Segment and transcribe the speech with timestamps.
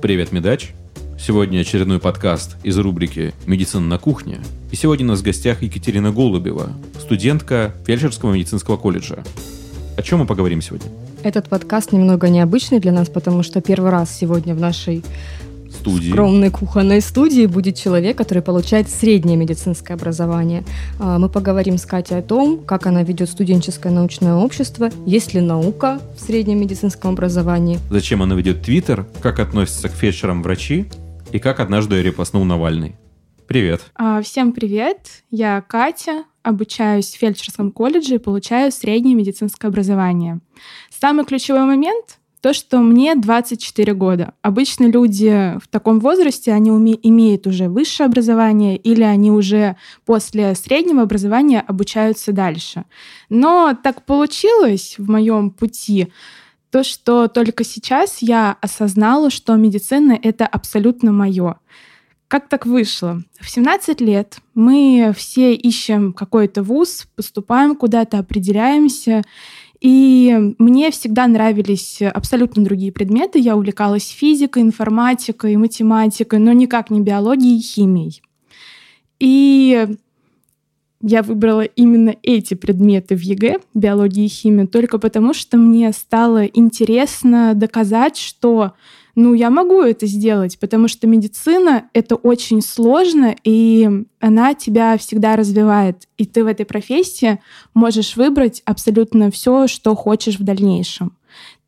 [0.00, 0.74] Привет, Медач.
[1.18, 4.38] Сегодня очередной подкаст из рубрики «Медицина на кухне».
[4.70, 6.70] И сегодня у нас в гостях Екатерина Голубева,
[7.00, 9.24] студентка фельдшерского медицинского колледжа.
[9.96, 10.88] О чем мы поговорим сегодня?
[11.24, 15.04] Этот подкаст немного необычный для нас, потому что первый раз сегодня в нашей
[15.80, 16.10] Студии.
[16.10, 20.64] скромной кухонной студии будет человек, который получает среднее медицинское образование.
[20.98, 25.40] А, Мы поговорим с Катей о том, как она ведет студенческое научное общество, есть ли
[25.40, 27.78] наука в среднем медицинском образовании.
[27.90, 30.86] Зачем она ведет Твиттер, как относится к фельдшерам врачи
[31.32, 32.96] и как однажды репостнул Навальный.
[33.46, 33.80] Привет.
[33.94, 34.98] А, Всем привет!
[35.30, 40.40] Я Катя, обучаюсь в фельдшерском колледже и получаю среднее медицинское образование.
[40.90, 44.34] Самый ключевой момент— то, что мне 24 года.
[44.42, 50.54] Обычно люди в таком возрасте, они уме- имеют уже высшее образование или они уже после
[50.54, 52.84] среднего образования обучаются дальше.
[53.28, 56.12] Но так получилось в моем пути,
[56.70, 61.56] то, что только сейчас я осознала, что медицина— это абсолютно мое.
[62.28, 63.22] Как так вышло?
[63.40, 69.22] В 17 лет мы все ищем какой-то вуз, поступаем куда-то, определяемся.
[69.80, 73.38] И мне всегда нравились абсолютно другие предметы.
[73.38, 78.22] Я увлекалась физикой, информатикой, математикой, но никак не биологией и химией.
[79.20, 79.86] И
[81.00, 86.44] я выбрала именно эти предметы в ЕГЭ, биологию и химию, только потому что мне стало
[86.44, 88.72] интересно доказать, что
[89.14, 95.36] ну, я могу это сделать, потому что медицина— это очень сложно, и она тебя всегда
[95.36, 96.08] развивает.
[96.18, 97.40] И ты в этой профессии
[97.74, 101.16] можешь выбрать абсолютно все, что хочешь в дальнейшем.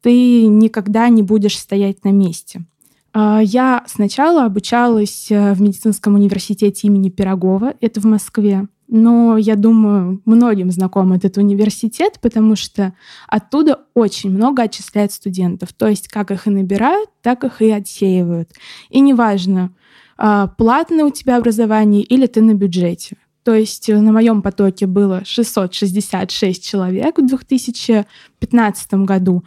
[0.02, 2.64] Ты никогда не будешь стоять на месте.
[3.12, 8.68] А, Я сначала обучалась э, в медицинском университете имени Пирогова, это в Москве.
[8.92, 12.92] Но я думаю, многим знаком этот университет, потому что
[13.28, 15.72] оттуда очень много отчисляют студентов.
[15.72, 18.50] То есть как их и набирают, так их и отсеивают.
[18.88, 19.70] И неважно,
[20.18, 23.16] а, платное у тебя образование или ты на бюджете.
[23.44, 29.44] То есть э, на моем потоке было 666 человек в 2015 году.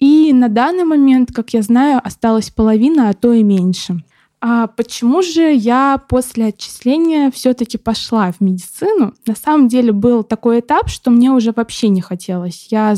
[0.00, 4.02] И на данный момент, как я знаю, осталась половина, а то и меньше.
[4.42, 9.14] А почему же я после отчисления все-таки пошла в медицину?
[9.26, 12.68] На самом деле был такой этап, что мне уже вообще не хотелось.
[12.70, 12.94] Я,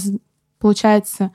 [0.60, 1.32] получается,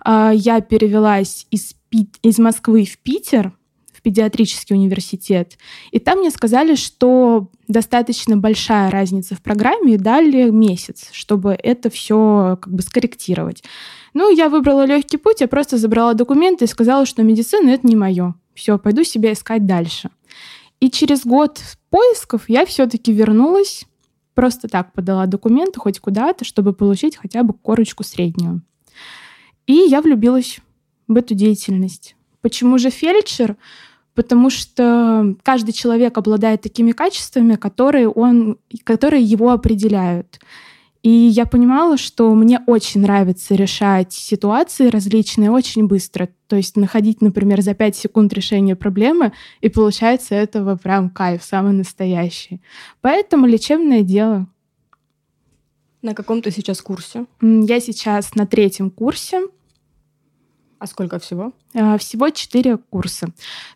[0.00, 1.74] а, я перевелась из,
[2.22, 3.52] из Москвы в Питер,
[3.94, 5.56] в педиатрический университет,
[5.90, 11.88] и там мне сказали, что достаточно большая разница в программе, и дали месяц, чтобы это
[11.88, 13.64] все как бы скорректировать.
[14.12, 17.96] Ну, я выбрала легкий путь, я просто забрала документы и сказала, что медицина это не
[17.96, 18.34] мое.
[18.56, 20.10] Все, пойду себя искать дальше.
[20.80, 23.84] И через год поисков я все-таки вернулась,
[24.34, 28.62] просто так подала документы хоть куда-то, чтобы получить хотя бы корочку среднюю.
[29.66, 30.58] И я влюбилась
[31.06, 32.16] в эту деятельность.
[32.40, 33.56] Почему же фельдшер?
[34.14, 40.40] Потому что каждый человек обладает такими качествами, которые, он, которые его определяют.
[41.02, 46.28] И я понимала, что мне очень нравится решать ситуации различные очень быстро.
[46.48, 51.72] То есть находить, например, за 5 секунд решение проблемы, и получается этого прям кайф, самый
[51.74, 52.60] настоящий.
[53.02, 54.46] Поэтому лечебное дело.
[56.02, 57.26] На каком ты сейчас курсе?
[57.40, 59.42] Я сейчас на третьем курсе,
[60.78, 61.52] А сколько всего?
[61.74, 63.28] а, всего 4 курса.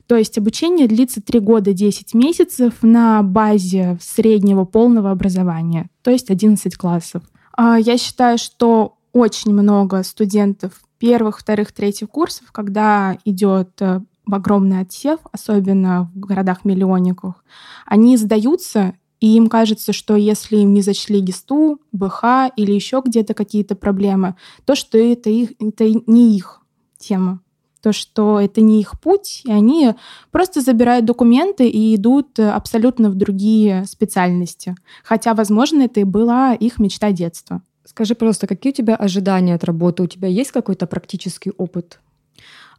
[0.07, 6.29] То есть обучение длится 3 года 10 месяцев на базе среднего полного образования, то есть
[6.29, 7.23] 11 классов.
[7.57, 14.81] А, Я считаю, что очень много студентов первых, вторых, третьих курсов, когда идет э, огромный
[14.81, 17.45] отсев, особенно в городах-миллионниках,
[17.87, 23.35] они сдаются, и им кажется, что если им не зачли ГИСТу, БХ или еще где-то
[23.35, 24.35] какие-то проблемы,
[24.65, 26.61] то что это, их, это не их
[26.99, 27.41] тема.
[27.83, 29.95] То, что это не их путь, и они
[30.31, 34.75] просто забирают документы и идут э, абсолютно в другие специальности.
[35.03, 37.63] Хотя, возможно, это и была их мечта детства.
[37.85, 40.03] Скажи, пожалуйста, какие у тебя ожидания от работы?
[40.03, 42.01] У тебя есть какой-то практический опыт?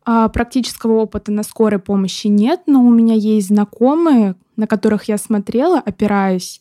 [0.03, 5.17] А практического опыта на скорой помощи нет, но у меня есть знакомые, на которых я
[5.17, 6.59] смотрела, опираясь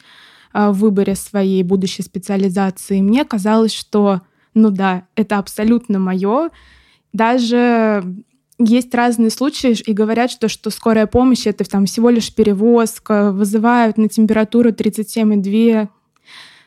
[0.52, 3.00] а, в выборе своей будущей специализации.
[3.00, 4.22] Мне казалось, что,
[4.54, 6.50] ну да, это абсолютно мое.
[7.12, 8.04] Даже
[8.60, 13.96] есть разные случаи, и говорят, что, что скорая помощь это там всего лишь перевозка, вызывают
[13.96, 15.88] на температуру 37,2.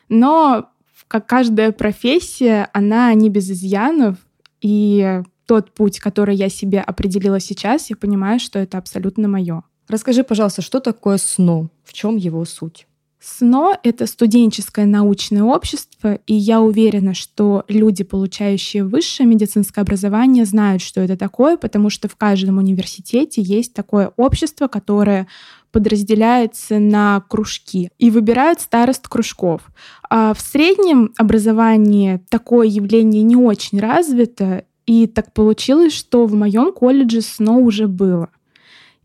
[0.08, 0.70] Но
[1.08, 4.16] как каждая профессия, она не без изъянов,
[4.60, 9.62] и тот путь, который я себе определила сейчас, я понимаю, что это абсолютно мое.
[9.88, 11.68] Расскажи, пожалуйста, что такое СНО?
[11.84, 12.86] В чем его суть?
[13.24, 20.82] СНО— это студенческое научное общество, и я уверена, что люди, получающие высшее медицинское образование, знают,
[20.82, 25.26] что это такое, потому что в каждом университете есть такое общество, которое
[25.72, 29.62] подразделяется на кружки и выбирают старост кружков.
[30.08, 36.72] А в среднем образовании такое явление не очень развито, и так получилось, что в моем
[36.72, 38.28] колледже СНО уже было.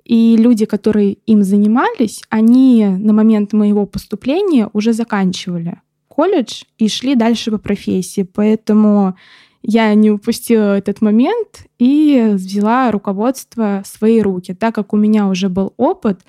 [0.10, 7.14] И люди, которые им занимались, они на момент моего поступления уже заканчивали колледж и шли
[7.14, 8.24] дальше по профессии.
[8.24, 9.16] Поэтому
[9.62, 14.56] я не упустила этот момент и взяла руководство в свои руки.
[14.56, 16.22] Так как у меня уже был опыт,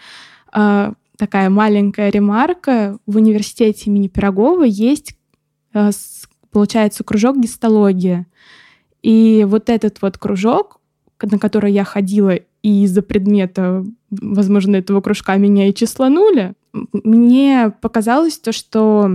[0.52, 5.16] а, такая маленькая ремарка, в университете имени Пирогова есть,
[5.72, 5.88] а,
[6.50, 8.26] получается, кружок гистологии.
[9.02, 10.80] И вот этот вот кружок,
[11.22, 18.38] на который я ходила и из-за предмета, возможно, этого кружка меня и числанули, мне показалось
[18.38, 19.10] то, что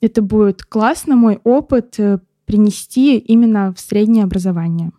[0.00, 4.92] это будет классно мой опыт э, принести именно в среднее образование.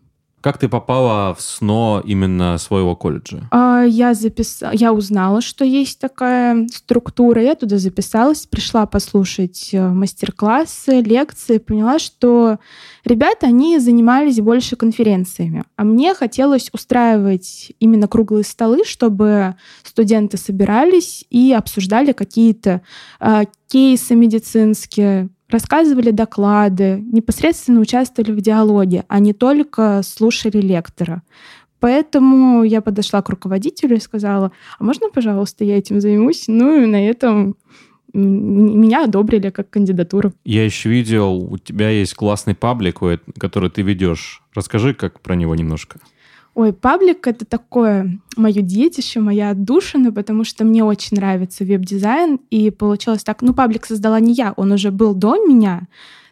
[0.48, 3.50] Как ты попала в СНО именно своего колледжа?
[3.52, 4.64] А, я, запис...
[4.72, 7.44] я узнала, что есть такая структура.
[7.44, 12.60] Я туда записалась, пришла послушать э, мастер-классы, лекции, поняла, что
[13.04, 15.66] ребята, они занимались больше конференциями.
[15.76, 22.84] А мне хотелось устраивать именно круглые столы, чтобы студенты собирались и обсуждали какие-то
[23.20, 31.24] э, кейсы медицинские, рассказывали доклады, непосредственно участвовали в диалоге, а не только слушали лектора.
[31.80, 36.46] Поэтому я подошла к руководителю и сказала, а можно, пожалуйста, я этим займусь?
[36.48, 37.56] Ну и на этом
[38.14, 40.34] меня одобрили как кандидатуру.
[40.44, 43.00] Я еще видел, у тебя есть классный паблик,
[43.38, 44.42] который ты ведешь.
[44.56, 46.00] Расскажи как про него немножко.
[46.58, 52.72] Ой, паблик— это такое мое детище, моя отдушина, потому что мне очень нравится веб-дизайн, и
[52.72, 55.84] получилось так, ну, паблик создала не я, он уже был до меня,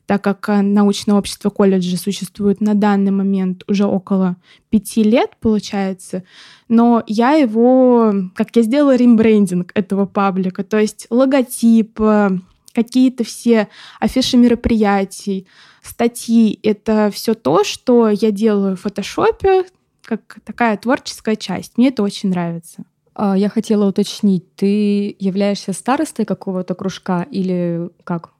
[0.07, 4.35] так как э, научное общество колледжа существует на данный момент уже около
[4.71, 6.23] пяти лет, получается,
[6.69, 12.31] но я его, как я сделала рембрендинг этого паблика, то есть логотип, э,
[12.73, 13.67] какие-то все
[13.99, 15.45] афиши мероприятий,
[15.83, 19.65] статьи— это все то, что я делаю в фотошопе,
[20.05, 21.77] как такая творческая часть.
[21.77, 22.85] Мне это очень нравится.
[23.13, 28.31] А, я хотела уточнить, ты являешься старостой какого-то кружка или как?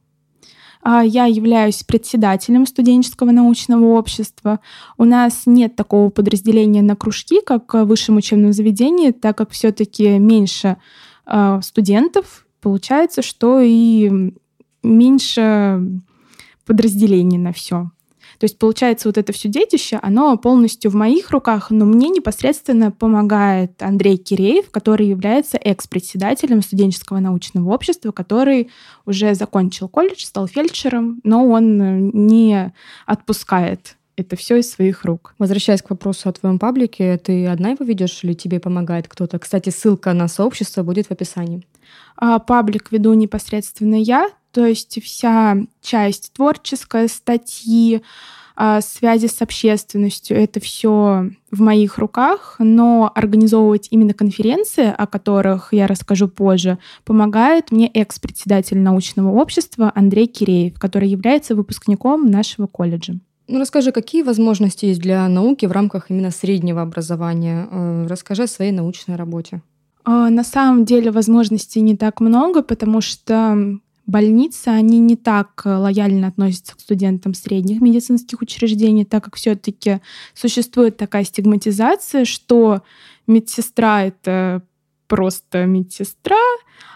[0.81, 4.59] А, я являюсь председателем студенческого научного общества.
[4.97, 10.19] У нас нет такого подразделения на кружки, как в высшем учебном заведении, так как все-таки
[10.19, 10.77] меньше
[11.25, 14.31] а, студентов, получается, что и
[14.83, 15.81] меньше
[16.65, 17.89] подразделений на все.
[18.39, 22.91] То есть, получается, вот это все детище, оно полностью в моих руках, но мне непосредственно
[22.91, 28.69] помогает Андрей Киреев, который является экс-председателем студенческого научного общества, который
[29.05, 32.73] уже закончил колледж, стал фельдшером, но он э, не
[33.05, 35.35] отпускает это все из своих рук.
[35.38, 39.39] Возвращаясь к вопросу о твоем паблике, ты одна его ведешь или тебе помогает кто-то?
[39.39, 41.65] Кстати, ссылка на сообщество будет в описании.
[42.17, 48.01] А, паблик веду непосредственно я, то есть вся часть творческая, статьи,
[48.55, 55.73] а, связи с общественностью, это все в моих руках, но организовывать именно конференции, о которых
[55.73, 63.15] я расскажу позже, помогает мне экс-председатель научного общества Андрей Киреев, который является выпускником нашего колледжа.
[63.49, 67.67] Ну, расскажи, какие возможности есть для науки в рамках именно среднего образования?
[67.69, 69.62] Э, расскажи о своей научной работе.
[70.05, 75.75] А, на самом деле возможностей не так много, потому что больницы, они не так э,
[75.75, 80.00] лояльно относятся к студентам средних медицинских учреждений, так как все-таки
[80.33, 82.83] существует такая стигматизация, что
[83.27, 84.63] медсестра— это
[85.07, 86.38] просто медсестра,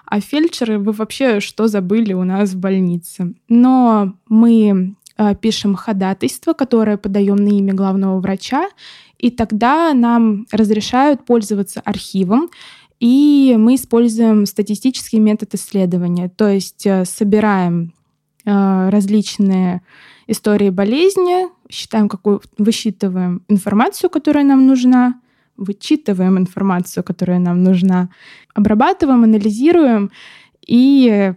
[0.06, 3.34] а фельдшеры вы вообще что забыли у нас в больнице.
[3.48, 8.70] Но мы э, пишем ходатайство, которое подаем на имя главного врача,
[9.18, 12.50] и тогда нам разрешают пользоваться архивом,
[13.00, 17.94] и мы используем статистический метод исследования, то есть э, собираем
[18.46, 19.82] э, различные
[20.28, 25.20] истории болезни, считаем, какую, высчитываем информацию, которая нам нужна,
[25.56, 28.10] вычитываем информацию, которая нам нужна,
[28.54, 30.12] обрабатываем, анализируем
[30.66, 31.34] и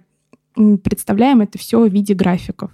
[0.55, 2.71] представляем это все в виде графиков.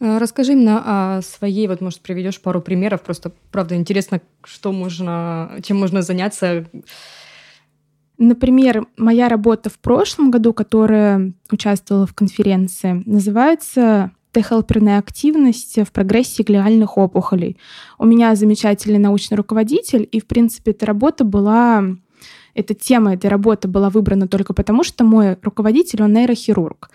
[0.00, 3.02] Э, расскажи именно о своей, вот, может, приведешь пару примеров.
[3.02, 6.66] Просто, правда, интересно, что можно, чем можно заняться
[8.18, 16.42] Например, моя работа в прошлом году, которая участвовала в конференции, называется Т-хелперная активность в прогрессе
[16.42, 17.56] глиальных опухолей.
[17.98, 21.84] У меня замечательный научный руководитель, и, в принципе, эта работа была
[22.54, 26.90] эта тема этой работы была выбрана только потому, что мой руководитель, он нейрохирург.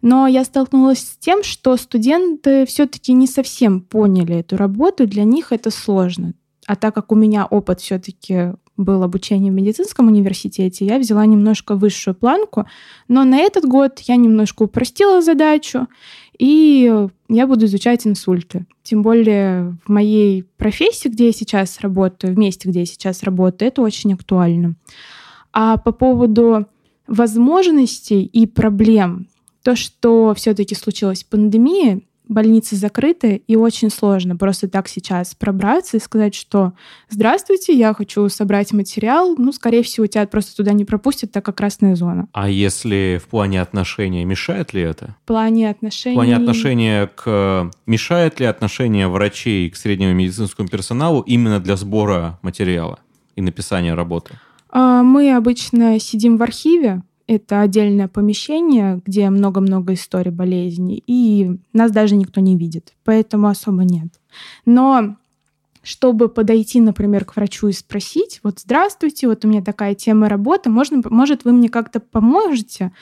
[0.00, 5.50] Но я столкнулась с тем, что студенты все-таки не совсем поняли эту работу, для них
[5.50, 6.34] это сложно.
[6.66, 11.74] А так как у меня опыт все-таки был обучение в медицинском университете, я взяла немножко
[11.74, 12.64] высшую планку,
[13.08, 15.88] но на этот год я немножко упростила задачу,
[16.38, 18.64] и я буду изучать инсульты.
[18.82, 23.68] Тем более в моей профессии, где я сейчас работаю, в месте, где я сейчас работаю,
[23.68, 24.76] это очень актуально.
[25.52, 26.66] А по поводу
[27.06, 29.26] возможностей и проблем,
[29.62, 36.00] то, что все-таки случилась пандемия, больницы закрыты, и очень сложно просто так сейчас пробраться и
[36.00, 36.72] сказать, что
[37.08, 39.34] «Здравствуйте, я хочу собрать материал».
[39.36, 42.28] Ну, скорее всего, тебя просто туда не пропустят, так как красная зона.
[42.32, 45.16] А если в плане отношения, мешает ли это?
[45.24, 46.14] В плане отношений...
[46.14, 47.70] В плане отношения к...
[47.86, 52.98] Мешает ли отношение врачей к среднему медицинскому персоналу именно для сбора материала
[53.36, 54.38] и написания работы?
[54.70, 61.92] А, мы обычно сидим в архиве, это отдельное помещение, где много-много историй болезни, и нас
[61.92, 64.08] даже никто не видит, поэтому особо нет.
[64.64, 65.16] Но
[65.82, 70.70] чтобы подойти, например, к врачу и спросить, вот здравствуйте, вот у меня такая тема работы,
[70.70, 72.92] можно, может, вы мне как-то поможете,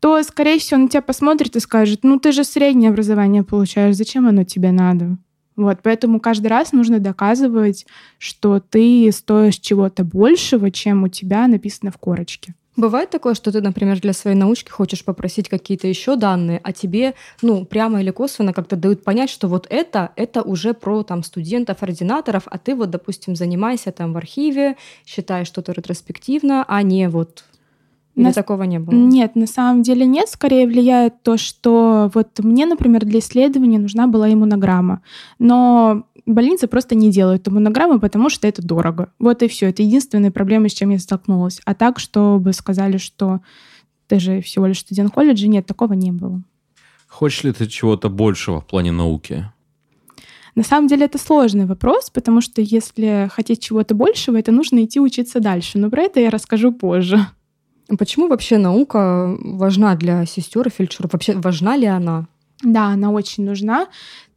[0.00, 4.26] то, скорее всего, он тебя посмотрит и скажет, ну ты же среднее образование получаешь, зачем
[4.26, 5.16] оно тебе надо?
[5.54, 7.86] Вот, поэтому каждый раз нужно доказывать,
[8.18, 12.54] что ты стоишь чего-то большего, чем у тебя написано в корочке.
[12.76, 17.14] Бывает такое, что ты, например, для своей научки хочешь попросить какие-то еще данные, а тебе,
[17.40, 21.82] ну, прямо или косвенно как-то дают понять, что вот это, это уже про там студентов,
[21.82, 27.44] ординаторов, а ты вот, допустим, занимайся там в архиве, считаешь что-то ретроспективно, а не вот
[28.16, 28.32] или на...
[28.32, 28.94] такого не было?
[28.94, 30.28] Нет, на самом деле нет.
[30.28, 35.02] Скорее влияет то, что вот мне, например, для исследования нужна была иммунограмма.
[35.38, 39.12] Но больницы просто не делают иммунограммы, потому что это дорого.
[39.18, 39.68] Вот и все.
[39.68, 41.60] Это единственная проблема, с чем я столкнулась.
[41.66, 43.40] А так, чтобы сказали, что
[44.08, 46.42] ты же всего лишь студент колледжа, нет, такого не было.
[47.06, 49.44] Хочешь ли ты чего-то большего в плане науки?
[50.54, 54.98] На самом деле это сложный вопрос, потому что если хотеть чего-то большего, это нужно идти
[54.98, 55.78] учиться дальше.
[55.78, 57.26] Но про это я расскажу позже.
[57.98, 61.12] Почему вообще наука важна для сестер и фельдшеров?
[61.12, 62.26] Вообще важна ли она?
[62.62, 63.86] Да, она очень нужна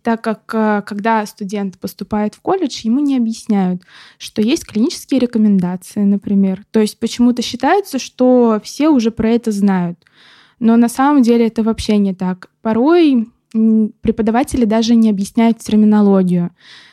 [0.01, 3.83] так как э, когда студент поступает в колледж, ему не объясняют,
[4.17, 6.63] что есть клинические рекомендации, например.
[6.71, 9.99] То есть почему-то считается, что все уже про это знают.
[10.59, 12.49] Но на самом деле это вообще не так.
[12.61, 13.27] Порой
[14.01, 16.51] преподаватели даже не объясняют терминологию.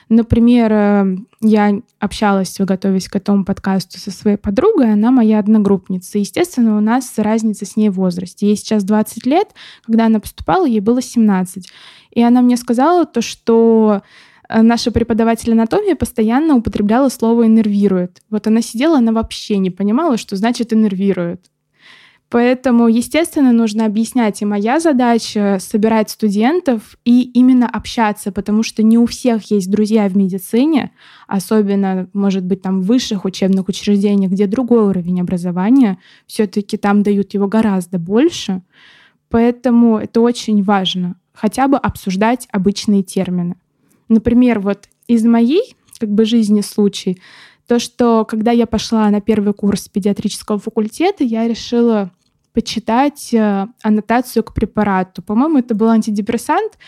[0.09, 6.19] Например, э, я общалась, готовясь к этому подкасту со своей подругой, она моя одногруппница.
[6.19, 8.47] Естественно, у нас разница с ней в возрасте.
[8.47, 9.49] Ей сейчас 20 лет,
[9.85, 11.69] когда она поступала, ей было 17.
[12.13, 14.03] И она мне сказала то, что
[14.49, 18.23] э, наша преподаватель анатомии постоянно употребляла слово «иннервирует».
[18.31, 21.51] Вот она сидела, она вообще не понимала, что значит «иннервирует».
[22.29, 24.43] Поэтому, естественно, нужно объяснять.
[24.43, 30.09] И моя задача— собирать студентов и именно общаться, потому что не у всех есть друзья
[30.09, 30.91] в медицине,
[31.29, 37.05] особенно, может быть, там в высших учебных учреждениях, где другой уровень образования, все таки там
[37.05, 38.63] дают его гораздо больше.
[39.29, 43.55] Поэтому это очень важно, хотя бы обсуждать обычные термины.
[44.09, 47.21] Например, вот из моей как бы жизни случай,
[47.69, 52.13] то, что когда я пошла на первый курс педиатрического факультета, я решила
[52.57, 55.21] почитать э, аннотацию к препарату.
[55.21, 56.79] По-моему, это был антидепрессант,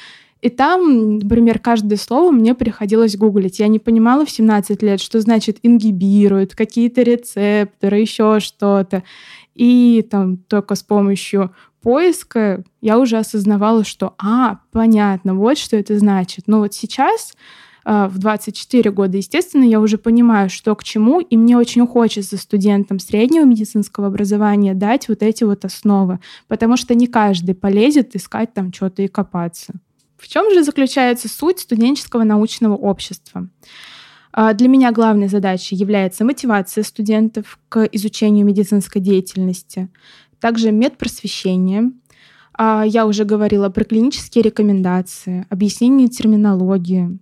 [0.40, 3.58] и там, например, каждое слово мне приходилось гуглить.
[3.58, 9.02] Я не понимала в 17 лет, что значит ингибирует, какие-то рецепторы, еще что-то.
[9.54, 15.98] И там только с помощью поиска я уже осознавала, что, а, понятно, вот что это
[15.98, 16.44] значит.
[16.46, 17.34] Но вот сейчас
[17.88, 22.98] в 24 года, естественно, я уже понимаю, что к чему, и мне очень хочется студентам
[22.98, 26.18] среднего медицинского образования дать вот эти вот основы,
[26.48, 29.72] потому что не каждый полезет искать там что-то и копаться.
[30.18, 33.48] В чем же заключается суть студенческого научного общества?
[34.32, 39.88] А, для меня главной задачей является мотивация студентов к изучению медицинской деятельности,
[40.40, 41.92] также медпросвещение.
[42.52, 47.18] А, я уже говорила про клинические рекомендации, объяснение терминологии,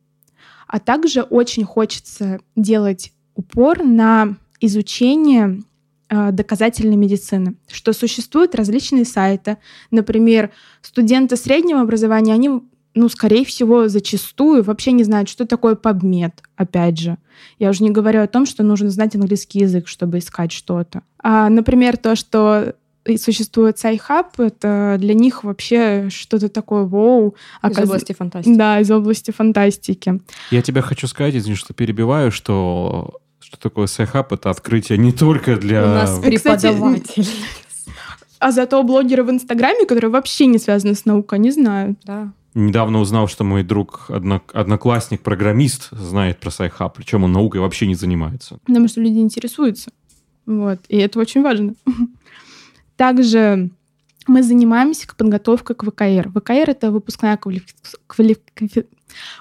[0.66, 5.62] а также очень хочется делать упор на изучение
[6.08, 9.58] э, доказательной медицины, что существуют различные сайты.
[9.90, 10.50] Например,
[10.82, 12.50] студенты среднего образования, они,
[12.94, 17.18] ну, скорее всего, зачастую вообще не знают, что такое PubMed, опять же.
[17.58, 21.02] Я уже не говорю о том, что нужно знать английский язык, чтобы искать что-то.
[21.23, 22.75] А, например, то, что
[23.17, 27.37] существует Sci-Hub, это для них вообще что-то такое вау.
[27.63, 27.85] Оказ...
[27.85, 28.57] Из области фантастики.
[28.57, 30.21] Да, из области фантастики.
[30.51, 34.33] Я тебе хочу сказать, извини, что перебиваю, что Что такое Sci-Hub?
[34.33, 35.85] Это открытие не только для...
[35.85, 37.29] У нас преподаватель.
[38.41, 41.99] А зато блогеры в Инстаграме, которые вообще не связаны с наукой, не знают.
[42.05, 42.33] Да.
[42.55, 47.87] Недавно узнал, что мой друг, однок, одноклассник, программист, знает про Sci-Hub, причем он наукой вообще
[47.87, 48.59] не занимается.
[48.67, 49.91] Потому что люди интересуются.
[50.45, 50.81] Вот.
[50.89, 51.75] И это очень важно.
[52.97, 53.71] Также
[54.26, 56.31] мы занимаемся подготовкой к ВКР.
[56.31, 58.87] ВКР— это выпускная квалификация.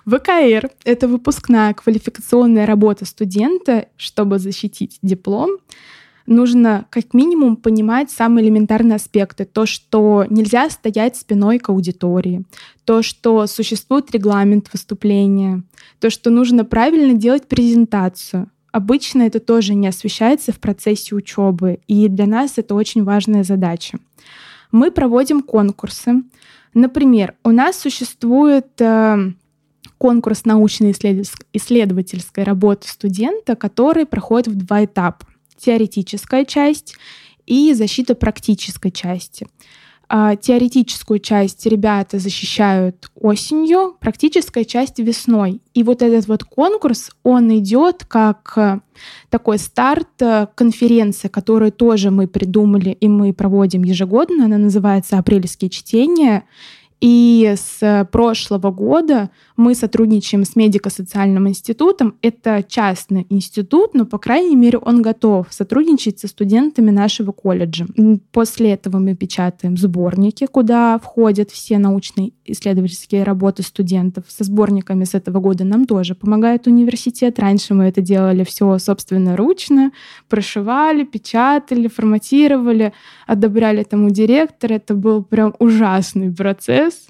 [0.06, 5.58] ВКР— это выпускная квалификационная работа студента, чтобы защитить диплом.
[6.28, 9.46] Нужно как минимум понимать самые элементарные аспекты.
[9.46, 12.46] То, что нельзя стоять спиной к аудитории,
[12.84, 15.64] то, что существует регламент выступления,
[16.00, 18.50] то, что нужно правильно делать презентацию.
[18.76, 24.00] Обычно это тоже не освещается в процессе учебы, и для нас это очень важная задача.
[24.70, 26.24] Мы проводим конкурсы.
[26.74, 29.32] Например, у нас существует э,
[29.98, 35.26] конкурс научно-исследовательской работы студента, который проходит в два этапа.
[35.58, 36.98] Теоретическая часть
[37.46, 39.48] и защита практической части.
[40.08, 45.62] А, теоретическую часть ребята защищают осенью, практическая часть весной.
[45.74, 48.80] И вот этот вот конкурс, он идет как э,
[49.30, 54.46] такой старт э, конференции, которую тоже мы придумали и мы проводим ежегодно.
[54.46, 56.44] Она называется «Апрельские чтения».
[57.02, 62.16] И с прошлого года мы сотрудничаем с медико-социальным институтом.
[62.22, 67.86] Это частный институт, но, по крайней мере, он готов сотрудничать со студентами нашего колледжа.
[68.32, 74.26] После этого мы печатаем сборники, куда входят все научные исследовательские работы студентов.
[74.28, 77.40] Со сборниками с этого года нам тоже помогает университет.
[77.40, 79.92] Раньше мы это делали все собственноручно,
[80.30, 82.94] прошивали, печатали, форматировали,
[83.26, 84.74] одобряли тому директора.
[84.74, 87.08] Это был прям ужасный процесс.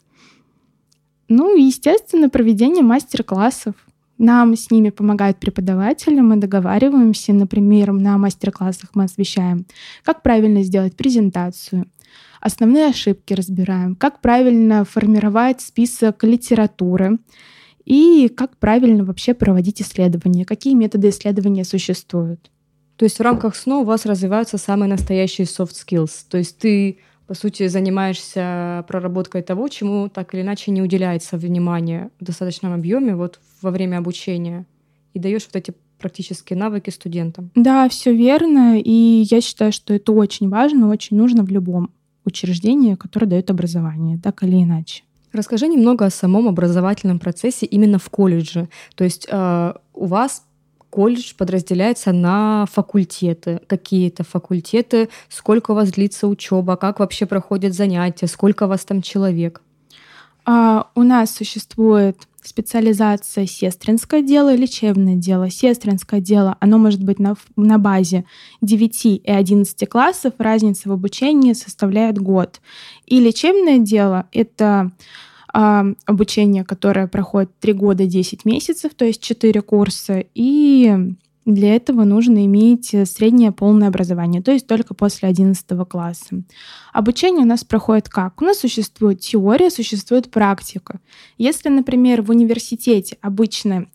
[1.28, 3.76] Ну и, естественно, проведение мастер-классов.
[4.18, 9.66] Нам с ними помогают преподаватели, мы договариваемся, например, на мастер-классах мы освещаем,
[10.04, 11.86] как правильно сделать презентацию,
[12.40, 17.18] основные ошибки разбираем, как правильно формировать список литературы
[17.84, 22.52] и как правильно вообще проводить исследования, какие методы исследования существуют.
[22.96, 26.26] То есть в рамках СНО у вас развиваются самые настоящие soft skills.
[26.30, 32.10] То есть ты по сути, занимаешься проработкой того, чему так или иначе не уделяется внимания
[32.20, 34.66] в достаточном объеме вот во время обучения,
[35.14, 37.52] и даешь вот эти практические навыки студентам.
[37.56, 41.90] Да, все верно, и я считаю, что это очень важно, очень нужно в любом
[42.26, 45.04] учреждении, которое дает образование, так или иначе.
[45.32, 48.70] Расскажи немного о самом образовательном процессе именно в колледже.
[48.96, 50.46] То есть э, у вас
[50.96, 58.28] колледж подразделяется на факультеты, какие-то факультеты, сколько у вас длится учеба, как вообще проходят занятия,
[58.28, 59.62] сколько у вас там человек?
[60.46, 65.50] А, у нас существует специализация сестринское дело и лечебное дело.
[65.50, 68.24] Сестринское дело, оно может быть на, на базе
[68.62, 72.62] 9 и 11 классов, разница в обучении составляет год.
[73.06, 74.92] И лечебное дело— это
[75.56, 81.16] обучение, которое проходит 3 года 10 месяцев, то есть 4 курса, и
[81.46, 86.44] для этого нужно иметь среднее полное образование, то есть только после 11 класса.
[86.92, 88.42] Обучение у нас проходит как?
[88.42, 91.00] У нас существует теория, существует практика.
[91.38, 93.86] Если, например, в университете обычно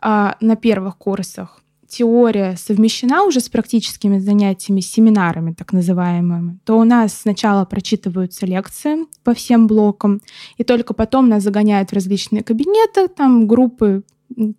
[0.00, 1.59] а, на первых курсах
[1.90, 9.06] теория совмещена уже с практическими занятиями, семинарами так называемыми, то у нас сначала прочитываются лекции
[9.24, 10.20] по всем блокам,
[10.56, 14.04] и только потом нас загоняют в различные кабинеты, там группы,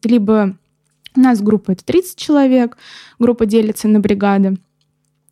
[0.04, 0.58] либо
[1.16, 2.78] у нас группа это 30 человек,
[3.18, 4.58] группа делится на бригады,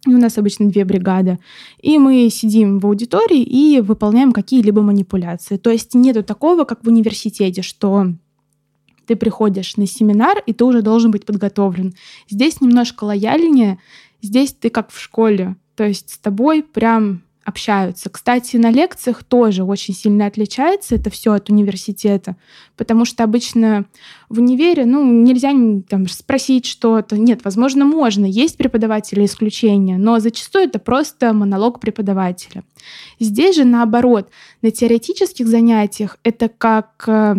[0.07, 1.39] у нас обычно две бригады.
[1.81, 5.57] И мы сидим в аудитории и выполняем какие-либо манипуляции.
[5.57, 8.13] То есть нету такого, как в университете, что
[9.09, 11.95] ты приходишь на семинар, и ты уже должен быть подготовлен.
[12.29, 13.79] Здесь немножко лояльнее,
[14.21, 18.11] здесь ты как в школе, то есть с тобой прям общаются.
[18.11, 22.35] Кстати, на лекциях тоже очень сильно отличается это все от университета,
[22.77, 23.85] потому что обычно
[24.29, 25.53] в универе, ну, нельзя
[25.89, 27.17] там спросить что-то.
[27.17, 32.63] Нет, возможно, можно, есть преподаватели исключения, но зачастую это просто монолог преподавателя.
[33.19, 34.29] Здесь же наоборот,
[34.61, 37.37] на теоретических занятиях это как э,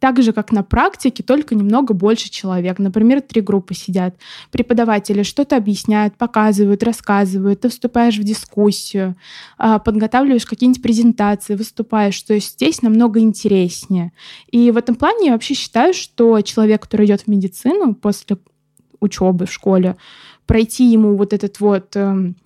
[0.00, 2.78] так же, как на практике, только немного больше человек.
[2.78, 4.16] Например, три группы сидят.
[4.50, 7.60] Преподаватели что-то объясняют, показывают, рассказывают.
[7.60, 9.14] Ты вступаешь в дискуссию,
[9.58, 12.20] а, подготавливаешь какие-нибудь презентации, выступаешь.
[12.22, 14.12] То есть здесь намного интереснее.
[14.50, 18.38] И в этом плане я вообще считаю, что человек, который идет в медицину после
[19.00, 19.96] учебы в школе,
[20.46, 22.36] пройти ему вот этот вот эм,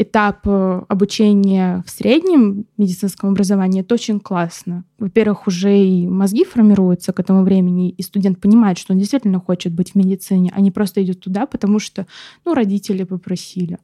[0.00, 4.84] этап э, обучения в среднем медицинском образовании, это очень классно.
[4.98, 9.74] Во-первых, уже и мозги формируются к этому времени, и студент понимает, что он действительно хочет
[9.74, 12.06] быть в медицине, а не просто идет туда, потому что
[12.46, 13.78] ну, родители попросили.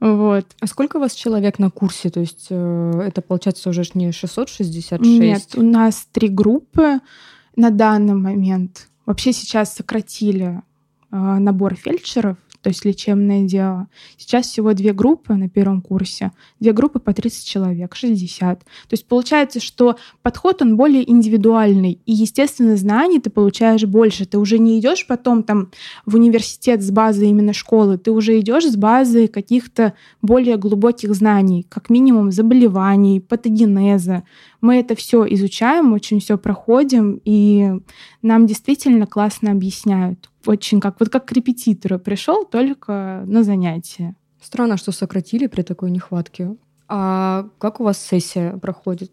[0.00, 0.46] Вот.
[0.60, 2.08] А сколько у вас человек на курсе?
[2.10, 5.02] То есть э, это получается уже не 666?
[5.02, 7.00] Нет, у нас три группы
[7.56, 8.88] на данный момент.
[9.04, 10.62] Вообще сейчас сократили
[11.10, 13.86] э, набор фельдшеров, то есть лечебное дело.
[14.16, 18.58] Сейчас всего две группы на первом курсе, две группы по 30 человек, 60.
[18.58, 24.26] То есть получается, что подход, он более индивидуальный, и, естественно, знаний ты получаешь больше.
[24.26, 25.70] Ты уже не идешь потом там
[26.06, 31.64] в университет с базы именно школы, ты уже идешь с базы каких-то более глубоких знаний,
[31.68, 34.24] как минимум заболеваний, патогенеза.
[34.60, 37.70] Мы это все изучаем, очень все проходим, и
[38.22, 44.14] нам действительно классно объясняют очень как вот как к репетитору пришел только на занятия.
[44.40, 46.56] Странно, что сократили при такой нехватке.
[46.88, 49.10] А как у вас сессия проходит?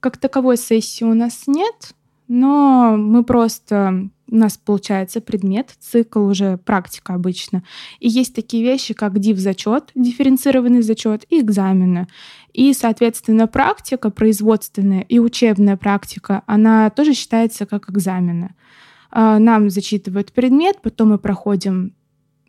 [0.00, 1.94] Как таковой сессии у нас нет,
[2.28, 7.64] но мы просто у нас получается предмет, цикл уже практика обычно.
[7.98, 12.06] И есть такие вещи, как див-зачет, дифференцированный зачет и экзамены.
[12.52, 18.54] И, соответственно, практика производственная и учебная практика, она тоже считается как экзамены.
[19.10, 21.94] А, нам зачитывают предмет, потом мы проходим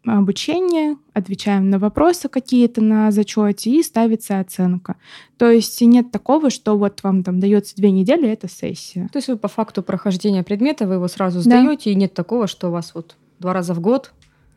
[0.05, 4.95] обучение, отвечаем на вопросы какие-то на зачете и ставится оценка.
[5.37, 9.09] То есть нет такого, что вот вам там дается две недели, это сессия.
[9.11, 11.91] То есть вы по факту прохождения предмета вы его сразу сдаете, да.
[11.91, 14.11] и нет такого, что у вас вот два раза в год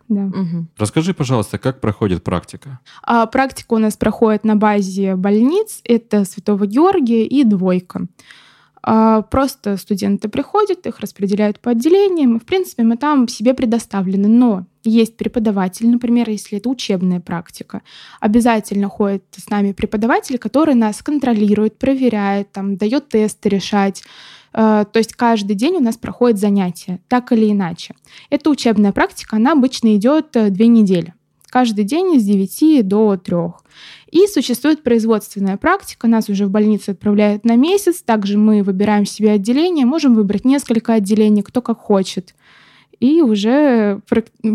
[0.09, 0.25] да.
[0.25, 0.67] Угу.
[0.77, 2.81] Расскажи, пожалуйста, как проходит практика?
[3.03, 5.81] А, практика у нас проходит на базе больниц.
[5.85, 8.07] Это Святого Георгия и Двойка.
[8.87, 14.29] А, просто студенты приходят, их распределяют по отделениям, и, в принципе, мы там себе предоставлены.
[14.29, 17.81] Но есть преподаватель, например, если это учебная практика,
[18.21, 24.03] обязательно ходит с нами преподаватель, который нас контролирует, проверяет, там, дает тесты решать.
[24.53, 27.95] А, то есть каждый день у нас проходит занятия, так или иначе.
[28.29, 31.15] Эта учебная практика, она обычно идет э, две недели
[31.55, 33.37] каждый день с 9 до 3.
[34.15, 39.33] И существует производственная практика, нас уже в больницу отправляют на месяц, также мы выбираем себе
[39.33, 42.37] отделение, можем выбрать несколько отделений, кто как хочет.
[43.01, 44.01] И уже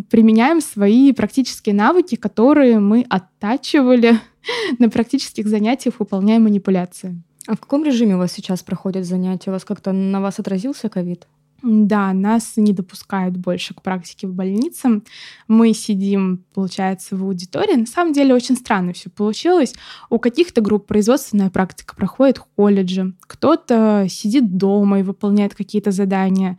[0.10, 4.18] применяем свои практические навыки, которые мы оттачивали
[4.80, 7.22] на практических занятиях, выполняя манипуляции.
[7.46, 9.50] А в каком режиме у вас сейчас проходят занятия?
[9.50, 11.28] У вас как-то на вас отразился ковид?
[11.62, 15.02] Да, нас не допускают больше к практике в больнице.
[15.48, 17.76] Мы сидим, получается, в аудитории.
[17.76, 19.74] На самом деле очень странно все получилось.
[20.10, 23.14] У каких-то групп производственная практика проходит в колледже.
[23.28, 26.58] Кто-то сидит дома и выполняет какие-то задания.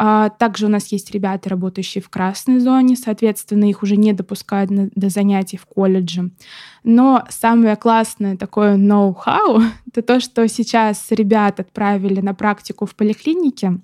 [0.00, 4.70] А также у нас есть ребята, работающие в красной зоне, соответственно, их уже не допускают
[4.70, 6.30] на, до занятий в колледже.
[6.84, 13.80] Но самое классное такое ноу-хау— это то, что сейчас ребят отправили на практику в поликлинике,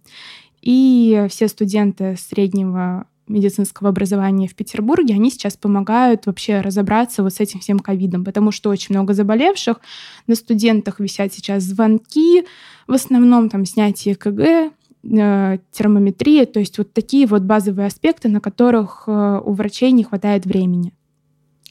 [0.65, 7.41] и все студенты среднего медицинского образования в Петербурге, они сейчас помогают вообще разобраться вот с
[7.41, 9.81] этим всем ковидом, потому что очень много заболевших.
[10.27, 12.45] На студентах висят сейчас звонки,
[12.87, 18.41] в основном там снятие КГ, э, термометрия, то есть вот такие вот базовые аспекты, на
[18.41, 20.95] которых э, у врачей не хватает времени.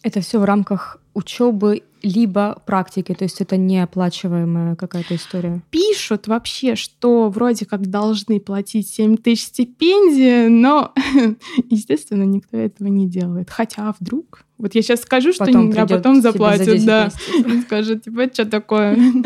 [0.03, 5.61] Это все в рамках учебы либо практики, то есть это неоплачиваемая какая-то история?
[5.71, 10.93] Пишут вообще, что вроде как должны платить 7 тысяч стипендии, но,
[11.69, 13.49] естественно, никто этого не делает.
[13.49, 14.43] Хотя а вдруг?
[14.57, 17.09] Вот я сейчас скажу, что потом а потом заплатят, да.
[17.65, 18.97] Скажут, типа, это что такое?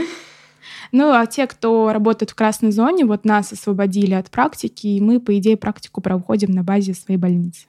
[0.93, 5.19] Ну, а те, кто работает в красной зоне, вот нас освободили от практики, и мы,
[5.19, 7.65] по идее, практику проходим на базе своей больницы.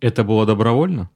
[0.00, 1.08] Это было добровольно?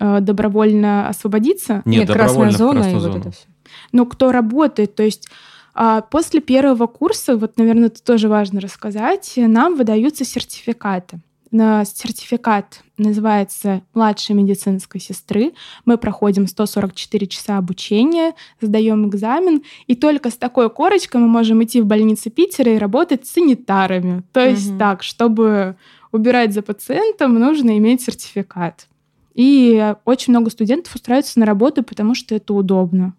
[0.00, 1.82] Э, добровольно освободиться.
[1.84, 3.46] Нет, Нет красная зона и вот это все.
[3.92, 5.28] Но кто работает, то есть
[5.80, 11.20] а, После первого курса, вот, наверное, это тоже важно рассказать, нам выдаются сертификаты.
[11.52, 15.52] На сертификат называется «Младшей медицинской сестры».
[15.84, 21.80] Мы проходим 144 часа обучения, сдаем экзамен, и только с такой корочкой мы можем идти
[21.80, 24.24] в больницу Питера и работать с санитарами.
[24.32, 24.78] То есть угу.
[24.78, 25.76] так, чтобы
[26.10, 28.88] убирать за пациентом, нужно иметь сертификат.
[29.38, 33.14] И очень много студентов устраиваются на работу, потому что это удобно.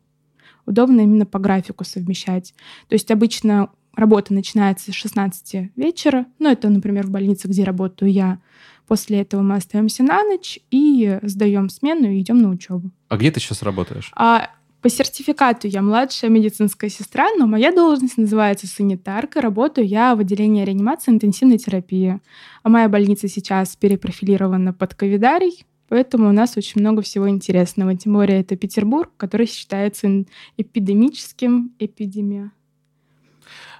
[0.65, 2.53] Удобно именно по графику совмещать.
[2.89, 6.25] То есть обычно работа начинается с 16 вечера.
[6.37, 8.39] Ну, это, например, в больнице, где работаю я.
[8.85, 12.91] После этого мы остаемся на ночь и сдаем смену и идем на учебу.
[13.07, 14.11] А где ты сейчас работаешь?
[14.13, 14.49] А,
[14.81, 19.39] по сертификату я младшая медицинская сестра, но моя должность называется санитарка.
[19.39, 22.19] Работаю я в отделении реанимации и интенсивной терапии.
[22.63, 27.95] А моя больница сейчас перепрофилирована под ковидарий, Поэтому у нас очень много всего интересного.
[27.97, 30.25] Тем более это Петербург, который считается
[30.57, 32.51] эпидемическим, эпидемия.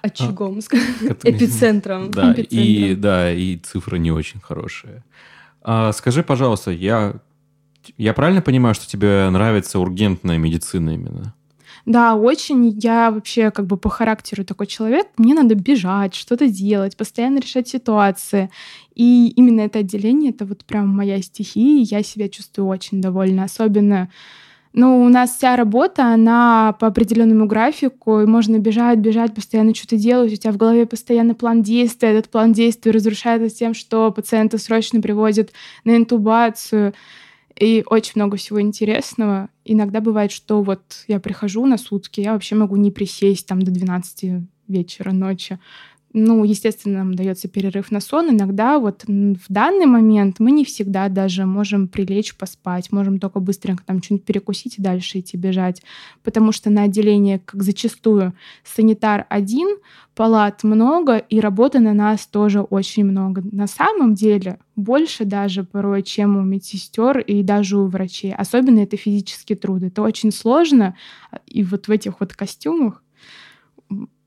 [0.02, 0.58] Очагом,
[1.24, 2.10] эпицентром.
[2.10, 5.04] Да, и, да, и цифры не очень хорошие.
[5.62, 7.16] А, скажи, пожалуйста, я,
[7.96, 11.34] я правильно понимаю, что тебе нравится ургентная медицина именно?
[11.86, 12.68] Да, очень.
[12.78, 15.08] Я вообще как бы по характеру такой человек.
[15.16, 18.50] Мне надо бежать, что-то делать, постоянно решать ситуации.
[18.94, 23.44] И именно это отделение, это вот прям моя стихия, я себя чувствую очень довольна.
[23.44, 24.10] Особенно
[24.72, 29.96] ну, у нас вся работа, она по определенному графику, и можно бежать, бежать, постоянно что-то
[29.96, 34.58] делать, у тебя в голове постоянно план действия, этот план действия разрушается тем, что пациента
[34.58, 35.50] срочно привозят
[35.84, 36.94] на интубацию,
[37.60, 39.50] и очень много всего интересного.
[39.64, 43.70] Иногда бывает, что вот я прихожу на сутки, я вообще могу не присесть там до
[43.70, 45.58] 12 вечера, ночи.
[46.12, 48.30] Ну, естественно, нам дается перерыв на сон.
[48.30, 52.90] Иногда вот в данный момент мы не всегда даже можем прилечь, поспать.
[52.90, 55.82] Можем только быстренько там что-нибудь перекусить и дальше идти бежать.
[56.24, 59.78] Потому что на отделении, как зачастую, санитар один,
[60.16, 63.44] палат много, и работы на нас тоже очень много.
[63.52, 68.34] На самом деле больше даже порой, чем у медсестер и даже у врачей.
[68.34, 69.84] Особенно это физический труд.
[69.84, 70.96] Это очень сложно.
[71.46, 73.04] И вот в этих вот костюмах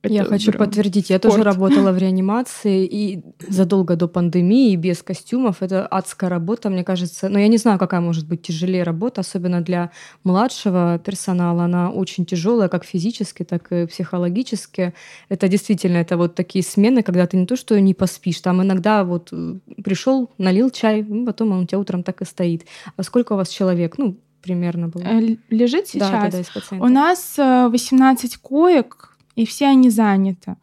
[0.04, 1.24] это я хочу подтвердить, спорт.
[1.24, 5.62] я тоже работала в реанимации и задолго до пандемии, без костюмов.
[5.62, 7.30] Это адская работа, мне кажется.
[7.30, 9.92] Но я не знаю, какая может быть тяжелее работа, особенно для
[10.26, 11.64] младшего персонала.
[11.64, 14.94] Она очень тяжелая, как физически, так и психологически.
[15.30, 19.06] Это действительно, это вот такие смены, когда ты не то, что не поспишь, там иногда
[19.06, 22.66] вот э, пришел, налил чай, потом он у тебя утром так и стоит.
[22.98, 23.98] А сколько у вас человек?
[23.98, 25.04] Ну, примерно было.
[25.04, 26.12] Э, лежит сейчас?
[26.12, 30.56] Да, да, да, у нас 18 э, коек, и все они заняты.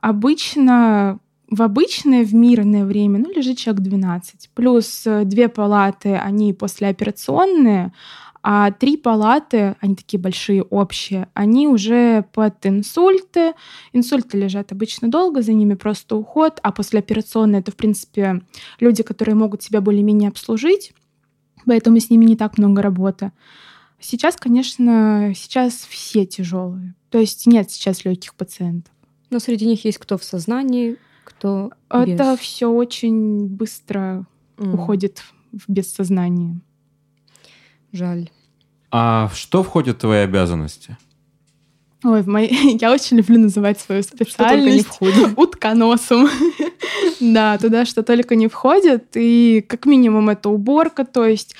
[0.00, 4.50] Обычно в обычное, в мирное время, ну, лежит человек 12.
[4.54, 7.92] Плюс э, две палаты, они послеоперационные,
[8.42, 13.54] а три палаты, они такие большие, общие, они уже под инсульты.
[13.92, 18.42] Инсульты лежат обычно долго, за ними просто уход, а послеоперационные— это, в принципе,
[18.78, 20.92] люди, которые могут себя более-менее обслужить,
[21.64, 23.32] поэтому с ними не так много работы.
[24.00, 26.94] Сейчас, конечно, сейчас все тяжелые.
[27.10, 28.92] То есть нет сейчас легких пациентов.
[29.30, 32.14] Но среди них есть кто в сознании, кто без.
[32.14, 34.74] Это все очень быстро mm.
[34.74, 36.60] уходит в бессознание.
[37.92, 38.30] Жаль.
[38.90, 40.96] А что входит в твои обязанности?
[42.04, 42.48] Ой, в мои...
[42.80, 44.98] я очень люблю называть свою специальность
[45.36, 46.28] утконосом.
[47.20, 49.08] да, туда что только не входит.
[49.14, 51.56] И как минимум это уборка, то есть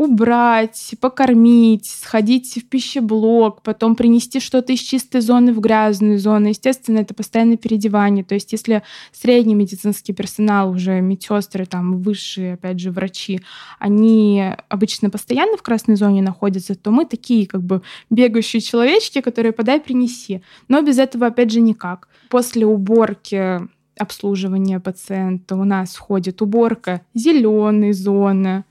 [0.00, 6.48] убрать, покормить, сходить в пищеблок, потом принести что-то из чистой зоны в грязную зону.
[6.48, 8.24] Естественно, это постоянное переодевание.
[8.24, 8.82] То есть если
[9.12, 13.42] средний медицинский персонал, уже медсестры, там, высшие, опять же, врачи,
[13.78, 19.52] они обычно постоянно в красной зоне находятся, то мы такие как бы бегающие человечки, которые
[19.52, 20.40] подай, принеси.
[20.68, 22.08] Но без этого, опять же, никак.
[22.30, 28.64] После уборки обслуживания пациента у нас входит уборка зеленой зоны,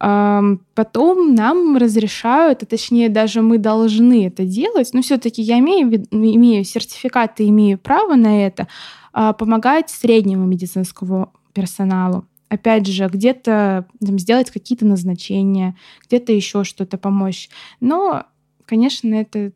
[0.00, 6.64] Потом нам разрешают, а точнее даже мы должны это делать, но все-таки я имею, имею
[6.64, 8.66] сертификат и имею право на это,
[9.12, 12.24] а, помогать среднему медицинскому персоналу.
[12.48, 17.50] Опять же, где-то сделать какие-то назначения, где-то еще что-то помочь.
[17.80, 18.24] Но,
[18.64, 19.52] конечно, это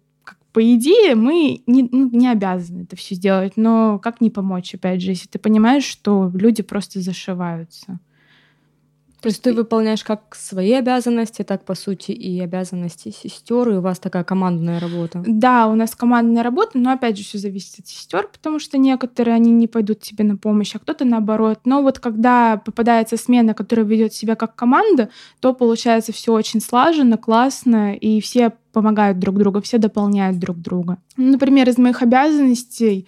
[0.53, 5.01] по идее мы не, ну, не обязаны это все сделать, но как не помочь, опять
[5.01, 7.99] же, если ты понимаешь, что люди просто зашиваются.
[9.29, 13.99] Есть ты выполняешь как свои обязанности, так, по сути, и обязанности сестер, и у вас
[13.99, 15.23] такая командная работа.
[15.27, 19.35] Да, у нас командная работа, но опять же все зависит от сестер, потому что некоторые
[19.35, 21.61] они не пойдут тебе на помощь, а кто-то наоборот.
[21.65, 25.11] Но вот когда попадается смена, которая ведет себя как команда,
[25.41, 30.99] то получается все очень слаженно, классно, и все помогают друг другу, все дополняют друг друга.
[31.17, 33.07] Например, из моих обязанностей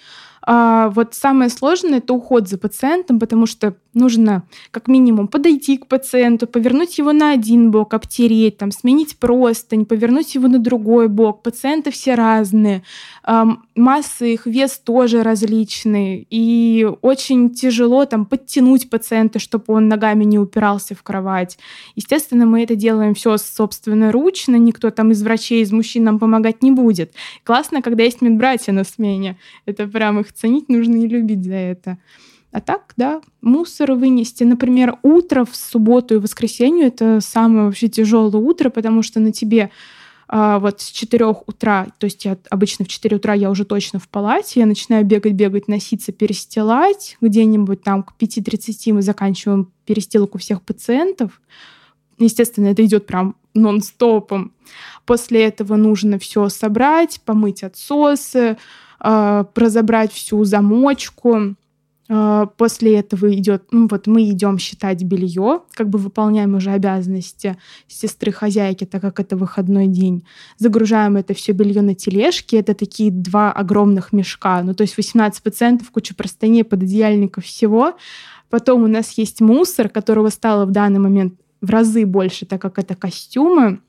[0.49, 5.89] а, вот самое сложное это уход за пациентом, потому что нужно как минимум подойти к
[5.89, 11.43] пациенту, повернуть его на один бок, обтереть, там, сменить простынь, повернуть его на другой бок.
[11.43, 12.85] Пациенты все разные,
[13.75, 20.39] массы их, вес тоже различный, и очень тяжело там подтянуть пациента, чтобы он ногами не
[20.39, 21.59] упирался в кровать.
[21.97, 26.71] Естественно, мы это делаем все собственноручно, никто там из врачей, из мужчин нам помогать не
[26.71, 27.15] будет.
[27.43, 29.39] Классно, когда есть медбратья на смене.
[29.65, 31.99] Это прям их ценить нужно и любить за это.
[32.53, 34.45] А так, да, мусор вынести.
[34.45, 39.71] Например, утро в субботу и воскресенье— это самое вообще тяжелое утро, потому что на тебе
[40.29, 43.99] а, вот с 4 утра, то есть я обычно в 4 утра я уже точно
[43.99, 47.17] в палате, я начинаю бегать, бегать, носиться, перестилать.
[47.21, 51.41] Где-нибудь там к 5.30 мы заканчиваем перестилку всех пациентов.
[52.19, 54.53] Естественно, это идет прям нон-стопом.
[55.05, 58.57] После этого нужно все собрать, помыть отсосы,
[59.03, 61.57] э, разобрать всю замочку.
[62.09, 67.57] Э, после этого идет, ну вот мы идем считать белье, как бы выполняем уже обязанности
[67.89, 70.25] сестры хозяйки, так как это выходной день.
[70.59, 72.59] Загружаем это все белье на тележке.
[72.59, 74.63] Это такие два огромных мешка.
[74.63, 77.97] Ну, то есть 18% куча простыней, пододеяльников, всего.
[78.51, 82.79] Потом у нас есть мусор, которого стало в данный момент в разы больше, так как
[82.79, 83.81] это костюмы.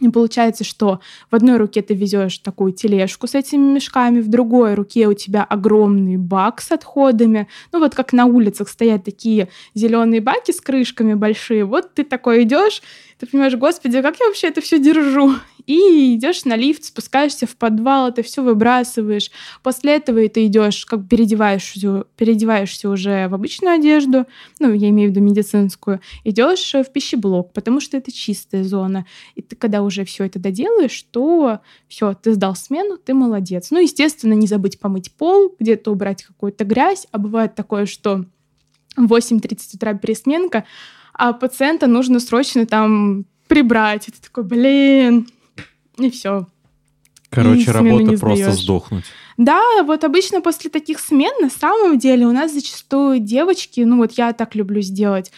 [0.00, 4.74] И получается, что в одной руке ты везешь такую тележку с этими мешками, в другой
[4.74, 7.48] руке у тебя огромный бак с отходами.
[7.72, 11.64] Ну вот как на улицах стоят такие зеленые баки с крышками большие.
[11.64, 12.82] Вот ты такой идешь,
[13.18, 15.34] ты понимаешь, господи, как я вообще это все держу?
[15.66, 19.30] И идешь на лифт, спускаешься в подвал, это все выбрасываешь.
[19.62, 24.26] После этого ты идешь, как переодеваешься, переодеваешься уже в обычную одежду,
[24.58, 29.06] ну, я имею в виду медицинскую, идешь в пищеблок, потому что это чистая зона.
[29.34, 33.70] И ты, когда уже все это доделаешь, то все, ты сдал смену, ты молодец.
[33.70, 37.06] Ну, естественно, не забыть помыть пол, где-то убрать какую-то грязь.
[37.10, 38.24] А бывает такое, что
[38.96, 40.64] в 8.30 утра пересменка,
[41.12, 44.06] а пациента нужно срочно там прибрать.
[44.06, 45.28] Ты такой, блин,
[46.02, 46.46] и все.
[47.30, 49.04] Короче, и работа просто сдохнуть.
[49.36, 54.12] Да, вот обычно после таких смен на самом деле у нас зачастую девочки, ну вот
[54.12, 55.30] я так люблю сделать,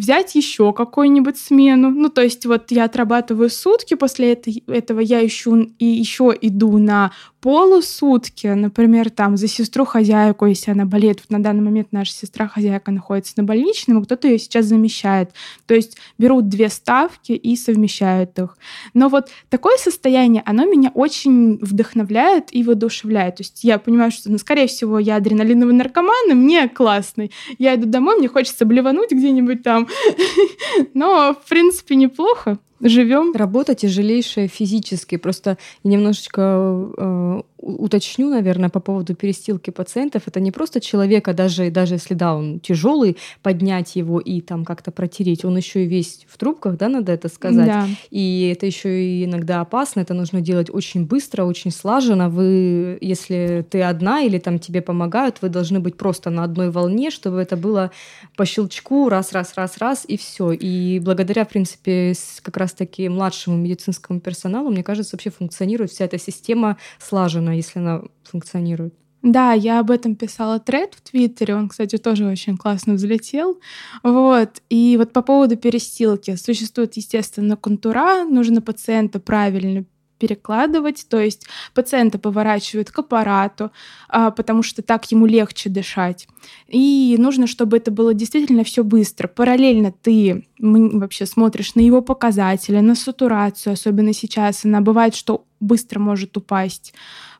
[0.00, 1.90] взять еще какую-нибудь смену.
[1.90, 7.12] Ну, то есть вот я отрабатываю сутки, после этого я ищу и еще иду на
[7.40, 12.48] полусутки, например, там за сестру хозяйку, если она болеет, вот на данный момент наша сестра
[12.48, 15.30] хозяйка находится на больничном, кто-то ее сейчас замещает.
[15.66, 18.58] То есть берут две ставки и совмещают их.
[18.92, 23.36] Но вот такое состояние, оно меня очень вдохновляет и воодушевляет.
[23.36, 27.32] То есть я понимаю, что, ну, скорее всего, я адреналиновый наркоман, и мне классный.
[27.58, 29.88] Я иду домой, мне хочется блевануть где-нибудь там.
[30.94, 33.32] Но, в принципе, неплохо живем.
[33.34, 35.16] Работа тяжелейшая физически.
[35.16, 40.22] Просто немножечко э, уточню, наверное, по поводу перестилки пациентов.
[40.26, 44.90] Это не просто человека, даже, даже если, да, он тяжелый, поднять его и там как-то
[44.90, 45.44] протереть.
[45.44, 47.66] Он еще и весь в трубках, да, надо это сказать.
[47.66, 47.86] Да.
[48.10, 50.00] И это еще и иногда опасно.
[50.00, 52.28] Это нужно делать очень быстро, очень слаженно.
[52.28, 57.10] Вы, если ты одна или там тебе помогают, вы должны быть просто на одной волне,
[57.10, 57.90] чтобы это было
[58.36, 60.52] по щелчку раз, раз, раз, раз и все.
[60.52, 66.18] И благодаря, в принципе, как раз-таки младшему медицинскому персоналу, мне кажется, вообще функционирует вся эта
[66.18, 68.94] система слаженно нужно, если она функционирует.
[69.22, 73.60] Да, я об этом писала тред в Твиттере, он, кстати, тоже очень классно взлетел.
[74.02, 74.62] Вот.
[74.70, 76.36] И вот по поводу перестилки.
[76.36, 79.84] Существует, естественно, контура, нужно пациента правильно
[80.18, 83.70] перекладывать, то есть пациента поворачивают к аппарату,
[84.08, 86.28] а, потому что так ему легче дышать.
[86.68, 89.28] И нужно, чтобы это было действительно все быстро.
[89.28, 94.64] Параллельно ты вообще смотришь на его показатели, на сатурацию, особенно сейчас.
[94.66, 96.92] Она бывает, что быстро может упасть.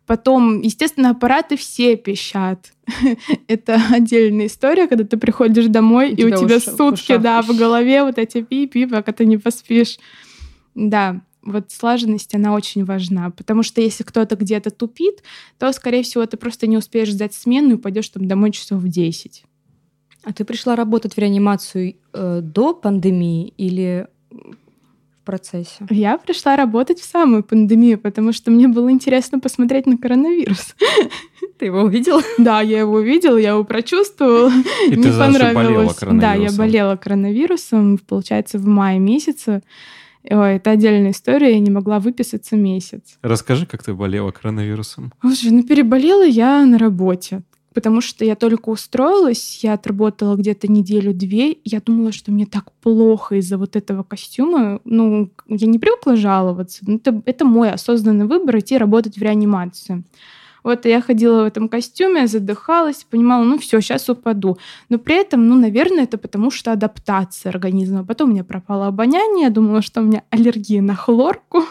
[0.07, 2.73] Потом, естественно, аппараты все пищат.
[3.47, 8.19] Это отдельная история, когда ты приходишь домой, и у тебя сутки, да, в голове вот
[8.19, 9.99] эти пи-пи, пока ты не поспишь.
[10.75, 15.23] Да, вот слаженность, она очень важна, потому что если кто-то где-то тупит,
[15.59, 18.89] то, скорее всего, ты просто не успеешь сдать смену и пойдешь там домой часов в
[18.89, 19.45] 10.
[20.23, 24.07] А ты пришла работать в реанимацию э, до пандемии или
[25.31, 25.87] процессе?
[25.90, 30.75] Я пришла работать в самую пандемию, потому что мне было интересно посмотреть на коронавирус.
[31.59, 32.23] Ты его увидела?
[32.38, 34.51] Да, я его увидела, я его прочувствовала.
[34.88, 35.97] И не ты понравилось.
[36.01, 39.62] Да, я болела коронавирусом, получается, в мае месяце.
[40.29, 43.19] Ой, это отдельная история, я не могла выписаться месяц.
[43.23, 45.12] Расскажи, как ты болела коронавирусом.
[45.21, 47.43] Слушай, ну переболела я на работе
[47.74, 53.37] потому что я только устроилась, я отработала где-то неделю-две, я думала, что мне так плохо
[53.37, 54.80] из-за вот этого костюма.
[54.85, 56.85] Ну, я не привыкла жаловаться.
[56.87, 60.04] Это, это мой осознанный выбор идти работать в реанимацию.
[60.62, 64.59] Вот я ходила в этом костюме, задыхалась, понимала, ну все, сейчас упаду.
[64.88, 68.04] Но при этом, ну, наверное, это потому что адаптация организма.
[68.04, 71.64] Потом у меня пропало обоняние, я думала, что у меня аллергия на хлорку.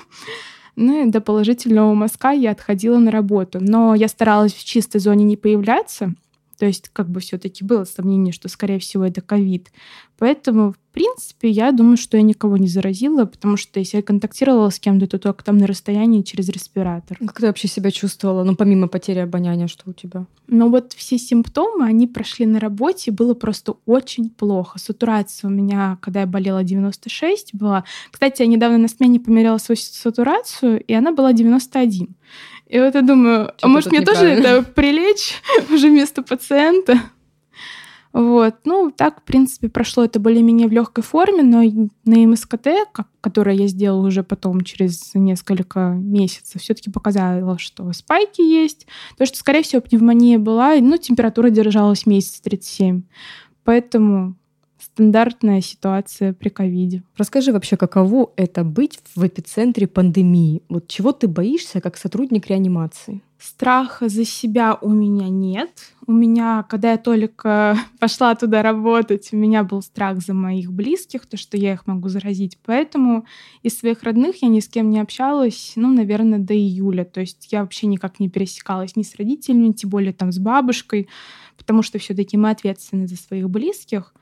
[0.82, 3.60] Ну и до положительного мазка я отходила на работу.
[3.60, 6.14] Но я старалась в чистой зоне не появляться.
[6.58, 9.74] То есть как бы все-таки было сомнение, что, скорее всего, это ковид.
[10.20, 14.70] Поэтому, в принципе, я думаю, что я никого не заразила, потому что если я контактировала
[14.70, 17.18] с кем-то, то только там на расстоянии через респиратор.
[17.18, 20.26] Как ты вообще себя чувствовала, ну, помимо потери обоняния, что у тебя?
[20.48, 24.78] Ну, вот все симптомы, они прошли на работе, было просто очень плохо.
[24.78, 27.86] Сатурация у меня, когда я болела, 96 была.
[28.12, 32.16] Кстати, я недавно на смене померяла свою сатурацию, и она была 91.
[32.68, 35.42] И вот я думаю, а может мне тоже это прилечь
[35.72, 37.00] уже вместо пациента?
[38.12, 38.56] Вот.
[38.66, 41.62] Ну, так, в принципе, прошло это более-менее в легкой форме, но
[42.06, 42.68] на МСКТ,
[43.22, 48.88] которое я сделала уже потом через несколько месяцев, все-таки показала, что спайки есть,
[49.18, 53.04] то, что, скорее всего, пневмония была, ну, температура держалась месяц 37.
[53.64, 54.36] Поэтому
[55.00, 57.04] стандартная ситуация при ковиде.
[57.16, 60.62] Расскажи вообще, каково это быть в эпицентре пандемии?
[60.68, 63.22] Вот чего ты боишься как сотрудник реанимации?
[63.40, 65.70] Страха за себя у меня нет.
[66.06, 71.26] У меня, когда я только пошла туда работать, у меня был страх за моих близких,
[71.26, 72.58] то, что я их могу заразить.
[72.66, 73.24] Поэтому
[73.64, 77.06] из своих родных я ни с кем не общалась, ну, наверное, до июля.
[77.06, 81.08] То есть я вообще никак не пересекалась ни с родителями, тем более там с бабушкой,
[81.58, 84.14] потому что все таки мы ответственны за своих близких.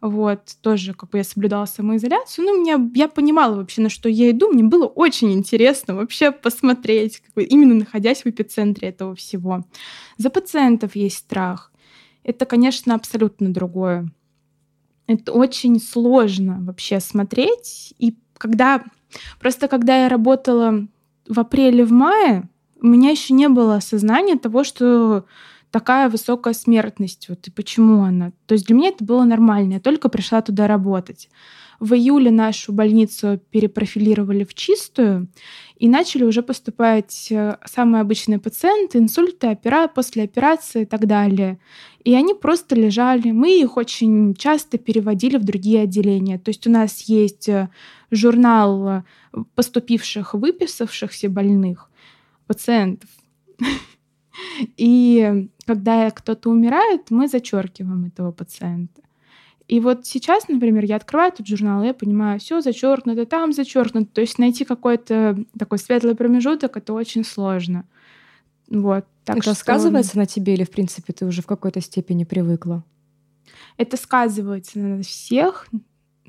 [0.00, 2.46] Вот, тоже как бы я соблюдала самоизоляцию.
[2.46, 4.48] Ну, меня, я понимала вообще, на что я иду.
[4.48, 9.64] Мне было очень интересно вообще посмотреть, как бы, именно находясь в эпицентре этого всего.
[10.16, 11.70] За пациентов есть страх.
[12.22, 14.10] Это, конечно, абсолютно другое.
[15.06, 17.94] Это очень сложно вообще смотреть.
[17.98, 18.82] И когда...
[19.38, 20.86] Просто когда я работала
[21.28, 22.48] в апреле, в мае,
[22.80, 25.26] у меня еще не было осознания того, что
[25.70, 28.32] такая высокая смертность, вот и почему она.
[28.46, 31.28] То есть для меня это было нормально, я только пришла туда работать.
[31.78, 35.28] В июле нашу больницу перепрофилировали в чистую
[35.76, 39.88] и начали уже поступать э, самые обычные пациенты, инсульты, опера...
[39.88, 41.58] после операции и так далее.
[42.04, 43.30] И они просто лежали.
[43.30, 46.38] Мы их очень часто переводили в другие отделения.
[46.38, 47.70] То есть у нас есть э,
[48.10, 49.02] журнал э,
[49.54, 51.88] поступивших, выписавшихся больных
[52.46, 53.08] пациентов.
[54.76, 59.02] И когда кто-то умирает, мы зачеркиваем этого пациента.
[59.68, 64.10] И вот сейчас, например, я открываю этот журнал, и я понимаю, все зачеркнуто, там зачеркнуто.
[64.12, 67.84] То есть найти какой-то такой светлый промежуток это очень сложно.
[68.68, 69.04] Вот.
[69.24, 69.54] Так это что...
[69.54, 72.84] сказывается на тебе или, в принципе, ты уже в какой-то степени привыкла?
[73.76, 75.68] Это сказывается на всех,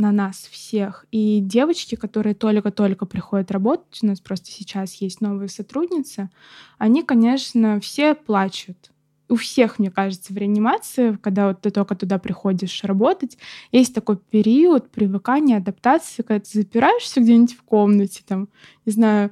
[0.01, 1.05] на нас всех.
[1.11, 6.29] И девочки, которые только-только приходят работать, у нас просто сейчас есть новые сотрудницы,
[6.77, 8.91] они, конечно, все плачут.
[9.29, 13.37] У всех, мне кажется, в реанимации, когда вот ты только туда приходишь работать,
[13.71, 18.49] есть такой период привыкания, адаптации, когда ты запираешься где-нибудь в комнате, там,
[18.85, 19.31] не знаю,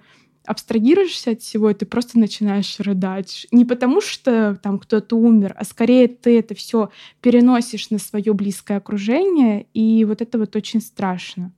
[0.50, 3.46] абстрагируешься от всего, и ты просто начинаешь рыдать.
[3.52, 6.90] Не потому что там кто-то умер, а скорее ты это все
[7.22, 11.52] переносишь на свое близкое окружение, и вот это вот очень страшно.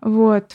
[0.00, 0.52] Вот.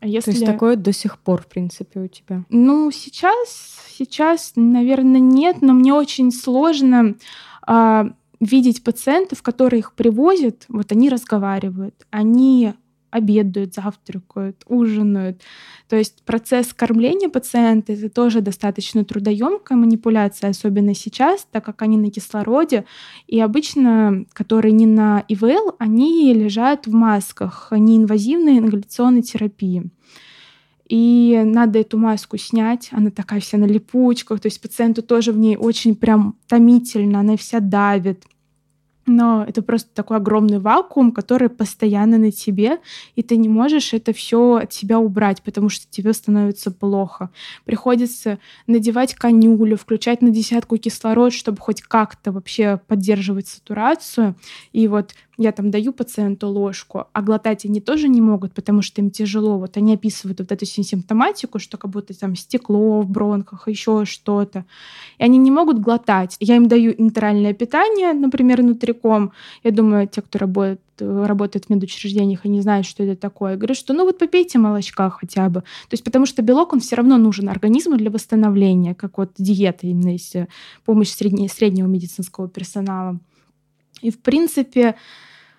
[0.00, 0.32] А если...
[0.32, 2.44] То есть такое до сих пор, в принципе, у тебя?
[2.50, 7.14] Ну, сейчас, сейчас, наверное, нет, но мне очень сложно
[7.62, 12.74] а, видеть пациентов, которые их привозят, вот они разговаривают, они
[13.16, 15.42] обедают, завтракают, ужинают.
[15.88, 21.96] То есть процесс кормления пациента это тоже достаточно трудоемкая манипуляция, особенно сейчас, так как они
[21.96, 22.84] на кислороде.
[23.26, 29.90] И обычно, которые не на ИВЛ, они лежат в масках, они инвазивной ингаляционной терапии.
[30.88, 35.38] И надо эту маску снять, она такая вся на липучках, то есть пациенту тоже в
[35.38, 38.24] ней очень прям томительно, она вся давит
[39.06, 42.78] но это просто такой огромный вакуум, который постоянно на тебе,
[43.14, 47.30] и ты не можешь это все от себя убрать, потому что тебе становится плохо.
[47.64, 54.34] Приходится надевать конюлю, включать на десятку кислород, чтобы хоть как-то вообще поддерживать сатурацию.
[54.72, 59.02] И вот я там даю пациенту ложку, а глотать они тоже не могут, потому что
[59.02, 59.58] им тяжело.
[59.58, 64.64] Вот они описывают вот эту симптоматику, что как будто там стекло в бронхах, еще что-то.
[65.18, 66.36] И они не могут глотать.
[66.40, 69.32] Я им даю интеральное питание, например, нутриком.
[69.62, 73.50] Я думаю, те, кто работает работает в медучреждениях и не знают, что это такое.
[73.50, 75.60] Я говорю, что ну вот попейте молочка хотя бы.
[75.60, 79.86] То есть потому что белок, он все равно нужен организму для восстановления, как вот диета,
[79.86, 80.48] именно если
[80.86, 83.18] помощь средне, среднего медицинского персонала.
[84.00, 84.94] И, в принципе, Э,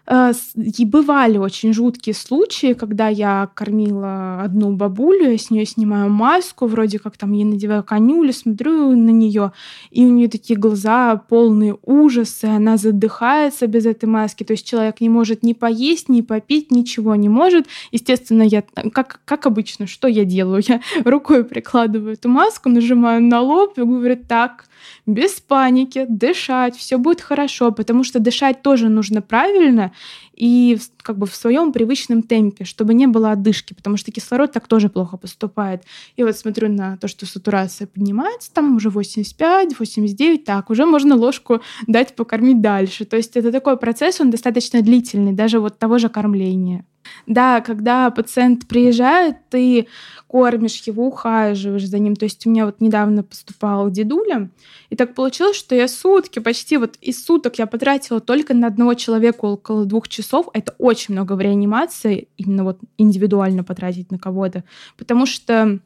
[0.10, 6.66] и бывали очень жуткие случаи, когда я кормила одну бабулю, я с нее снимаю маску,
[6.66, 9.51] вроде как там ей надеваю конюлю, смотрю на нее,
[9.91, 15.01] и у нее такие глаза полные ужаса, она задыхается без этой маски, то есть человек
[15.01, 17.68] не может ни поесть, ни попить, ничего не может.
[17.91, 20.64] Естественно, я, как, как обычно, что я делаю?
[20.66, 24.70] Я рукой прикладываю эту маску, нажимаю на лоб и говорю, так,
[25.05, 29.91] без паники, дышать, все будет хорошо, потому что дышать тоже нужно правильно
[30.33, 34.67] и как бы в своем привычном темпе, чтобы не было одышки, потому что кислород так
[34.67, 35.83] тоже плохо поступает.
[36.15, 41.15] И вот смотрю на то, что сатурация поднимается, там уже 85, 89, так, уже можно
[41.15, 43.05] ложку дать покормить дальше.
[43.05, 46.85] То есть это такой процесс, он достаточно длительный, даже вот того же кормления.
[47.25, 49.87] Да, когда пациент приезжает, ты
[50.27, 52.15] кормишь его, ухаживаешь за ним.
[52.15, 54.49] То есть у меня вот недавно поступал дедуля,
[54.89, 58.93] и так получилось, что я сутки, почти вот из суток я потратила только на одного
[58.93, 60.47] человека около двух часов.
[60.53, 64.63] Это очень много реанимации, именно вот индивидуально потратить на кого-то,
[64.97, 65.79] потому что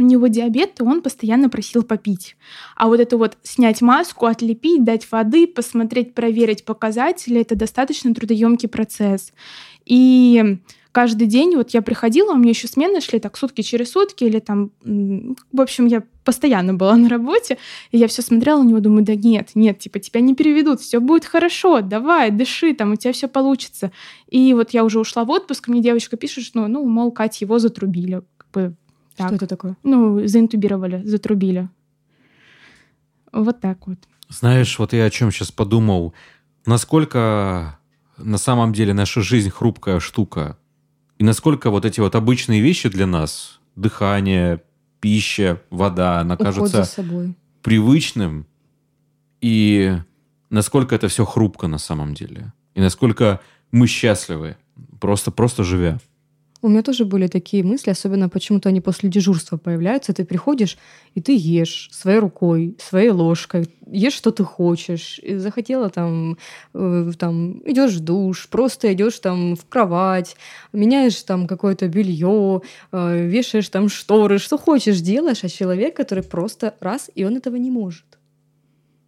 [0.00, 2.36] у него диабет, и он постоянно просил попить.
[2.76, 8.68] А вот это вот снять маску, отлепить, дать воды, посмотреть, проверить показатели, это достаточно трудоемкий
[8.68, 9.32] процесс.
[9.84, 10.58] И
[10.92, 14.38] каждый день вот я приходила, у меня еще смены шли так сутки через сутки, или
[14.38, 17.58] там, в общем, я постоянно была на работе,
[17.90, 21.00] и я все смотрела на него, думаю, да нет, нет, типа тебя не переведут, все
[21.00, 23.92] будет хорошо, давай, дыши, там у тебя все получится.
[24.28, 27.58] И вот я уже ушла в отпуск, мне девочка пишет, что, ну, мол, Катя, его
[27.58, 28.22] затрубили.
[28.36, 28.74] Как бы,
[29.20, 29.28] так.
[29.28, 29.76] Что это такое?
[29.82, 31.68] Ну, заинтубировали, затрубили.
[33.32, 33.98] Вот так вот.
[34.28, 36.14] Знаешь, вот я о чем сейчас подумал.
[36.66, 37.78] Насколько
[38.16, 40.56] на самом деле наша жизнь хрупкая штука.
[41.18, 44.62] И насколько вот эти вот обычные вещи для нас, дыхание,
[45.00, 46.84] пища, вода, она кажется
[47.62, 48.46] привычным.
[49.40, 49.96] И
[50.50, 52.52] насколько это все хрупко на самом деле.
[52.74, 53.40] И насколько
[53.70, 54.56] мы счастливы,
[55.00, 55.98] просто, просто живя.
[56.62, 60.12] У меня тоже были такие мысли, особенно почему-то они после дежурства появляются.
[60.12, 60.76] Ты приходишь,
[61.14, 65.18] и ты ешь своей рукой, своей ложкой, ешь, что ты хочешь.
[65.22, 66.36] И захотела там,
[66.74, 70.36] э, там идешь в душ, просто идешь там в кровать,
[70.72, 72.60] меняешь там какое-то белье,
[72.92, 77.56] э, вешаешь там шторы, что хочешь делаешь, а человек, который просто раз, и он этого
[77.56, 78.04] не может.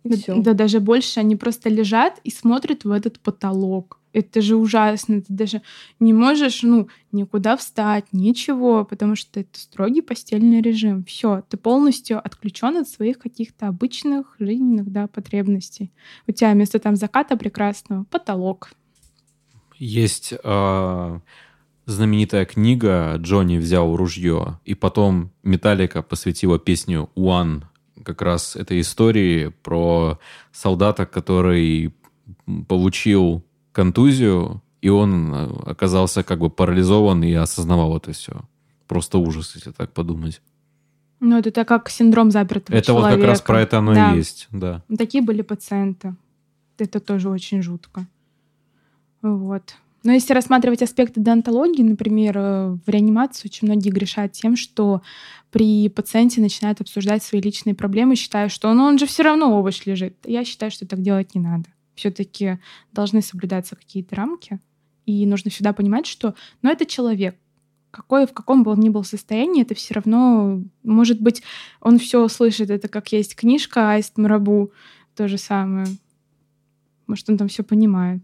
[0.04, 0.36] И да, все.
[0.36, 5.32] да, даже больше они просто лежат и смотрят в этот потолок это же ужасно, ты
[5.32, 5.62] даже
[6.00, 11.04] не можешь, ну, никуда встать, ничего, потому что это строгий постельный режим.
[11.04, 15.90] Все, ты полностью отключен от своих каких-то обычных жизненных, да, потребностей.
[16.26, 18.70] У тебя вместо там заката прекрасного потолок.
[19.78, 21.20] Есть э,
[21.86, 27.62] знаменитая книга «Джонни взял ружье», и потом Металлика посвятила песню «One»
[28.04, 30.18] как раз этой истории про
[30.52, 31.94] солдата, который
[32.68, 38.42] получил контузию, и он э, оказался как бы парализован и осознавал это все.
[38.86, 40.42] Просто ужас, если так подумать.
[41.20, 43.08] Ну, это как синдром запертого это человека.
[43.08, 44.12] Это вот как раз про это оно да.
[44.12, 44.82] и есть, да.
[44.98, 46.14] Такие были пациенты.
[46.78, 48.06] Это тоже очень жутко.
[49.22, 49.76] Вот.
[50.02, 55.00] Но если рассматривать аспекты донтологии, например, э, в реанимации очень многие грешат тем, что
[55.52, 59.86] при пациенте начинают обсуждать свои личные проблемы, считая, что ну, он же все равно овощ
[59.86, 60.16] лежит.
[60.24, 62.58] Я считаю, что так делать не надо все-таки
[62.92, 64.60] должны соблюдаться какие-то рамки.
[65.06, 67.36] И нужно всегда понимать, что ну, это человек.
[67.90, 71.42] Какой, в каком бы он ни был состоянии, это все равно, может быть,
[71.80, 72.70] он все слышит.
[72.70, 74.72] Это как есть книжка Аист Марабу,
[75.14, 75.86] то же самое.
[77.06, 78.22] Может, он там все понимает.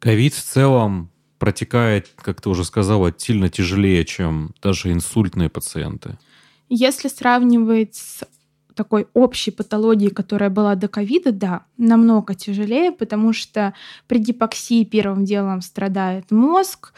[0.00, 6.18] Ковид в целом протекает, как ты уже сказала, сильно тяжелее, чем даже инсультные пациенты.
[6.68, 8.24] Если сравнивать с
[8.76, 13.74] такой общей патологии, которая была до ковида, да, намного тяжелее, потому что
[14.06, 16.92] при гипоксии первым делом страдает мозг,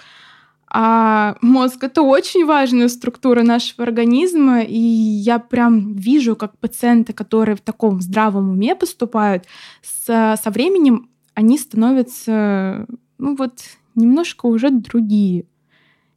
[0.70, 7.56] а мозг это очень важная структура нашего организма, и я прям вижу, как пациенты, которые
[7.56, 9.44] в таком здравом уме поступают,
[9.82, 10.04] с,
[10.42, 13.60] со временем они становятся, ну вот,
[13.94, 15.46] немножко уже другие.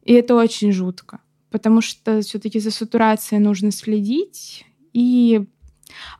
[0.03, 5.45] И это очень жутко, потому что все-таки за сатурацией нужно следить, и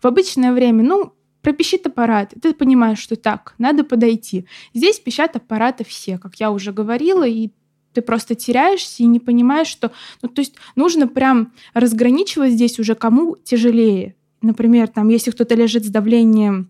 [0.02, 4.46] в обычное время, ну, пропищит аппарат, и ты понимаешь, что так, надо подойти.
[4.74, 7.50] Здесь пищат аппараты все, как я уже говорила, и
[7.94, 9.92] ты просто теряешься и не понимаешь, что...
[10.22, 14.16] Ну, то есть нужно прям разграничивать здесь уже кому тяжелее.
[14.42, 16.70] Например, там, если кто-то лежит с давлением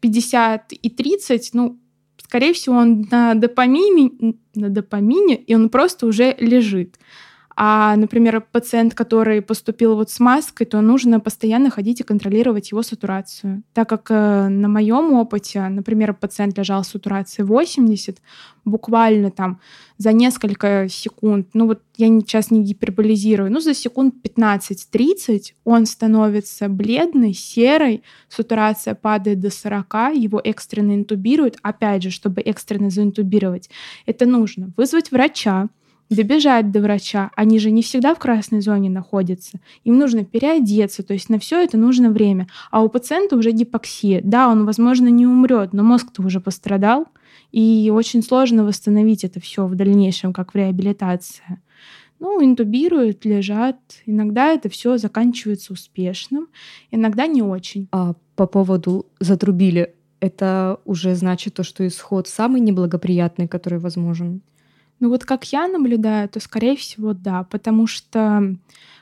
[0.00, 1.78] 50 и 30, ну,
[2.22, 6.96] скорее всего, он на допамине, на допамине, и он просто уже лежит.
[7.62, 12.82] А, например, пациент, который поступил вот с маской, то нужно постоянно ходить и контролировать его
[12.82, 13.62] сатурацию.
[13.74, 18.16] Так как э, на моем опыте, например, пациент лежал с сатурацией 80,
[18.64, 19.60] буквально там
[19.98, 26.70] за несколько секунд, ну вот я сейчас не гиперболизирую, ну за секунд 15-30 он становится
[26.70, 31.58] бледный, серый, сатурация падает до 40, его экстренно интубируют.
[31.60, 33.68] Опять же, чтобы экстренно заинтубировать,
[34.06, 35.68] это нужно вызвать врача,
[36.10, 37.30] добежать до врача.
[37.36, 39.60] Они же не всегда в красной зоне находятся.
[39.84, 42.48] Им нужно переодеться, то есть на все это нужно время.
[42.70, 44.20] А у пациента уже гипоксия.
[44.22, 47.06] Да, он, возможно, не умрет, но мозг-то уже пострадал,
[47.52, 51.60] и очень сложно восстановить это все в дальнейшем, как в реабилитации.
[52.18, 53.78] Ну, интубируют, лежат.
[54.04, 56.48] Иногда это все заканчивается успешным,
[56.90, 57.88] иногда не очень.
[57.92, 64.42] А по поводу затрубили, это уже значит то, что исход самый неблагоприятный, который возможен?
[65.00, 68.54] Ну вот как я наблюдаю, то скорее всего да, потому что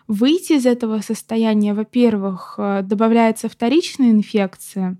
[0.06, 4.96] выйти из этого состояния, во-первых, э, добавляется вторичная инфекция,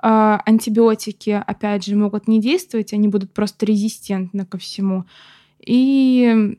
[0.00, 5.04] а, антибиотики, опять же, могут не действовать, они будут просто резистентны ко всему.
[5.58, 6.56] И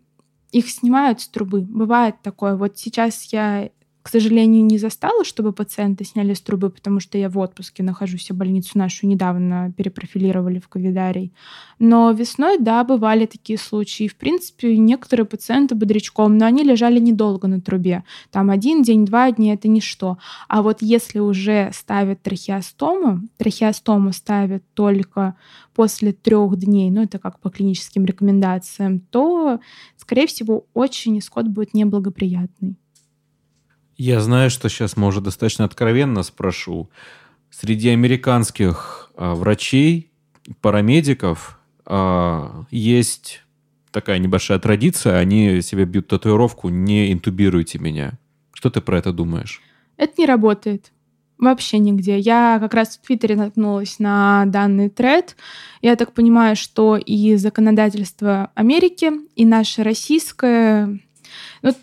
[0.51, 1.61] их снимают с трубы.
[1.61, 2.55] Бывает такое.
[2.55, 3.69] Вот сейчас я
[4.09, 8.31] к сожалению, не застала, чтобы пациенты сняли с трубы, потому что я в отпуске нахожусь,
[8.31, 11.31] а больницу нашу недавно перепрофилировали в ковидарий.
[11.77, 14.07] Но весной, да, бывали такие случаи.
[14.07, 18.03] В принципе, некоторые пациенты бодрячком, но они лежали недолго на трубе.
[18.31, 20.17] Там один день, два дня— это ничто.
[20.47, 25.35] А вот если уже ставят трахеостому, трахеостому ставят только
[25.75, 29.59] после трех дней, ну это как по клиническим рекомендациям, то,
[29.97, 32.75] скорее всего, очень исход будет неблагоприятный.
[33.99, 36.89] Я знаю, что сейчас, может, достаточно откровенно спрошу.
[37.51, 40.09] Среди американских а, врачей,
[40.61, 43.43] парамедиков а, есть
[43.91, 45.17] такая небольшая традиция.
[45.17, 48.13] Они себе бьют татуировку «Не интубируйте меня».
[48.53, 49.61] Что ты про это думаешь?
[49.97, 50.93] Это не работает.
[51.37, 52.19] Вообще нигде.
[52.19, 55.35] Я как раз в Твиттере наткнулась на данный тред.
[55.81, 61.01] Я так понимаю, что и законодательство Америки, и наше российское
[61.61, 61.73] ну,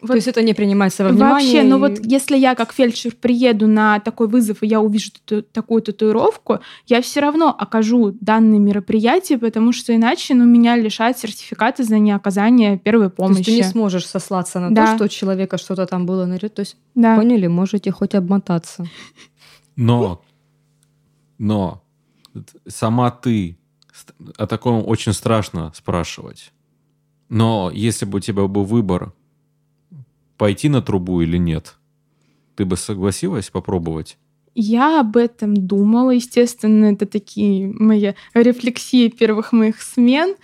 [0.00, 1.32] вот То есть это не принимается во внимание?
[1.32, 5.42] Вообще, ну вот если я как фельдшер приеду на такой вызов, и я увижу ту,
[5.42, 11.82] такую татуировку, я все равно окажу данное мероприятие, потому что иначе ну, меня лишают сертификата
[11.82, 13.44] за неоказание первой помощи.
[13.44, 14.86] То есть ты не сможешь сослаться на да.
[14.86, 17.16] то, что у человека что-то там было на То есть, да.
[17.16, 18.86] поняли, можете хоть обмотаться.
[19.74, 20.22] Но,
[21.38, 21.82] но
[22.66, 23.58] сама ты
[24.36, 26.52] о таком очень страшно спрашивать.
[27.28, 29.12] Но если бы у тебя был выбор
[30.36, 31.76] пойти на трубу или нет,
[32.54, 34.18] ты бы согласилась попробовать?
[34.54, 40.34] Я об этом думала, естественно, это такие мои рефлексии первых моих смен.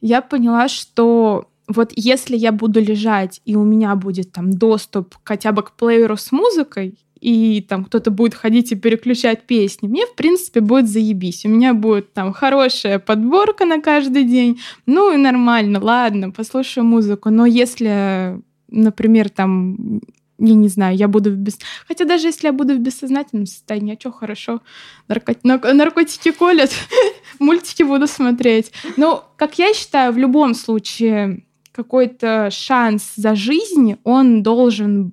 [0.00, 5.52] Я поняла, что вот если я буду лежать, и у меня будет там доступ хотя
[5.52, 10.14] бы к плееру с музыкой, и там кто-то будет ходить и переключать песни, мне, в
[10.14, 11.44] принципе, будет заебись.
[11.44, 14.60] У меня будет там хорошая подборка на каждый день.
[14.86, 17.30] Ну и нормально, ладно, послушаю музыку.
[17.30, 20.00] Но если, например, там
[20.38, 21.58] я не знаю, я буду в без...
[21.88, 24.60] Хотя даже если я буду в бессознательном состоянии, а что хорошо,
[25.08, 25.42] Наркот...
[25.42, 26.70] наркотики колят,
[27.40, 28.72] мультики буду смотреть.
[28.96, 35.12] Но, как я считаю, в любом случае какой-то шанс за жизнь, он должен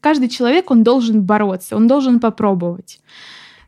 [0.00, 3.00] каждый человек, он должен бороться, он должен попробовать.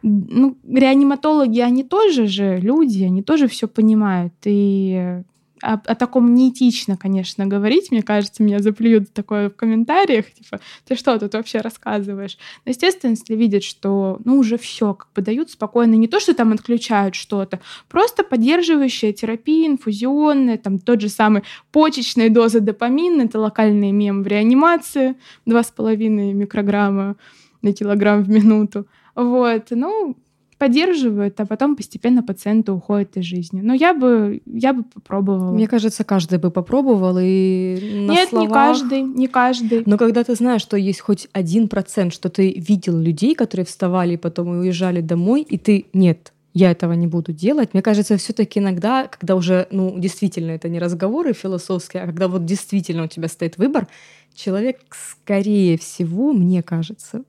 [0.02, 4.32] Ну, реаниматологи, они тоже же люди, они тоже все понимают.
[4.44, 5.22] И
[5.62, 7.90] о, о таком неэтично, конечно, говорить.
[7.90, 12.38] Мне кажется, меня заплюют такое в комментариях, типа, ты что тут вообще рассказываешь?
[12.64, 16.34] Но, естественно, если видят, что, ну, уже все, как бы дают спокойно, не то, что
[16.34, 21.42] там отключают что-то, просто поддерживающая терапия, инфузионная, там тот же самый
[21.72, 27.16] почечная доза допамина, это локальный мем в реанимации, 2,5 микрограмма
[27.62, 28.86] на килограмм в минуту.
[29.14, 30.16] Вот, ну,
[30.60, 33.62] поддерживают, а потом постепенно пациенты уходят из жизни.
[33.62, 35.52] Но я бы, я бы попробовала.
[35.52, 38.48] Мне кажется, каждый бы попробовал и на Нет, словах...
[38.48, 39.82] не каждый, не каждый.
[39.86, 44.14] Но когда ты знаешь, что есть хоть один процент, что ты видел людей, которые вставали
[44.14, 47.72] и потом уезжали домой, и ты нет, я этого не буду делать.
[47.72, 52.44] Мне кажется, все-таки иногда, когда уже, ну, действительно, это не разговоры философские, а когда вот
[52.44, 53.88] действительно у тебя стоит выбор,
[54.34, 57.22] человек, скорее всего, мне кажется,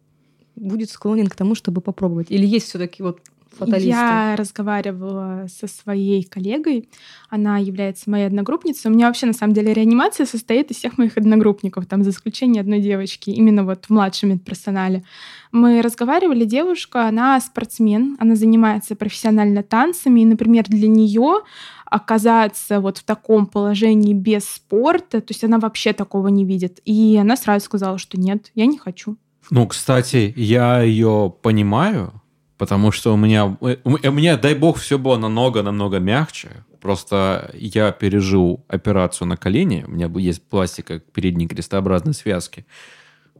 [0.61, 2.27] будет склонен к тому, чтобы попробовать?
[2.29, 3.19] Или есть все-таки вот
[3.57, 3.89] фаталисты?
[3.89, 6.89] Я разговаривала со своей коллегой,
[7.29, 8.89] она является моей одногруппницей.
[8.89, 12.61] У меня вообще, на самом деле, реанимация состоит из всех моих одногруппников, там, за исключением
[12.61, 15.03] одной девочки, именно вот в младшем медперсонале.
[15.51, 21.41] Мы разговаривали, девушка, она спортсмен, она занимается профессионально танцами, и, например, для нее
[21.85, 26.79] оказаться вот в таком положении без спорта, то есть она вообще такого не видит.
[26.85, 29.17] И она сразу сказала, что нет, я не хочу.
[29.51, 32.21] Ну, кстати, я ее понимаю,
[32.57, 36.63] потому что у меня, у меня, дай бог, все было намного-намного мягче.
[36.79, 42.65] Просто я пережил операцию на колени, у меня есть пластика передней крестообразной связки.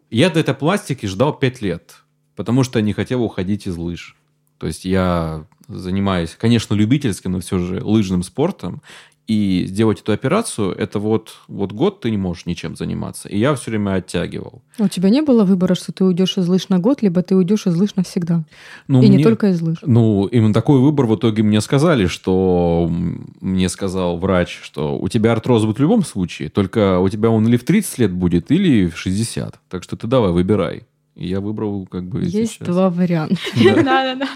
[0.09, 2.03] Я до этой пластики ждал 5 лет,
[2.35, 4.17] потому что не хотел уходить из лыж.
[4.57, 8.81] То есть я занимаюсь, конечно, любительским, но все же лыжным спортом.
[9.27, 13.29] И сделать эту операцию, это вот, вот год ты не можешь ничем заниматься.
[13.29, 14.61] И я все время оттягивал.
[14.77, 17.65] У тебя не было выбора, что ты уйдешь из лыж на год, либо ты уйдешь
[17.67, 18.43] из лыж навсегда?
[18.87, 19.77] Ну, и мне, не только из лыж.
[19.83, 22.91] Ну, именно такой выбор в итоге мне сказали, что
[23.39, 27.47] мне сказал врач, что у тебя артроз будет в любом случае, только у тебя он
[27.47, 29.59] или в 30 лет будет, или в 60.
[29.69, 30.83] Так что ты давай, выбирай.
[31.15, 32.67] И я выбрал как бы Есть сейчас.
[32.67, 33.35] два варианта.
[33.55, 34.27] Да-да-да.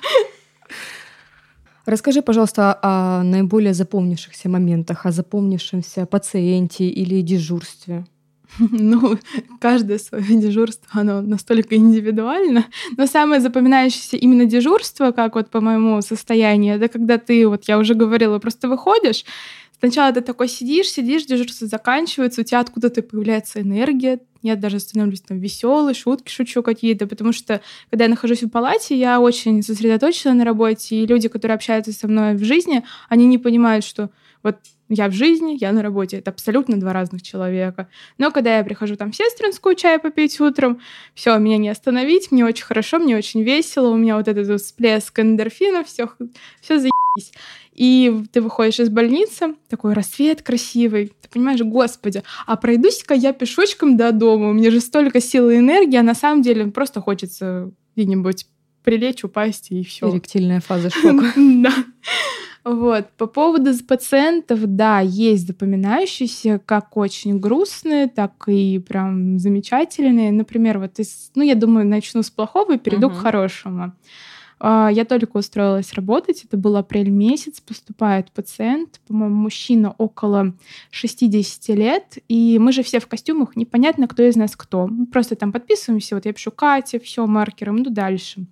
[1.86, 8.06] Расскажи, пожалуйста, о наиболее запомнившихся моментах, о запомнившемся пациенте или дежурстве.
[8.60, 9.18] Ну,
[9.60, 12.66] каждое свое дежурство, оно настолько индивидуально.
[12.98, 17.78] Но самое запоминающееся именно дежурство, как вот по моему состоянию, это когда ты, вот я
[17.78, 19.26] уже говорила, просто выходишь,
[19.80, 25.22] Сначала ты такой сидишь, сидишь, дежурство заканчивается, у тебя откуда-то появляется энергия, я даже становлюсь
[25.22, 30.34] там веселой, шутки шучу какие-то, потому что когда я нахожусь в палате, я очень сосредоточена
[30.34, 34.10] на работе, и люди, которые общаются со мной в жизни, они не понимают, что
[34.46, 36.18] вот я в жизни, я на работе.
[36.18, 37.90] Это абсолютно два разных человека.
[38.20, 40.80] Но когда я прихожу там в сестринскую чай попить утром,
[41.16, 45.20] все, меня не остановить, мне очень хорошо, мне очень весело, у меня вот этот всплеск
[45.20, 46.12] эндорфина, все,
[46.62, 47.34] все заебись.
[47.74, 53.98] И ты выходишь из больницы, такой рассвет красивый, ты понимаешь, господи, а пройдусь-ка я пешочком
[53.98, 57.72] до дома, у меня же столько силы и энергии, а на самом деле просто хочется
[57.96, 58.46] где-нибудь
[58.84, 60.10] прилечь, упасть и все.
[60.12, 61.34] Эректильная фаза шока.
[61.36, 61.74] Да.
[62.66, 63.10] Вот.
[63.18, 70.32] По поводу пациентов, да, есть запоминающиеся, как очень грустные, так и прям замечательные.
[70.32, 73.20] Например, вот из, ну, я думаю, начну с плохого и перейду uh-huh.
[73.20, 73.94] к хорошему.
[74.60, 80.56] А, я только устроилась работать, это был апрель месяц, поступает пациент, по-моему, мужчина около
[80.90, 84.88] 60 лет, и мы же все в костюмах, непонятно, кто из нас кто.
[84.88, 88.48] Мы просто там подписываемся, вот я пишу Катя, все маркером, иду дальше.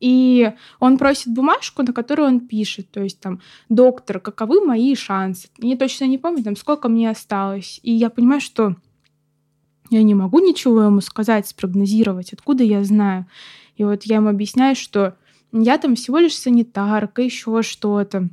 [0.00, 5.48] И он просит бумажку, на которую он пишет, то есть там, доктор, каковы мои шансы?
[5.58, 7.80] Я точно не помню, там, сколько мне осталось.
[7.82, 8.76] И я понимаю, что
[9.90, 13.26] я не могу ничего ему сказать, спрогнозировать, откуда я знаю.
[13.76, 15.16] И вот я ему объясняю, что
[15.52, 18.28] я там всего лишь санитарка, еще что-то.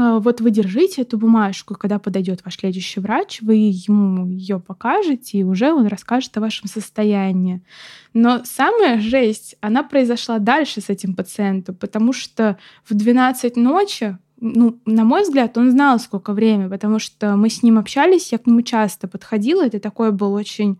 [0.00, 5.36] А, вот вы держите эту бумажку, когда подойдет ваш следующий врач, вы ему ее покажете,
[5.36, 7.60] и уже он расскажет о вашем состоянии.
[8.14, 12.56] Но самая жесть, она произошла дальше с этим пациентом, потому что
[12.88, 17.62] в 12 ночи ну, на мой взгляд, он знал, сколько времени, потому что мы с
[17.62, 20.78] ним общались, я к нему часто подходила, это такой был очень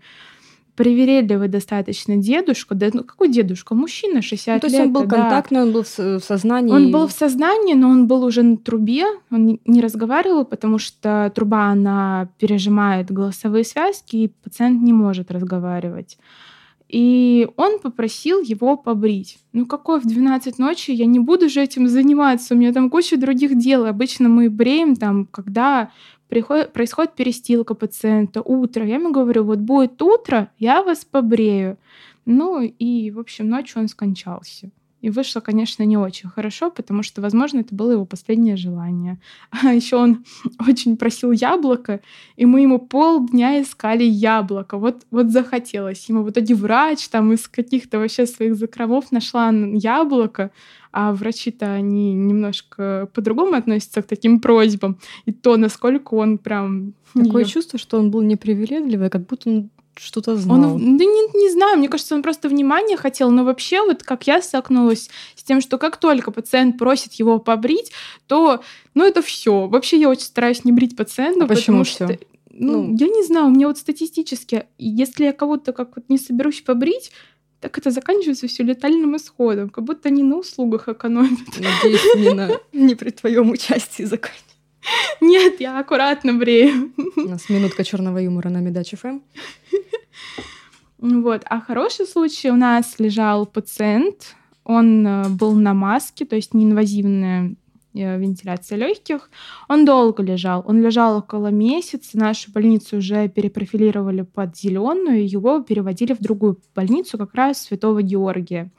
[0.81, 2.74] привередливый достаточно дедушка.
[2.74, 3.74] Да, ну, какой дедушка?
[3.74, 4.87] Мужчина, 60 ну, то есть лет.
[4.87, 5.16] он был да.
[5.16, 6.72] контактный, он был в сознании?
[6.72, 11.31] Он был в сознании, но он был уже на трубе, он не разговаривал, потому что
[11.35, 16.16] труба, она пережимает голосовые связки, и пациент не может разговаривать.
[16.89, 19.37] И он попросил его побрить.
[19.53, 20.93] Ну какой в 12 ночи?
[20.93, 23.85] Я не буду же этим заниматься, у меня там куча других дел.
[23.85, 25.91] Обычно мы бреем там, когда
[26.31, 28.87] приходит, происходит перестилка пациента, утро.
[28.87, 31.76] Я ему говорю, вот будет утро, я вас побрею.
[32.24, 34.70] Ну и, в общем, ночью он скончался.
[35.03, 39.18] И вышло, конечно, не очень хорошо, потому что, возможно, это было его последнее желание.
[39.62, 40.24] А еще он
[40.68, 42.01] очень просил яблоко,
[42.37, 44.78] и мы ему полдня искали яблоко.
[44.78, 46.22] Вот, вот захотелось ему.
[46.22, 50.51] В итоге врач там из каких-то вообще своих закромов нашла яблоко,
[50.93, 54.99] а врачи-то они немножко по-другому относятся к таким просьбам.
[55.24, 56.95] И то, насколько он прям...
[57.14, 60.74] Такое чувство, что он был непривередливый, как будто он что-то знал.
[60.74, 64.26] Он, да не, не знаю, мне кажется, он просто внимание хотел, но вообще вот как
[64.26, 67.93] я столкнулась с тем, что как только пациент просит его побрить,
[68.26, 68.62] то,
[68.95, 69.66] ну это все.
[69.66, 72.07] Вообще я очень стараюсь не брить пациента, а почему всё?
[72.07, 72.18] что
[72.53, 76.18] ну, ну, я не знаю, у меня вот статистически, если я кого-то как вот не
[76.18, 77.11] соберусь побрить,
[77.61, 81.38] так это заканчивается все летальным исходом, как будто они на услугах экономят.
[81.58, 84.56] Надеюсь, не, на, не при твоем участии заканчивается.
[85.20, 86.92] Нет, я аккуратно брею.
[87.16, 89.20] У нас минутка черного юмора на Медач ФМ.
[90.98, 91.42] Вот.
[91.44, 97.54] А хороший случай у нас лежал пациент, он э, был на маске, то есть неинвазивная
[97.93, 99.30] вентиляция легких.
[99.68, 100.64] Он долго лежал.
[100.66, 102.18] Он лежал около месяца.
[102.18, 108.70] Нашу больницу уже перепрофилировали под зеленую, его переводили в другую больницу, как раз Святого Георгия.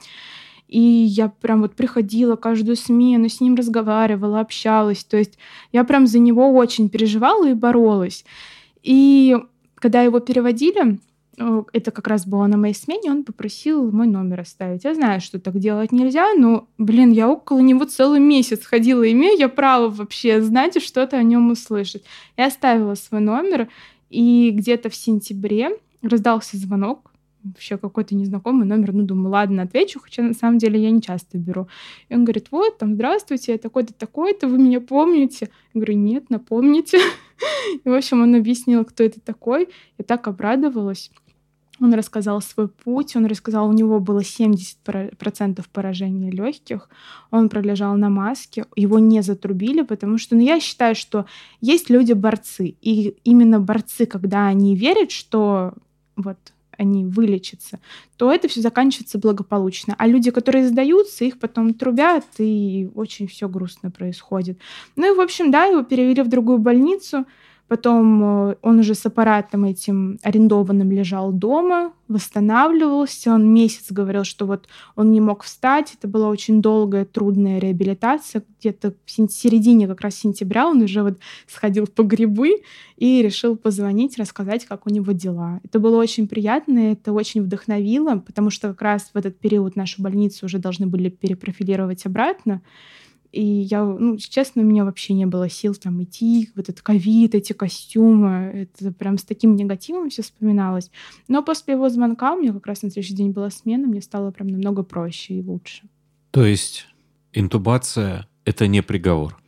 [0.67, 5.03] И я прям вот приходила каждую смену, с ним разговаривала, общалась.
[5.03, 5.37] То есть
[5.73, 8.23] я прям за него очень переживала и боролась.
[8.81, 9.35] И
[9.75, 10.99] когда его переводили,
[11.73, 14.83] это как раз было на моей смене, он попросил мой номер оставить.
[14.83, 19.37] Я знаю, что так делать нельзя, но, блин, я около него целый месяц ходила, имею
[19.37, 22.03] я право вообще знать и что-то о нем услышать.
[22.37, 23.69] Я оставила свой номер,
[24.09, 27.11] и где-то в сентябре раздался звонок,
[27.43, 28.93] вообще какой-то незнакомый номер.
[28.93, 31.67] Ну, думаю, ладно, отвечу, хотя на самом деле я не часто беру.
[32.09, 35.49] И он говорит, вот, там, здравствуйте, я такой-то, такой-то, вы меня помните?
[35.73, 36.99] Я говорю, нет, напомните.
[37.83, 39.69] И, в общем, он объяснил, кто это такой.
[39.97, 41.11] Я так обрадовалась.
[41.81, 46.89] Он рассказал свой путь, он рассказал, у него было 70% поражения легких,
[47.31, 51.25] он пролежал на маске, его не затрубили, потому что, ну, я считаю, что
[51.59, 55.73] есть люди-борцы, и именно борцы, когда они верят, что
[56.15, 56.37] вот
[56.77, 57.79] они вылечатся,
[58.17, 59.95] то это все заканчивается благополучно.
[59.97, 64.59] А люди, которые сдаются, их потом трубят, и очень все грустно происходит.
[64.95, 67.25] Ну и, в общем, да, его перевели в другую больницу,
[67.71, 73.31] Потом э, он уже с аппаратом этим арендованным лежал дома, восстанавливался.
[73.31, 74.67] Он месяц говорил, что вот
[74.97, 75.93] он не мог встать.
[75.97, 78.43] Это была очень долгая, трудная реабилитация.
[78.59, 82.61] Где-то в середине как раз сентября он уже вот сходил по грибы
[82.97, 85.61] и решил позвонить, рассказать, как у него дела.
[85.63, 90.01] Это было очень приятно, это очень вдохновило, потому что как раз в этот период нашу
[90.01, 92.61] больницу уже должны были перепрофилировать обратно.
[93.31, 97.33] И я, ну, честно, у меня вообще не было сил там идти, вот этот ковид,
[97.33, 100.91] эти костюмы, это прям с таким негативом все вспоминалось.
[101.29, 104.31] Но после его звонка, у меня как раз на следующий день была смена, мне стало
[104.31, 105.83] прям намного проще и лучше.
[106.31, 106.87] То есть
[107.31, 109.41] интубация— это не приговор?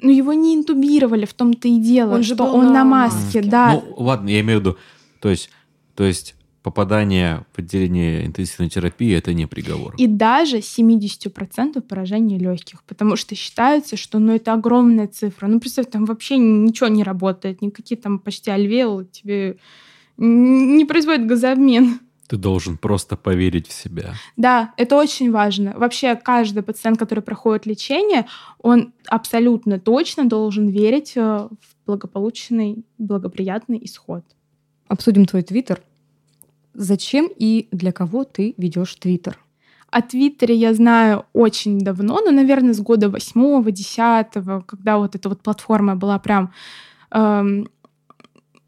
[0.00, 3.42] Ну, его не интубировали, в том-то и дело, он что он на, на маске, маске,
[3.42, 3.72] да.
[3.72, 4.76] Ну, ладно, я имею в виду,
[5.20, 5.50] то есть,
[5.96, 6.36] то есть
[6.68, 9.94] попадание в отделение интенсивной терапии– это не приговор.
[9.96, 15.46] И даже 70% поражения легких, потому что считается, что ну, это огромная цифра.
[15.46, 19.56] Ну, представь, там вообще ничего не работает, никакие там почти альвеолы тебе
[20.18, 22.00] не производят газообмен.
[22.26, 24.12] Ты должен просто поверить в себя.
[24.36, 25.72] Да, это очень важно.
[25.74, 28.26] Вообще каждый пациент, который проходит лечение,
[28.60, 34.22] он абсолютно точно должен верить э, в благополучный, благоприятный исход.
[34.88, 35.80] Обсудим твой твиттер.
[36.74, 39.38] Зачем и для кого ты ведешь Твиттер?
[39.90, 45.28] О Твиттере я знаю очень давно, ну, наверное, с года восьмого, десятого, когда вот эта
[45.30, 46.52] вот платформа была прям
[47.10, 47.68] эм,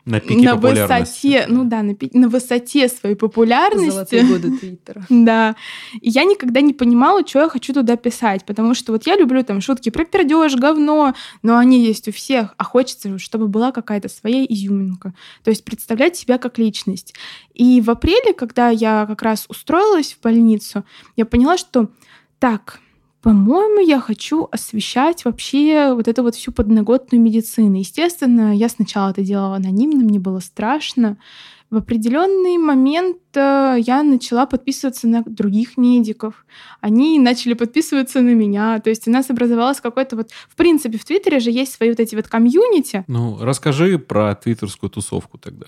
[0.05, 3.91] на пике на высоте, ну да, на, на высоте своей популярности.
[3.91, 5.07] Золотые годы Твиттера.
[5.11, 5.55] Да.
[6.01, 9.43] И я никогда не понимала, что я хочу туда писать, потому что вот я люблю
[9.45, 14.09] там шутки про пердеж, говно, но они есть у всех, а хочется, чтобы была какая-то
[14.09, 15.15] своя изюминка.
[15.45, 17.15] То есть представлять себя как личность.
[17.55, 20.85] И в апреле, когда я как раз устроилась в больницу,
[21.17, 21.91] я поняла, что
[22.39, 22.81] так,
[23.23, 27.77] по-моему, я хочу освещать вообще вот эту вот всю подноготную медицину.
[27.77, 31.19] Естественно, я сначала это делала анонимно, мне было страшно.
[31.71, 36.45] В определенный момент э, я начала подписываться на других медиков.
[36.81, 38.81] Они начали подписываться на меня.
[38.81, 40.31] То есть у нас образовалось какое-то вот...
[40.49, 43.05] В принципе, в Твиттере же есть свои вот эти вот комьюнити.
[43.07, 45.67] Ну, расскажи про твиттерскую тусовку тогда.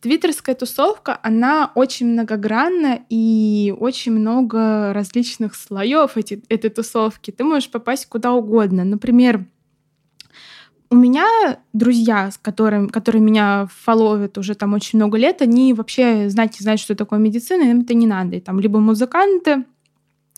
[0.00, 7.32] Твиттерская тусовка, она очень многогранна и очень много различных слоев эти, этой тусовки.
[7.32, 8.84] Ты можешь попасть куда угодно.
[8.84, 9.44] Например,
[10.90, 11.26] у меня
[11.72, 16.62] друзья, с которыми, которые меня фоловят уже там очень много лет, они вообще знать не
[16.62, 18.36] знают, что такое медицина, им это не надо.
[18.36, 19.64] И там либо музыканты,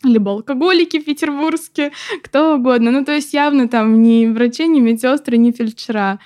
[0.03, 1.91] либо алкоголики петербургские,
[2.23, 2.91] кто угодно.
[2.91, 6.19] Ну, то есть явно там ни врачи, ни медсестры, ни фельдшера.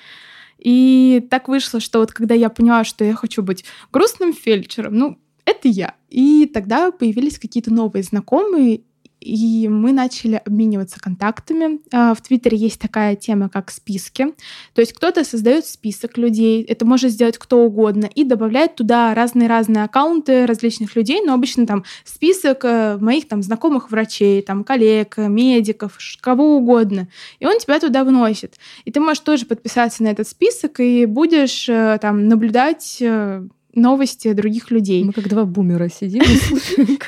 [0.58, 5.18] И так вышло, что вот когда я поняла, что я хочу быть грустным фельдшером, ну,
[5.44, 5.94] это я.
[6.08, 8.82] И тогда появились какие-то новые знакомые,
[9.26, 11.80] и мы начали обмениваться контактами.
[11.92, 14.34] А, в Твиттере есть такая тема, как списки.
[14.74, 19.84] То есть кто-то создает список людей, это может сделать кто угодно, и добавляет туда разные-разные
[19.84, 25.98] аккаунты различных людей, но обычно там список э, моих там знакомых врачей, там коллег, медиков,
[26.20, 27.08] кого угодно.
[27.40, 28.54] И он тебя туда вносит.
[28.84, 33.42] И ты можешь тоже подписаться на этот список и будешь э, там наблюдать э,
[33.74, 35.04] новости других людей.
[35.04, 36.98] Мы как два бумера сидим и слушаем.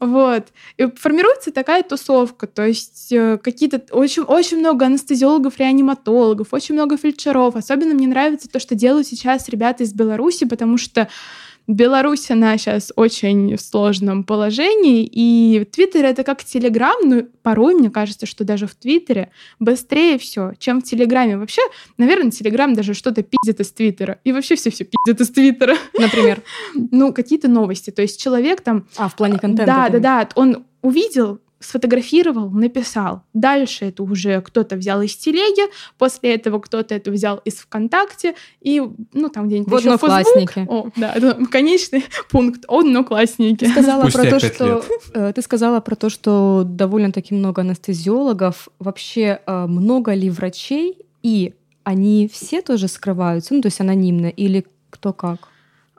[0.00, 0.48] Вот.
[0.76, 6.98] И формируется такая тусовка, то есть э, какие-то очень, очень много анестезиологов, реаниматологов, очень много
[6.98, 7.56] фельдшеров.
[7.56, 11.08] Особенно мне нравится то, что делают сейчас ребята из Беларуси, потому что
[11.66, 17.90] Беларусь, она сейчас очень в сложном положении, и Твиттер это как Телеграм, но порой мне
[17.90, 21.36] кажется, что даже в Твиттере быстрее все, чем в Телеграме.
[21.36, 21.62] Вообще,
[21.98, 24.20] наверное, Телеграм даже что-то пиздит из Твиттера.
[24.22, 25.76] И вообще все-все пиздит из Твиттера.
[25.98, 26.42] Например?
[26.92, 27.90] Ну, какие-то новости.
[27.90, 28.86] То есть человек там...
[28.96, 29.66] А, в плане контента?
[29.66, 30.28] Да, да, да.
[30.34, 33.22] Он увидел сфотографировал, написал.
[33.32, 35.62] Дальше это уже кто-то взял из телеги,
[35.98, 38.82] после этого кто-то это взял из ВКонтакте, и,
[39.12, 40.68] ну, там где-нибудь вот еще Фейсбук.
[40.68, 42.64] О, да, это конечный пункт.
[42.68, 43.64] Одноклассники.
[43.64, 44.84] Ты сказала Спустя про то, что...
[45.14, 48.68] Э, ты сказала про то, что довольно-таки много анестезиологов.
[48.78, 51.54] Вообще, э, много ли врачей, и
[51.84, 55.48] они все тоже скрываются, ну, то есть анонимно, или кто как?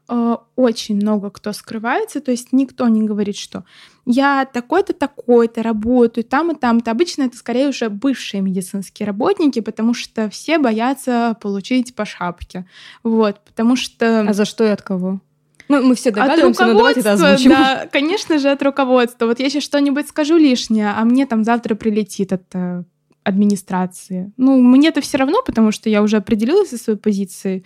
[0.10, 3.66] Э, очень много кто скрывается, то есть никто не говорит, что
[4.06, 6.92] я такой-то, такой-то работаю там и там-то.
[6.92, 12.66] Обычно это скорее уже бывшие медицинские работники, потому что все боятся получить по шапке.
[13.04, 14.22] Вот, потому что...
[14.22, 15.20] А за что и от кого?
[15.68, 17.50] Ну, мы все догадываемся, от но давайте это озвучим.
[17.50, 19.26] Да, конечно же, от руководства.
[19.26, 22.84] Вот я сейчас что-нибудь скажу лишнее, а мне там завтра прилетит от э,
[23.24, 24.32] администрации.
[24.38, 27.66] Ну, мне это все равно, потому что я уже определилась со своей позицией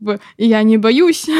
[0.00, 1.26] бы я не боюсь.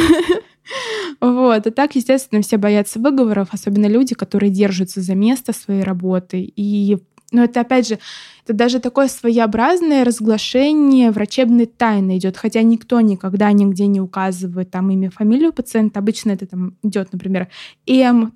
[1.20, 1.66] Вот.
[1.66, 6.52] И так, естественно, все боятся выговоров, особенно люди, которые держатся за место своей работы.
[6.54, 6.96] И
[7.32, 7.98] но это, опять же,
[8.44, 14.90] это даже такое своеобразное разглашение врачебной тайны идет, хотя никто никогда нигде не указывает там
[14.90, 16.00] имя, фамилию пациента.
[16.00, 17.48] Обычно это там идет, например,
[17.86, 18.32] М.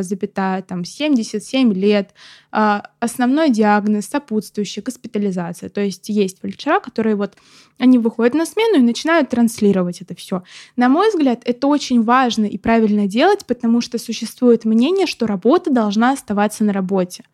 [0.00, 2.14] Запятая, там 77 лет,
[2.50, 5.68] а, основной диагноз, сопутствующий, госпитализация.
[5.68, 7.34] То есть есть фельдшера, которые вот
[7.78, 10.42] они выходят на смену и начинают транслировать это все.
[10.76, 15.70] На мой взгляд, это очень важно и правильно делать, потому что существует мнение, что работа
[15.70, 17.24] должна оставаться на работе.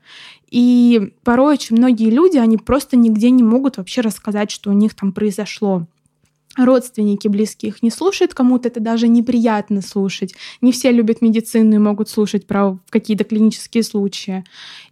[0.50, 4.94] И порой очень многие люди, они просто нигде не могут вообще рассказать, что у них
[4.94, 5.86] там произошло
[6.57, 10.34] родственники близкие их не слушают, кому-то это даже неприятно слушать.
[10.61, 14.44] Не все любят медицину и могут слушать про какие-то клинические случаи.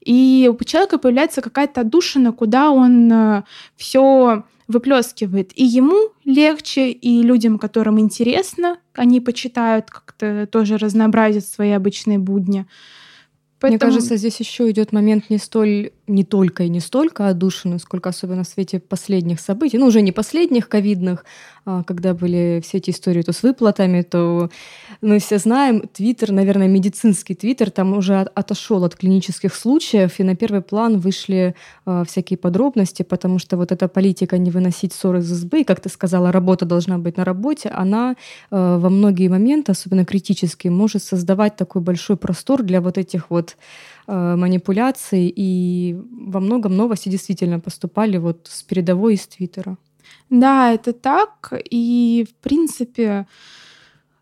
[0.05, 3.43] И у человека появляется какая-то отдушина, куда он э,
[3.77, 5.53] все выплескивает.
[5.55, 12.67] И ему легче, и людям, которым интересно, они почитают, как-то тоже разнообразят свои обычные будни.
[13.61, 13.91] Поэтому...
[13.91, 18.11] Мне кажется, здесь еще идет момент не столь, не только и не столько отдушины, сколько
[18.11, 21.25] особенно в свете последних событий, ну уже не последних ковидных,
[21.65, 24.51] а, когда были все эти истории то с выплатами, то
[25.01, 30.37] мы все знаем, Твиттер, наверное, медицинский Твиттер, там уже отошел от клинических случаев, и на
[30.37, 31.55] первый план вышли
[31.87, 35.81] а, всякие подробности, потому что вот эта политика не выносить ссоры из избы, и, как
[35.81, 38.17] ты сказала, работа должна быть на работе, она
[38.51, 43.57] а, во многие моменты, особенно критические, может создавать такой большой простор для вот этих вот
[44.07, 49.79] манипуляций, и во многом новости действительно поступали вот с передовой из Твиттера.
[50.31, 51.53] Да, это так.
[51.71, 53.27] И, в принципе,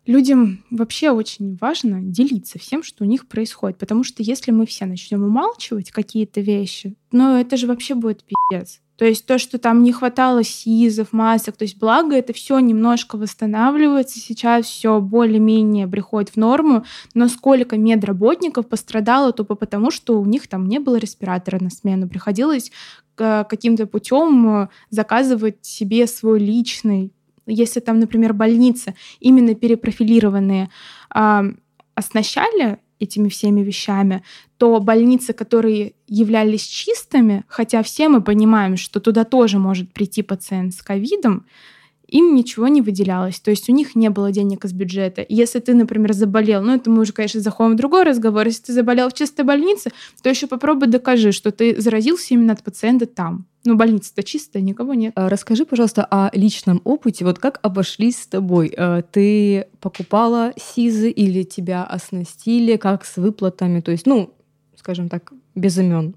[0.05, 3.77] людям вообще очень важно делиться всем, что у них происходит.
[3.77, 8.81] Потому что если мы все начнем умалчивать какие-то вещи, ну это же вообще будет пиздец.
[9.01, 13.17] То есть то, что там не хватало сизов, масок, то есть благо это все немножко
[13.17, 16.85] восстанавливается, сейчас все более-менее приходит в норму,
[17.15, 22.09] но сколько медработников пострадало тупо потому, что у них там не было респиратора на смену,
[22.09, 22.71] приходилось
[23.15, 27.11] каким-то путем э, заказывать себе свой личный.
[27.47, 30.69] Если там, например, больницы именно перепрофилированные
[31.15, 31.41] э,
[31.95, 34.23] оснащали этими всеми вещами,
[34.57, 40.73] то больницы, которые являлись чистыми, хотя все мы понимаем, что туда тоже может прийти пациент
[40.73, 41.45] с ковидом,
[42.11, 43.39] им ничего не выделялось.
[43.39, 45.25] То есть у них не было денег из бюджета.
[45.27, 48.73] Если ты, например, заболел, ну это мы уже, конечно, заходим в другой разговор, если ты
[48.73, 49.91] заболел в чистой больнице,
[50.21, 53.45] то еще попробуй докажи, что ты заразился именно от пациента там.
[53.63, 55.13] Ну, больница-то чистая, никого нет.
[55.15, 57.23] А, расскажи, пожалуйста, о личном опыте.
[57.23, 58.73] Вот как обошлись с тобой?
[58.75, 62.75] А, ты покупала СИЗы или тебя оснастили?
[62.75, 63.79] Как с выплатами?
[63.79, 64.33] То есть, ну,
[64.75, 66.15] скажем так, без имен.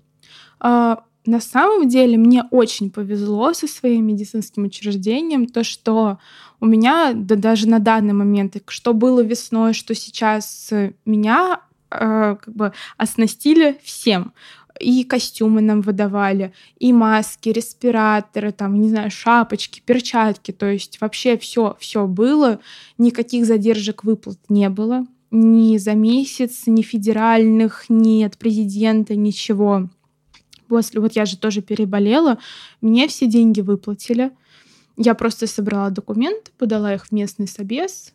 [0.59, 6.19] А, на самом деле мне очень повезло со своим медицинским учреждением, то, что
[6.61, 10.71] у меня, да даже на данный момент, что было весной, что сейчас
[11.05, 11.61] меня
[11.91, 14.33] э, как бы оснастили всем.
[14.81, 20.51] И костюмы нам выдавали, и маски, респираторы, там, не знаю, шапочки, перчатки.
[20.51, 22.59] То есть вообще все, все было.
[22.99, 25.07] Никаких задержек выплат не было.
[25.31, 29.89] Ни за месяц, ни федеральных, ни от президента, ничего
[30.69, 32.39] после, вот я же тоже переболела,
[32.81, 34.33] мне все деньги выплатили.
[34.97, 38.15] Я просто собрала документы, подала их в местный собес,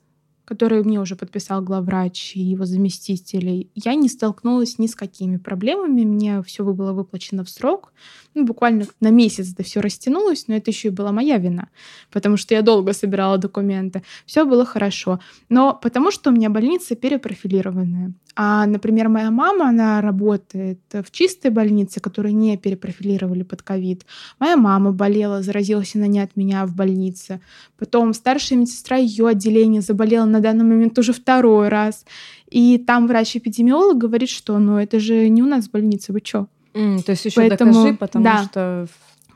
[0.50, 6.04] который мне уже подписал главврач и его заместители, я не столкнулась ни с какими проблемами.
[6.04, 7.94] Мне все было выплачено в срок.
[8.34, 11.68] Ну, буквально на месяц это все растянулось, но это еще и была моя вина,
[12.12, 14.02] потому что я долго собирала документы.
[14.26, 15.20] Все было хорошо.
[15.50, 18.14] Но потому что у меня больница перепрофилированная.
[18.42, 24.06] А, например, моя мама, она работает в чистой больнице, которую не перепрофилировали под ковид.
[24.40, 27.42] Моя мама болела, заразилась она не от меня в больнице.
[27.78, 32.06] Потом старшая медсестра ее отделения заболела на данный момент уже второй раз.
[32.50, 36.48] И там врач-эпидемиолог говорит, что ну это же не у нас в больнице, вы чё?
[36.74, 38.88] Mm, то есть еще Поэтому, докажи, потому да, что...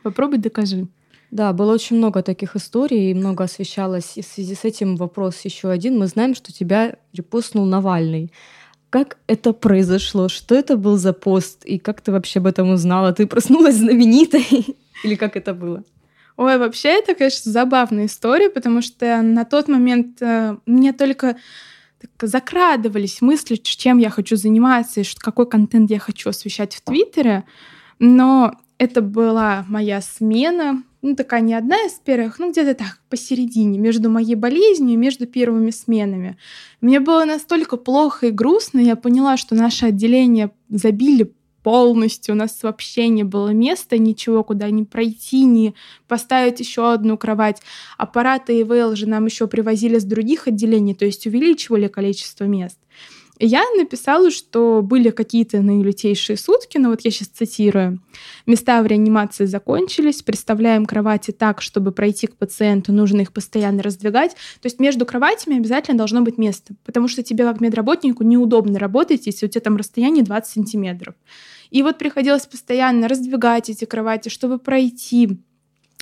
[0.01, 0.87] Попробуй докажи.
[1.29, 4.13] Да, было очень много таких историй, и много освещалось.
[4.15, 5.99] И в связи с этим вопрос еще один.
[5.99, 8.31] Мы знаем, что тебя репостнул Навальный.
[8.93, 10.29] Как это произошло?
[10.29, 11.65] Что это был за пост?
[11.65, 13.11] И как ты вообще об этом узнала?
[13.11, 14.45] Ты проснулась знаменитой?
[15.03, 15.83] Или как это было?
[16.37, 21.37] Ой, вообще это, конечно, забавная история, потому что на тот момент э, мне только
[21.99, 27.45] так закрадывались мысли, чем я хочу заниматься и какой контент я хочу освещать в Твиттере.
[27.97, 33.77] Но это была моя смена, ну, такая не одна из первых, ну, где-то так, посередине,
[33.77, 36.37] между моей болезнью и между первыми сменами.
[36.79, 42.35] Мне было настолько плохо и грустно, я поняла, что наше отделение забили полностью.
[42.35, 45.73] У нас вообще не было места, ничего, куда ни пройти, ни
[46.07, 47.61] поставить еще одну кровать.
[47.97, 52.79] Аппараты ИВЛ же нам еще привозили с других отделений, то есть увеличивали количество мест.
[53.45, 58.01] Я написала, что были какие-то наилютейшие сутки, но вот я сейчас цитирую.
[58.45, 64.31] Места в реанимации закончились, представляем кровати так, чтобы пройти к пациенту, нужно их постоянно раздвигать.
[64.61, 69.25] То есть между кроватями обязательно должно быть место, потому что тебе как медработнику неудобно работать,
[69.25, 71.13] если у тебя там расстояние 20 сантиметров.
[71.69, 75.37] И вот приходилось постоянно раздвигать эти кровати, чтобы пройти.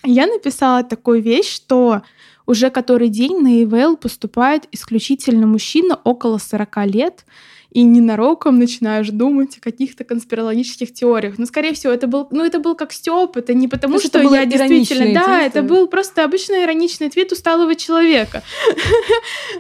[0.03, 2.01] Я написала такую вещь, что
[2.45, 7.25] уже который день на ИВЛ поступает исключительно мужчина около 40 лет,
[7.71, 11.37] и ненароком начинаешь думать о каких-то конспирологических теориях.
[11.37, 14.45] Но, скорее всего, это был, ну, это был как Степ, это не потому, что я
[14.45, 15.13] действительно...
[15.13, 18.43] Да, это был просто обычный ироничный твит усталого человека.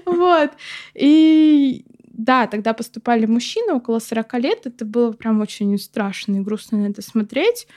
[0.05, 0.51] Вот.
[0.93, 4.59] И да, тогда поступали мужчины около 40 лет.
[4.65, 7.67] Это было прям очень страшно и грустно на это смотреть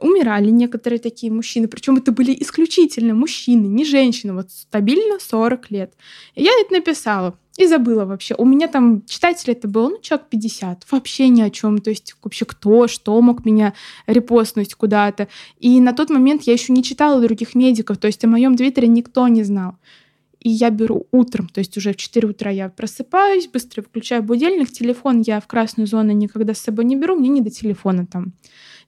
[0.00, 5.94] умирали некоторые такие мужчины, причем это были исключительно мужчины, не женщины, вот стабильно 40 лет.
[6.34, 8.34] И я это написала и забыла вообще.
[8.36, 11.78] У меня там читателей это было, ну, человек 50, вообще ни о чем.
[11.78, 13.74] То есть вообще кто, что мог меня
[14.06, 15.28] репостнуть куда-то.
[15.60, 18.88] И на тот момент я еще не читала других медиков, то есть о моем твиттере
[18.88, 19.76] никто не знал.
[20.40, 24.70] И я беру утром, то есть уже в 4 утра я просыпаюсь, быстро включаю будильник,
[24.70, 28.34] телефон я в красную зону никогда с собой не беру, мне не до телефона там.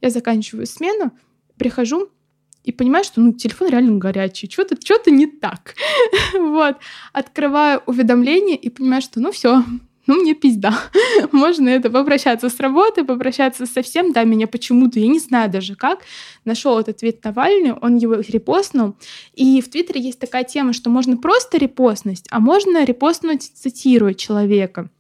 [0.01, 1.12] Я заканчиваю смену,
[1.57, 2.11] прихожу
[2.64, 5.74] и понимаю, что ну, телефон реально горячий, что-то что не так.
[6.34, 6.76] вот.
[7.12, 9.62] Открываю уведомление и понимаю, что ну все,
[10.07, 10.78] ну мне пизда.
[11.32, 14.12] Можно это попрощаться с работы, попрощаться со всем.
[14.12, 16.01] Да, меня почему-то, я не знаю даже как,
[16.44, 18.97] нашел этот твит Навальный, он его репостнул.
[19.34, 24.90] И в Твиттере есть такая тема, что можно просто репостнуть, а можно репостнуть, цитируя человека.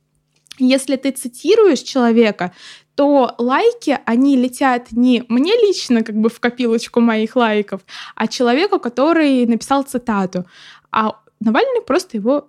[0.58, 2.52] Если ты цитируешь человека,
[2.96, 7.82] то лайки, они летят не мне лично, как бы в копилочку моих лайков,
[8.14, 10.46] а человеку, который написал цитату.
[10.90, 12.48] А Навальный просто его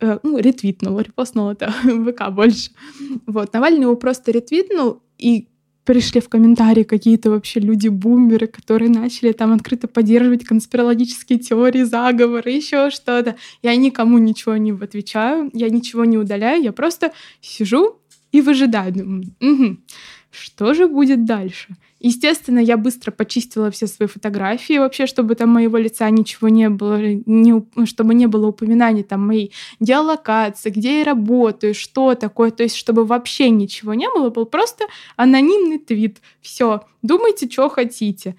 [0.00, 2.72] э, ну, ретвитнул, репостнул это ВК больше.
[3.26, 5.48] Вот, Навальный его просто ретвитнул, и
[5.84, 12.90] пришли в комментарии какие-то вообще люди-бумеры, которые начали там открыто поддерживать конспирологические теории, заговоры, еще
[12.90, 13.36] что-то.
[13.62, 18.00] Я никому ничего не отвечаю, я ничего не удаляю, я просто сижу
[18.36, 18.92] и выжидаю.
[18.92, 19.76] Думаю, угу,
[20.30, 21.76] что же будет дальше?
[21.98, 27.00] Естественно, я быстро почистила все свои фотографии вообще, чтобы там моего лица ничего не было,
[27.00, 32.76] не, чтобы не было упоминаний там моей геолокации, где я работаю, что такое, то есть
[32.76, 34.84] чтобы вообще ничего не было, был просто
[35.16, 36.18] анонимный твит.
[36.42, 38.36] Все, думайте, что хотите.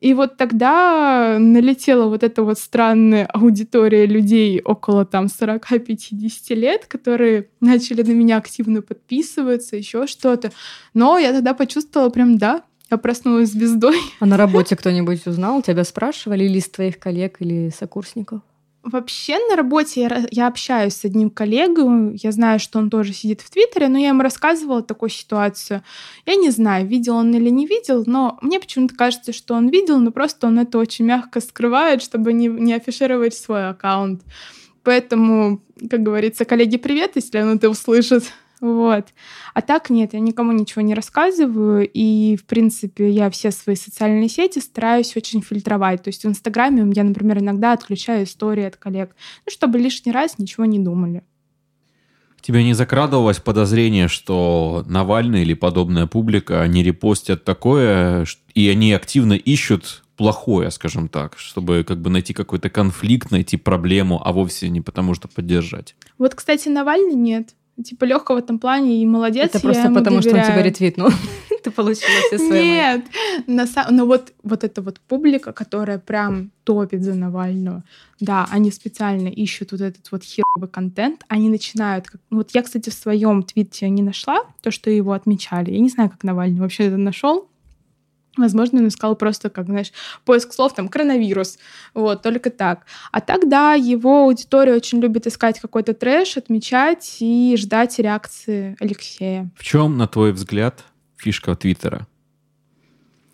[0.00, 7.50] И вот тогда налетела вот эта вот странная аудитория людей около там 40-50 лет, которые
[7.60, 10.52] начали на меня активно подписываться, еще что-то.
[10.94, 13.96] Но я тогда почувствовала прям, да, я проснулась звездой.
[14.18, 15.62] А на работе кто-нибудь узнал?
[15.62, 18.40] Тебя спрашивали или из твоих коллег, или сокурсников?
[18.82, 23.42] Вообще на работе я, я общаюсь с одним коллегой, я знаю, что он тоже сидит
[23.42, 25.82] в Твиттере, но я ему рассказывала такую ситуацию.
[26.24, 29.98] Я не знаю, видел он или не видел, но мне почему-то кажется, что он видел,
[29.98, 34.22] но просто он это очень мягко скрывает, чтобы не, не афишировать свой аккаунт.
[34.82, 35.60] Поэтому,
[35.90, 38.32] как говорится, коллеги, привет, если он это услышит.
[38.60, 39.08] Вот.
[39.54, 44.28] А так нет, я никому ничего не рассказываю, и, в принципе, я все свои социальные
[44.28, 46.02] сети стараюсь очень фильтровать.
[46.02, 50.38] То есть в Инстаграме я, например, иногда отключаю истории от коллег, ну, чтобы лишний раз
[50.38, 51.22] ничего не думали.
[52.42, 59.34] Тебе не закрадывалось подозрение, что Навальный или подобная публика, они репостят такое, и они активно
[59.34, 64.80] ищут плохое, скажем так, чтобы как бы найти какой-то конфликт, найти проблему, а вовсе не
[64.80, 65.94] потому, что поддержать?
[66.18, 69.50] Вот, кстати, Навальный нет типа легкого в этом плане и молодец.
[69.50, 70.22] Это просто потому, доверяю.
[70.22, 71.08] что он тебя ретвитнул.
[71.62, 72.62] Ты получила все свои.
[72.62, 73.04] Нет,
[73.46, 77.84] на самом, но вот вот эта вот публика, которая прям топит за Навального,
[78.18, 82.62] да, они специально ищут вот этот вот херовый контент, они начинают, как, ну вот я,
[82.62, 86.60] кстати, в своем твите не нашла то, что его отмечали, я не знаю, как Навальный
[86.60, 87.49] вообще это нашел,
[88.40, 89.92] Возможно, он искал просто, как, знаешь,
[90.24, 91.58] поиск слов, там, коронавирус,
[91.94, 92.86] вот, только так.
[93.12, 99.50] А тогда его аудитория очень любит искать какой-то трэш, отмечать и ждать реакции Алексея.
[99.56, 100.84] В чем, на твой взгляд,
[101.16, 102.06] фишка Твиттера?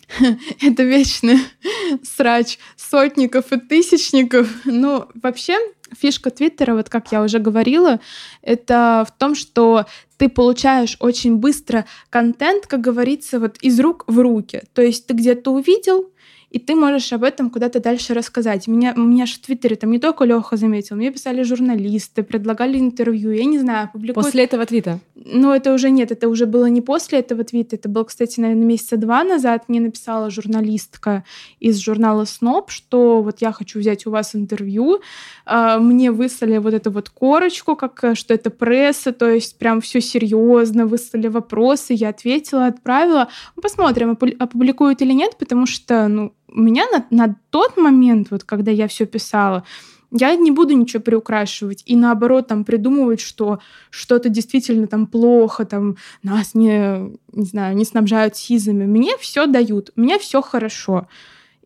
[0.63, 1.39] Это вечный
[2.03, 4.49] срач сотников и тысячников.
[4.65, 5.59] Ну, вообще,
[5.99, 8.01] фишка Твиттера, вот как я уже говорила,
[8.43, 14.19] это в том, что ты получаешь очень быстро контент, как говорится, вот из рук в
[14.19, 14.63] руки.
[14.73, 16.11] То есть ты где-то увидел,
[16.51, 18.67] и ты можешь об этом куда-то дальше рассказать.
[18.67, 23.31] Меня, меня же в Твиттере там не только Леха заметил, мне писали журналисты, предлагали интервью,
[23.33, 24.27] я не знаю, публикуют...
[24.27, 25.01] После этого твита?
[25.15, 28.65] Ну, это уже нет, это уже было не после этого твита, это было, кстати, наверное,
[28.65, 29.65] месяца два назад.
[29.69, 31.25] Мне написала журналистка
[31.59, 35.01] из журнала «Сноб», что вот я хочу взять у вас интервью,
[35.45, 40.01] а, мне выслали вот эту вот корочку, как что это пресса, то есть прям все
[40.01, 43.29] серьезно, выслали вопросы, я ответила, отправила.
[43.57, 48.71] Ну, посмотрим, опубликуют или нет, потому что, ну, меня на, на тот момент, вот когда
[48.71, 49.65] я все писала,
[50.13, 53.59] я не буду ничего приукрашивать и наоборот там придумывать, что
[53.91, 58.87] что-то действительно там плохо, там нас не, не знаю, не снабжают сизами.
[58.87, 61.09] Мне все дают, мне все хорошо.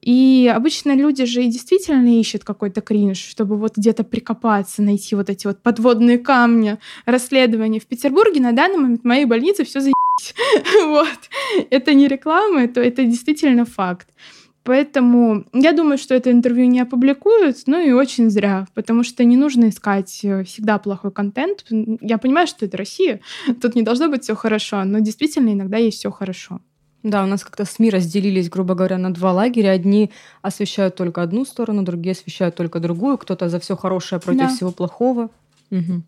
[0.01, 5.29] И обычно люди же и действительно ищут какой-то кринж, чтобы вот где-то прикопаться, найти вот
[5.29, 7.81] эти вот подводные камни расследования.
[7.81, 9.95] В Петербурге на данный момент в моей больнице все заебись.
[10.85, 11.19] Вот.
[11.71, 14.09] Это не реклама, это, это действительно факт.
[14.71, 19.37] Поэтому я думаю, что это интервью не опубликуют, ну и очень зря, потому что не
[19.37, 21.65] нужно искать э, всегда плохой контент.
[22.01, 23.19] Я понимаю, что это Россия,
[23.61, 26.61] тут не должно быть все хорошо, но действительно иногда есть все хорошо.
[27.03, 29.71] Да, у нас как-то СМИ разделились, грубо говоря, на два лагеря.
[29.71, 33.19] Одни освещают только одну сторону, другие освещают только другую.
[33.19, 34.49] Кто-то за все хорошее против да.
[34.55, 35.31] всего плохого.
[35.73, 36.03] Угу.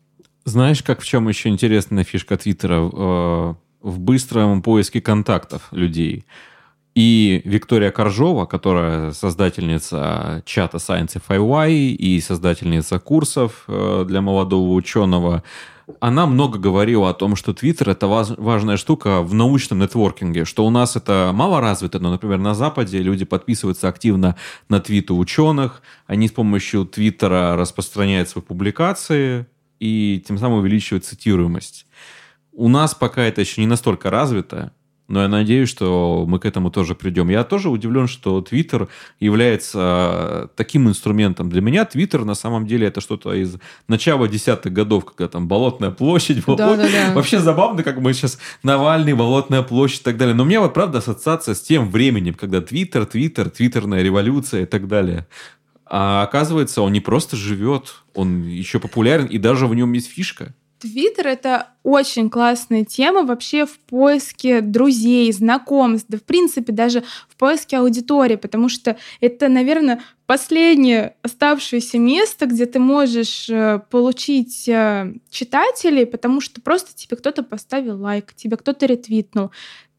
[0.44, 2.76] Знаешь, как в чем еще интересная фишка Твиттера?
[2.76, 6.24] Э, в быстром поиске контактов людей.
[6.94, 15.42] И Виктория Коржова, которая создательница чата Science FIY и создательница курсов э, для молодого ученого,
[16.00, 20.70] она много говорила о том, что Твиттер это важная штука в научном нетворкинге, что у
[20.70, 24.36] нас это мало развито, но, например, на Западе люди подписываются активно
[24.68, 29.46] на твиты ученых, они с помощью Твиттера распространяют свои публикации
[29.80, 31.86] и тем самым увеличивают цитируемость.
[32.52, 34.72] У нас пока это еще не настолько развито,
[35.12, 37.28] но я надеюсь, что мы к этому тоже придем.
[37.28, 38.88] Я тоже удивлен, что Твиттер
[39.20, 41.50] является таким инструментом.
[41.50, 43.58] Для меня Твиттер на самом деле это что-то из
[43.88, 46.56] начала десятых годов, когда там Болотная площадь была.
[46.56, 47.12] Да, да, да.
[47.12, 50.34] Вообще забавно, как мы сейчас Навальный, Болотная площадь и так далее.
[50.34, 54.66] Но у меня вот правда ассоциация с тем временем, когда Твиттер, Твиттер, Твиттерная революция и
[54.66, 55.26] так далее.
[55.84, 60.54] А оказывается, он не просто живет, он еще популярен, и даже в нем есть фишка.
[60.82, 67.36] Твиттер— это очень классная тема вообще в поиске друзей, знакомств, да в принципе даже в
[67.36, 75.14] поиске аудитории, потому что это, наверное, последнее оставшееся место, где ты можешь э, получить э,
[75.30, 79.52] читателей, потому что просто тебе кто-то поставил лайк, тебе кто-то ретвитнул.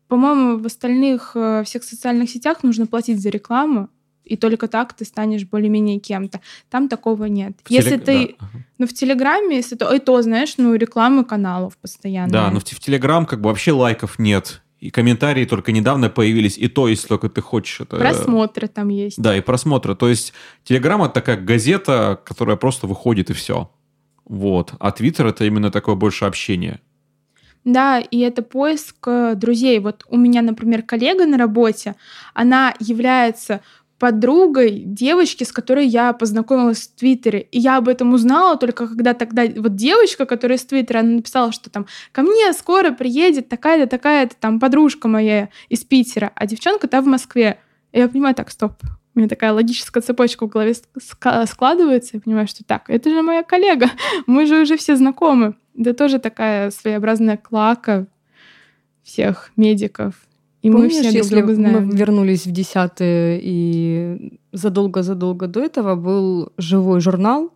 [0.10, 3.88] По-моему, в остальных э, всех социальных сетях нужно платить за рекламу,
[4.26, 6.42] и только так ты станешь более-менее кем-то.
[6.70, 7.54] Там такого нет.
[7.64, 8.06] В если телег...
[8.06, 8.36] ты...
[8.40, 8.48] Да.
[8.78, 9.94] Ну, в Телеграме, если то...
[9.94, 12.32] И то, знаешь, ну, рекламы каналов постоянно.
[12.32, 14.62] Да, но в, в Телеграм как бы вообще лайков нет.
[14.80, 17.98] И комментарии только недавно появились, и то, если только ты хочешь это...
[17.98, 19.22] Просмотры там есть.
[19.22, 19.96] Да, и просмотры.
[19.96, 20.34] То есть
[20.66, 23.72] Телеграм— это такая газета, которая просто выходит, и все.
[24.26, 24.74] Вот.
[24.80, 26.82] А Твиттер— это именно такое больше общение.
[27.64, 29.80] Да, и это поиск э, друзей.
[29.80, 31.96] Вот у меня, например, коллега на работе,
[32.34, 33.62] она является
[34.00, 37.42] подругой девочки, с которой я познакомилась в Твиттере.
[37.52, 41.52] И я об этом узнала только когда тогда вот девочка, которая из Твиттера, она написала,
[41.52, 46.88] что там ко мне скоро приедет такая-то, такая-то там подружка моя из Питера, а девчонка
[46.88, 47.60] там в Москве.
[47.92, 48.74] И я понимаю, так, стоп,
[49.16, 50.74] у меня такая логическая цепочка в голове
[51.46, 53.90] складывается, я понимаю, что так, это же моя коллега,
[54.28, 55.56] мы же уже все знакомы.
[55.78, 58.08] Это тоже такая своеобразная клака
[59.04, 60.16] всех медиков.
[60.64, 61.88] И Помнишь, мы все если друг знаем.
[61.88, 67.52] мы вернулись в десятые, и задолго-задолго до этого был живой журнал,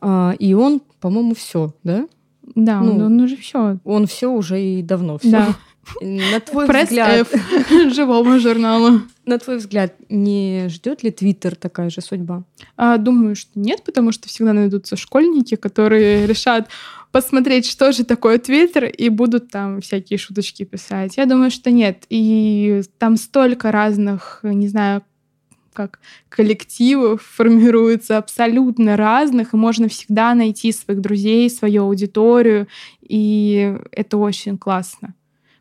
[0.00, 2.08] а, и он, по-моему, все, да?
[2.54, 3.78] Да, ну, он, он уже все.
[3.84, 5.30] Он все уже и давно все.
[5.30, 5.48] Да.
[6.00, 7.28] На твой Пресс взгляд...
[7.32, 9.02] F живому журналу.
[9.24, 12.42] На твой взгляд, не ждет ли Твиттер такая же судьба?
[12.76, 16.68] А, думаю, что нет, потому что всегда найдутся школьники, которые решат,
[17.16, 21.16] посмотреть, что же такое Твиттер, и будут там всякие шуточки писать.
[21.16, 22.04] Я думаю, что нет.
[22.10, 25.02] И там столько разных, не знаю,
[25.72, 25.98] как
[26.28, 32.68] коллективов формируется абсолютно разных, и можно всегда найти своих друзей, свою аудиторию,
[33.00, 35.14] и это очень классно.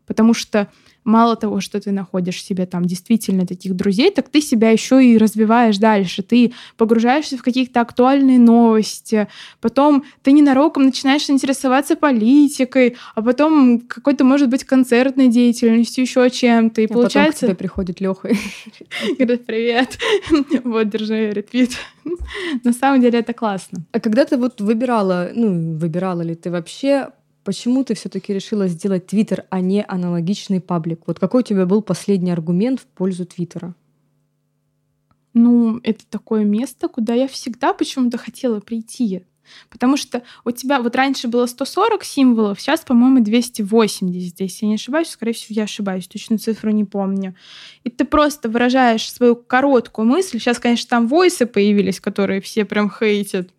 [0.06, 0.69] Потому что
[1.06, 5.18] мало того, что ты находишь себе там действительно таких друзей, так ты себя еще и
[5.18, 6.23] развиваешь дальше.
[6.23, 9.27] Ты погружаешься в какие-то актуальные новости,
[9.61, 16.82] потом ты ненароком начинаешь интересоваться политикой, а потом какой-то, может быть, концертной деятельностью, еще чем-то.
[16.82, 17.41] И а получается...
[17.41, 18.30] Потом к тебе приходит Леха.
[19.19, 19.98] Говорит, привет,
[20.64, 21.72] вот, держи ретвит.
[22.64, 23.86] На самом деле это классно.
[23.91, 27.10] А когда ты вот выбирала, ну, выбирала ли ты вообще
[27.45, 31.01] Почему ты все-таки решила сделать Твиттер, а не аналогичный паблик?
[31.05, 33.76] Вот какой у тебя был последний аргумент в пользу Твиттера?
[35.35, 39.26] Ну, это такое место, куда я всегда почему-то хотела прийти.
[39.69, 44.39] Потому что у тебя вот раньше было 140 символов, сейчас, по-моему, 280.
[44.39, 47.35] Если я не ошибаюсь, скорее всего, я ошибаюсь, точную цифру не помню.
[47.84, 50.39] И ты просто выражаешь свою короткую мысль.
[50.39, 53.51] Сейчас, конечно, там войсы появились, которые все прям хейтят.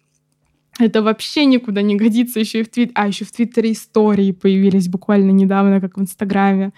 [0.79, 2.93] Это вообще никуда не годится еще и в Твиттере.
[2.95, 6.73] А, еще в Твиттере истории появились буквально недавно, как в Инстаграме.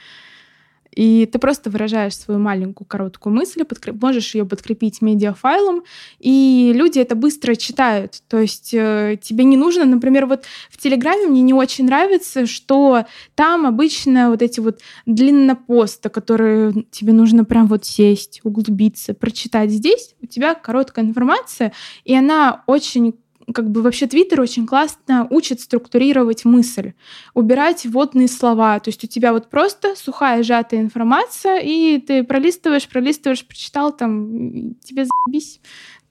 [0.98, 4.02] И ты просто выражаешь свою маленькую короткую мысль, подкреп...
[4.02, 5.84] можешь ее подкрепить медиафайлом,
[6.18, 8.20] и люди это быстро читают.
[8.26, 13.04] То есть э, тебе не нужно, например, вот в Телеграме мне не очень нравится, что
[13.36, 19.70] там обычно вот эти вот длиннопосты, которые тебе нужно прям вот сесть, углубиться, прочитать.
[19.70, 21.72] Здесь у тебя короткая информация,
[22.04, 23.14] и она очень
[23.54, 26.92] как бы вообще Твиттер очень классно учит структурировать мысль,
[27.34, 28.78] убирать вводные слова.
[28.80, 34.74] То есть у тебя вот просто сухая сжатая информация, и ты пролистываешь, пролистываешь, прочитал там,
[34.84, 35.60] тебе заебись.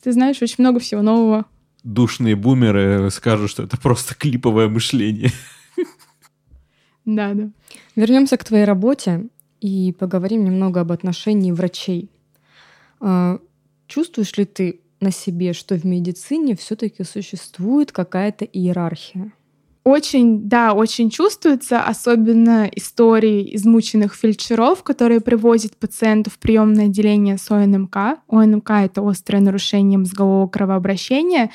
[0.01, 1.45] Ты знаешь очень много всего нового.
[1.83, 5.31] Душные бумеры скажут, что это просто клиповое мышление.
[7.05, 7.49] Да, да.
[7.95, 9.29] Вернемся к твоей работе
[9.61, 12.09] и поговорим немного об отношении врачей.
[12.99, 13.39] А,
[13.87, 19.31] чувствуешь ли ты на себе, что в медицине все-таки существует какая-то иерархия?
[19.83, 27.49] Очень, да, очень чувствуется, особенно истории измученных фельдшеров, которые привозят пациентов в приемное отделение с
[27.49, 28.19] ОНМК.
[28.27, 31.51] ОНМК— это острое нарушение мозгового кровообращения.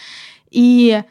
[0.50, 1.02] И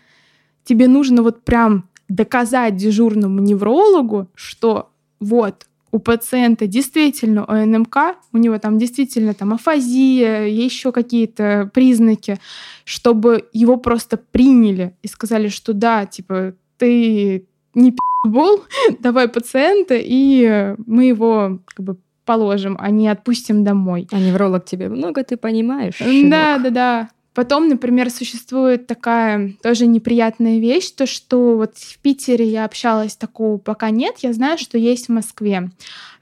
[0.64, 4.90] тебе нужно вот прям доказать дежурному неврологу, что
[5.20, 7.98] вот у пациента действительно ОНМК,
[8.34, 12.38] у него там действительно там афазия, еще какие-то признаки,
[12.86, 18.64] чтобы его просто приняли и сказали, что да, типа, ты не пи***бол,
[19.00, 24.08] давай пациента, и мы его как бы положим, а не отпустим домой.
[24.12, 25.96] А невролог тебе много ты понимаешь?
[25.96, 26.32] Щенок.
[26.32, 27.10] Да, да, да.
[27.34, 33.58] Потом, например, существует такая тоже неприятная вещь, то что вот в Питере я общалась, такого
[33.58, 35.70] пока нет, я знаю, что есть в Москве.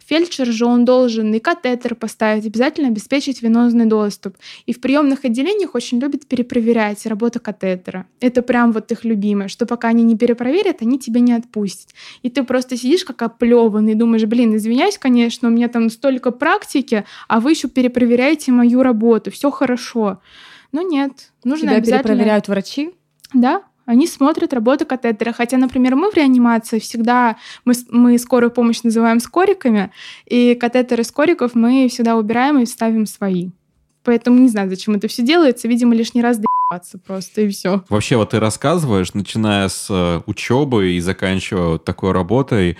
[0.09, 4.37] Фельдшер же он должен и катетер поставить, обязательно обеспечить венозный доступ.
[4.65, 8.07] И в приемных отделениях очень любят перепроверять работу катетера.
[8.19, 11.89] Это прям вот их любимое, что пока они не перепроверят, они тебя не отпустят.
[12.23, 17.05] И ты просто сидишь как оплеванный, думаешь, блин, извиняюсь, конечно, у меня там столько практики,
[17.27, 20.21] а вы еще перепроверяете мою работу, все хорошо.
[20.71, 22.03] Но нет, нужно Тебя обязательно...
[22.03, 22.91] перепроверяют врачи?
[23.33, 25.33] Да, они смотрят работу катетера.
[25.33, 29.91] Хотя, например, мы в реанимации всегда, мы, мы скорую помощь называем скориками,
[30.27, 33.49] и катетеры скориков мы всегда убираем и ставим свои.
[34.03, 35.67] Поэтому не знаю, зачем это все делается.
[35.67, 37.83] Видимо, лишний раз доебаться просто, и все.
[37.89, 42.77] Вообще, вот ты рассказываешь, начиная с э, учебы и заканчивая вот такой работой,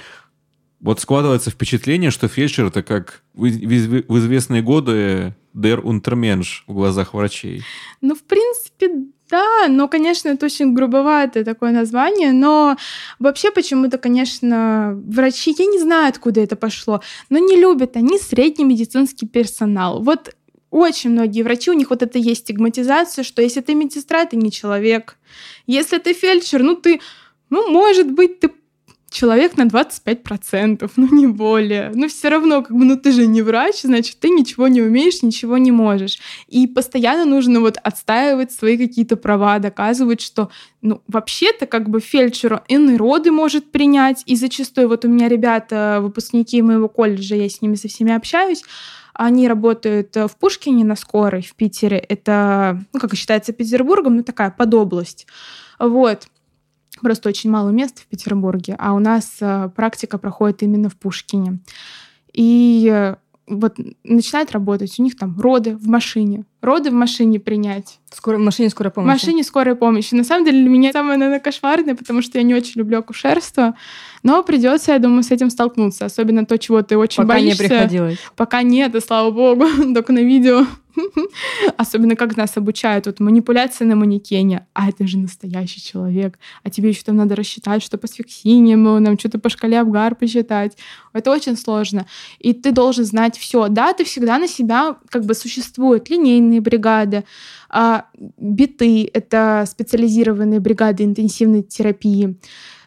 [0.81, 7.64] вот складывается впечатление, что фельдшер это как в, известные годы der Untermensch в глазах врачей.
[8.01, 12.77] Ну, в принципе, да, но, конечно, это очень грубоватое такое название, но
[13.19, 18.65] вообще почему-то, конечно, врачи, я не знаю, откуда это пошло, но не любят они средний
[18.65, 20.01] медицинский персонал.
[20.01, 20.35] Вот
[20.72, 24.51] очень многие врачи, у них вот это есть стигматизация, что если ты медсестра, ты не
[24.51, 25.18] человек.
[25.68, 27.01] Если ты фельдшер, ну ты,
[27.49, 28.51] ну, может быть, ты
[29.10, 31.91] человек на 25%, ну не более.
[31.94, 35.22] Но все равно, как бы, ну ты же не врач, значит, ты ничего не умеешь,
[35.22, 36.19] ничего не можешь.
[36.48, 40.49] И постоянно нужно вот отстаивать свои какие-то права, доказывать, что,
[40.81, 45.99] ну, вообще-то, как бы, фельдшеру иные роды может принять, и зачастую вот у меня ребята,
[46.02, 48.64] выпускники моего колледжа, я с ними со всеми общаюсь,
[49.14, 51.98] они работают в Пушкине на скорой в Питере.
[51.98, 55.27] Это, ну, как считается, Петербургом, ну, такая подобласть.
[55.77, 56.27] Вот.
[57.01, 61.59] Просто очень мало мест в Петербурге, а у нас э, практика проходит именно в Пушкине.
[62.34, 63.15] И э,
[63.47, 67.99] вот начинает работать, у них там роды в машине, роды в машине принять.
[68.11, 69.10] Скоро, в машине скорой помощи.
[69.10, 70.14] В машине скорой помощи.
[70.14, 73.76] На самом деле для меня самое, наверное, кошмарное, потому что я не очень люблю акушерство.
[74.23, 76.06] Но придется, я думаю, с этим столкнуться.
[76.06, 77.64] Особенно то, чего ты очень Пока боишься.
[77.64, 78.19] не приходилось.
[78.36, 80.65] Пока нет, и слава богу, только на видео.
[81.77, 86.90] Особенно как нас обучают, вот манипуляция на манекене, а это же настоящий человек, а тебе
[86.90, 90.77] еще там надо рассчитать, что по сфиксиниям, нам что-то по шкале Абгар посчитать.
[91.14, 92.06] Это очень сложно.
[92.40, 93.68] И ты должен знать все.
[93.68, 96.10] Да, ты всегда на себя как бы существуют
[96.49, 97.23] линейные бригады,
[97.69, 98.05] а
[98.38, 102.35] биты— это специализированные бригады интенсивной терапии.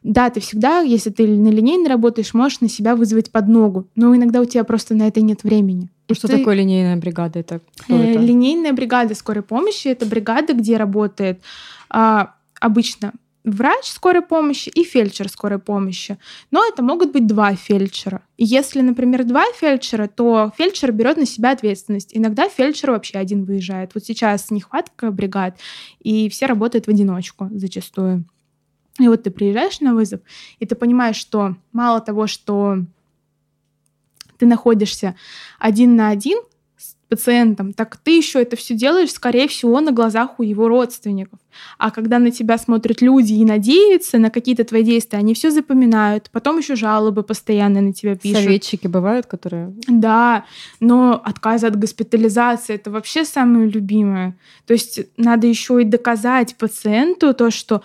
[0.02, 4.40] Да, ты всегда, если ты на линейной работаешь, можешь на себя вызвать подногу, но иногда
[4.40, 5.90] у тебя просто на это нет времени.
[6.08, 6.38] И что ты...
[6.38, 7.38] такое линейная бригада?
[7.38, 8.18] Это э, это?
[8.18, 11.40] Линейная бригада скорой помощи— это бригада, где работает
[11.88, 13.12] а, обычно
[13.44, 16.18] врач скорой помощи и фельдшер скорой помощи.
[16.50, 18.22] Но это могут быть два фельдшера.
[18.36, 22.10] И если, например, два фельдшера, то фельдшер берет на себя ответственность.
[22.12, 23.92] Иногда фельдшер вообще один выезжает.
[23.94, 25.58] Вот сейчас нехватка бригад,
[26.00, 28.24] и все работают в одиночку зачастую.
[28.98, 30.20] И вот ты приезжаешь на вызов,
[30.58, 32.78] и ты понимаешь, что мало того, что
[34.38, 35.16] ты находишься
[35.58, 36.38] один на один
[37.12, 41.38] пациентом, так ты еще это все делаешь, скорее всего, на глазах у его родственников.
[41.76, 46.30] А когда на тебя смотрят люди и надеются на какие-то твои действия, они все запоминают,
[46.32, 48.38] потом еще жалобы постоянно на тебя пишут.
[48.42, 49.74] Советчики бывают, которые...
[49.86, 50.46] Да,
[50.80, 54.34] но отказы от госпитализации это вообще самое любимое.
[54.66, 57.82] То есть надо еще и доказать пациенту то, что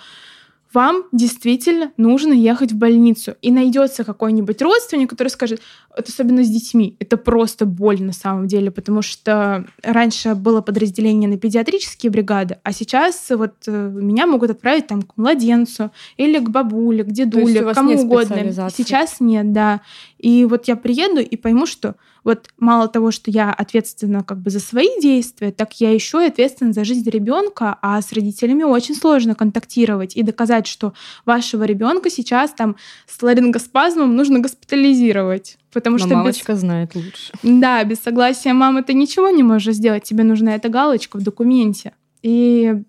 [0.73, 3.35] вам действительно нужно ехать в больницу.
[3.41, 5.61] И найдется какой-нибудь родственник, который скажет,
[5.97, 11.29] это особенно с детьми, это просто боль на самом деле, потому что раньше было подразделение
[11.29, 16.49] на педиатрические бригады, а сейчас вот э, меня могут отправить там к младенцу или к
[16.49, 18.35] бабуле, к дедуле, к кому угодно.
[18.69, 19.81] Сейчас нет, да.
[20.17, 21.95] И вот я приеду и пойму, что
[22.27, 26.27] вот мало того, что я ответственна как бы за свои действия, так я еще и
[26.27, 30.91] ответственна за жизнь ребенка, а с родителями очень сложно контактировать и доказать, что
[31.25, 32.75] вашего ребенка сейчас там
[33.07, 35.57] с ларингоспазмом нужно госпитализировать.
[35.73, 36.59] Потому Но что мамочка без...
[36.59, 37.33] знает лучше.
[37.43, 40.03] Да, без согласия мамы ты ничего не можешь сделать.
[40.03, 41.93] Тебе нужна эта галочка в документе.
[42.23, 42.83] И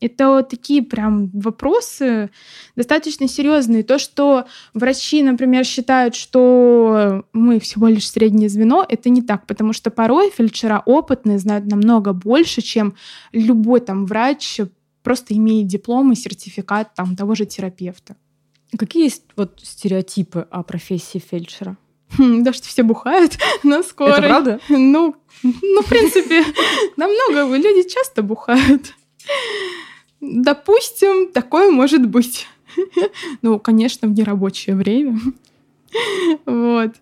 [0.00, 2.30] это такие прям вопросы
[2.76, 3.82] достаточно серьезные.
[3.82, 9.72] То, что врачи, например, считают, что мы всего лишь среднее звено, это не так, потому
[9.72, 12.94] что порой фельдшера опытные знают намного больше, чем
[13.32, 14.60] любой там врач,
[15.02, 18.16] просто имеет диплом и сертификат там того же терапевта.
[18.76, 21.76] Какие есть вот стереотипы о профессии фельдшера?
[22.16, 24.18] Хм, да, что все бухают на скорой.
[24.18, 24.60] Это правда?
[24.68, 26.44] Ну, ну, в принципе,
[26.96, 28.94] намного люди часто бухают.
[30.20, 32.46] Допустим, такое может быть.
[33.42, 35.18] Ну, конечно, в нерабочее время.
[36.44, 36.94] Вот.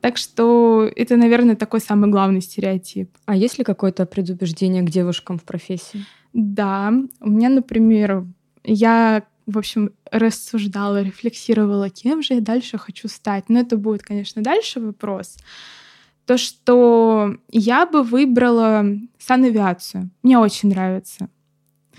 [0.00, 3.08] Так что это, наверное, такой самый главный стереотип.
[3.24, 6.04] А есть ли какое-то предубеждение к девушкам в профессии?
[6.32, 6.92] Да.
[7.20, 8.26] У меня, например,
[8.64, 13.48] я, в общем, рассуждала, рефлексировала, кем же я дальше хочу стать.
[13.48, 15.36] Но это будет, конечно, дальше вопрос.
[16.26, 18.84] То, что я бы выбрала
[19.18, 20.10] санавиацию.
[20.22, 21.28] Мне очень нравится.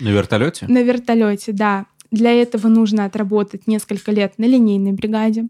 [0.00, 0.66] На вертолете?
[0.68, 1.86] На вертолете, да.
[2.14, 5.48] Для этого нужно отработать несколько лет на линейной бригаде.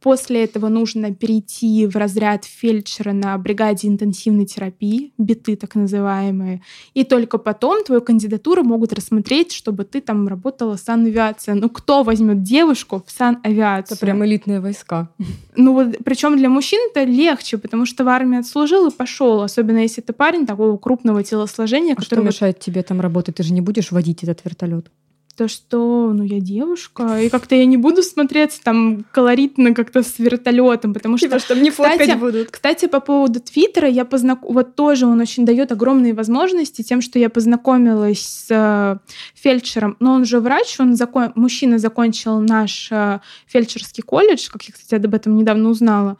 [0.00, 6.62] После этого нужно перейти в разряд фельдшера на бригаде интенсивной терапии, биты так называемые.
[6.92, 11.56] И только потом твою кандидатуру могут рассмотреть, чтобы ты там работала санавиация.
[11.56, 13.96] Ну кто возьмет девушку в санавиацию?
[13.96, 15.08] Это прям элитные войска.
[15.56, 19.78] Ну вот, причем для мужчин это легче, потому что в армии отслужил и пошел, особенно
[19.78, 21.94] если ты парень такого крупного телосложения.
[21.94, 23.36] А который что мешает тебе там работать?
[23.36, 24.90] Ты же не будешь водить этот вертолет?
[25.36, 30.18] То, что, ну, я девушка, и как-то я не буду смотреться там колоритно как-то с
[30.18, 31.26] вертолетом, потому что...
[31.26, 32.50] Типа, что мне кстати, будут.
[32.50, 34.42] Кстати, по поводу Твиттера, я познак...
[34.42, 38.96] вот тоже он очень дает огромные возможности тем, что я познакомилась с э,
[39.34, 41.32] фельдшером, но он же врач, он закон...
[41.34, 46.18] мужчина закончил наш э, фельдшерский колледж, как я, кстати, об этом недавно узнала,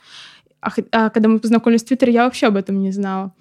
[0.65, 3.33] а, а когда мы познакомились в Твиттере, я вообще об этом не знала.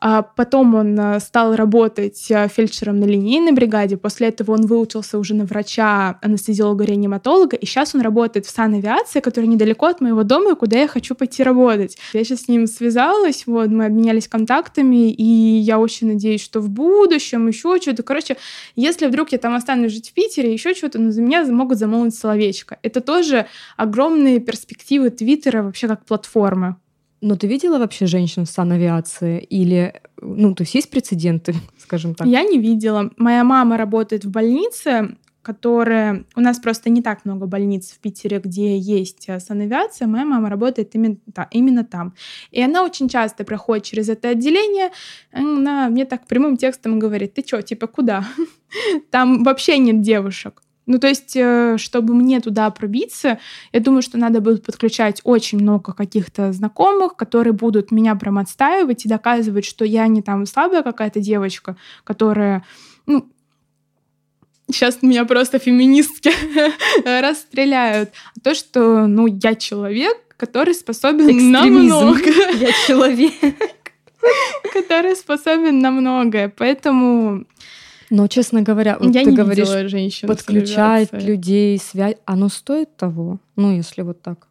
[0.00, 3.98] А потом он э, стал работать э, фельдшером на линейной бригаде.
[3.98, 7.56] После этого он выучился уже на врача, анестезиолога-реаниматолога.
[7.56, 11.42] И сейчас он работает в санавиации, которая недалеко от моего дома, куда я хочу пойти
[11.42, 11.98] работать.
[12.14, 16.70] Я сейчас с ним связалась, вот, мы обменялись контактами, и я очень надеюсь, что в
[16.70, 18.02] будущем еще что-то.
[18.02, 18.38] Короче,
[18.76, 22.16] если вдруг я там останусь жить в Питере, еще что-то, ну, за меня могут замолвить
[22.16, 22.78] словечко.
[22.82, 23.46] Это тоже
[23.76, 26.76] огромные перспективы Твиттера вообще как платформы.
[27.20, 29.40] Но ты видела вообще женщин в санавиации?
[29.40, 32.26] Или, ну, то есть есть прецеденты, скажем так?
[32.26, 33.10] Я не видела.
[33.16, 36.24] Моя мама работает в больнице, которая...
[36.34, 40.06] У нас просто не так много больниц в Питере, где есть э, санавиация.
[40.06, 41.16] Моя мама работает именно,
[41.50, 42.14] именно там.
[42.50, 44.90] И она очень часто проходит через это отделение.
[45.32, 48.24] Она мне так прямым текстом говорит, ты что, типа, куда?
[49.10, 50.62] Там вообще нет девушек.
[50.90, 53.38] Ну, то есть, э, чтобы мне туда пробиться,
[53.72, 59.04] я думаю, что надо будет подключать очень много каких-то знакомых, которые будут меня прям отстаивать
[59.04, 62.64] и доказывать, что я не там слабая какая-то девочка, которая,
[63.06, 63.30] ну,
[64.66, 66.32] сейчас меня просто феминистки
[67.20, 68.10] расстреляют.
[68.34, 72.32] А то, что, ну, я человек, который способен на много.
[72.54, 73.34] Я человек.
[74.74, 76.52] Который способен на многое.
[76.54, 77.46] Поэтому
[78.10, 83.38] но, честно говоря, вот я ты не говоришь, женщин подключать людей, связь, оно стоит того?
[83.56, 84.48] Ну, если вот так.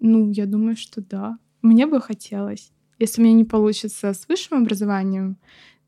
[0.00, 1.38] Ну, я думаю, что да.
[1.62, 2.72] Мне бы хотелось.
[2.98, 5.36] Если у меня не получится с высшим образованием,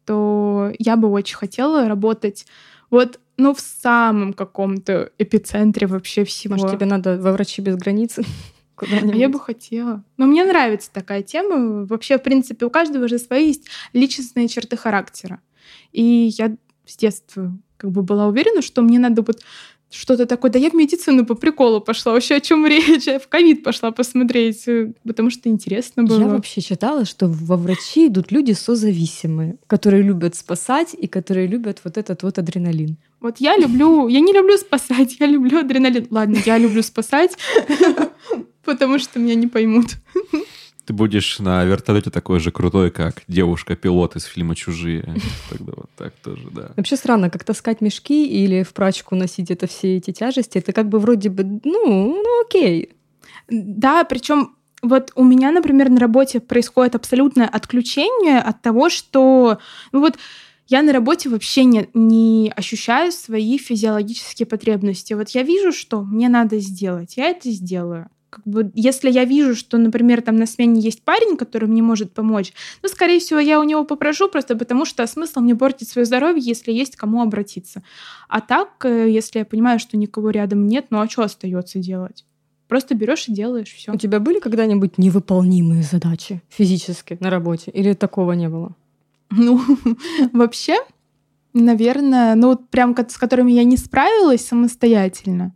[0.06, 2.46] то я бы очень хотела работать
[2.90, 6.54] Вот, ну, в самом каком-то эпицентре вообще всего.
[6.54, 8.18] Может, тебе надо во врачи без границ?
[8.76, 10.02] А я бы хотела.
[10.16, 11.86] Но мне нравится такая тема.
[11.86, 15.40] Вообще, в принципе, у каждого же свои есть личностные черты характера.
[15.92, 16.02] И
[16.36, 19.40] я с детства как бы была уверена, что мне надо вот
[19.90, 20.50] что-то такое.
[20.50, 22.12] Да я в медицину по приколу пошла.
[22.12, 23.06] Вообще о чем речь?
[23.06, 26.20] Я в ковид пошла посмотреть, э, потому что интересно было.
[26.20, 31.80] Я вообще читала, что во врачи идут люди созависимые, которые любят спасать и которые любят
[31.84, 32.96] вот этот вот адреналин.
[33.20, 34.08] Вот я люблю...
[34.08, 36.08] Я не люблю спасать, я люблю адреналин.
[36.10, 37.36] Ладно, я люблю спасать,
[38.64, 39.86] потому что меня не поймут.
[40.86, 45.14] Ты будешь на вертолете такой же крутой, как девушка-пилот из фильма «Чужие».
[45.50, 46.72] Тогда вот так тоже, да.
[46.76, 50.58] Вообще странно, как таскать мешки или в прачку носить это все эти тяжести.
[50.58, 52.90] Это как бы вроде бы, ну, ну окей.
[53.48, 59.58] Да, причем вот у меня, например, на работе происходит абсолютное отключение от того, что
[59.92, 60.18] ну вот
[60.66, 65.14] я на работе вообще не, не ощущаю свои физиологические потребности.
[65.14, 69.54] Вот я вижу, что мне надо сделать, я это сделаю как бы, если я вижу,
[69.54, 72.52] что, например, там на смене есть парень, который мне может помочь,
[72.82, 76.42] ну, скорее всего, я у него попрошу просто потому, что смысл мне портить свое здоровье,
[76.42, 77.82] если есть кому обратиться.
[78.28, 82.24] А так, э, если я понимаю, что никого рядом нет, ну а что остается делать?
[82.66, 83.92] Просто берешь и делаешь все.
[83.92, 87.70] У тебя были когда-нибудь невыполнимые задачи физически на работе?
[87.70, 88.74] Или такого не было?
[89.30, 89.60] Ну,
[90.32, 90.78] вообще,
[91.52, 95.54] наверное, ну вот прям с которыми я не справилась самостоятельно.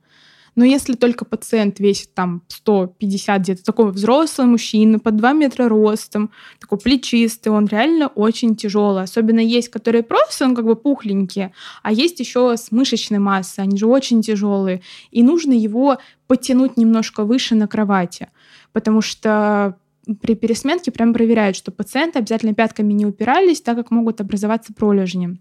[0.59, 6.32] Но если только пациент весит там 150 где-то, такой взрослый мужчина, под 2 метра ростом,
[6.59, 9.05] такой плечистый, он реально очень тяжелый.
[9.05, 11.52] Особенно есть, которые просто, ну, как бы пухленькие,
[11.85, 14.82] а есть еще с мышечной массой, они же очень тяжелые.
[15.12, 18.26] И нужно его потянуть немножко выше на кровати,
[18.72, 19.78] потому что
[20.20, 25.39] при пересменке прям проверяют, что пациенты обязательно пятками не упирались, так как могут образоваться пролежни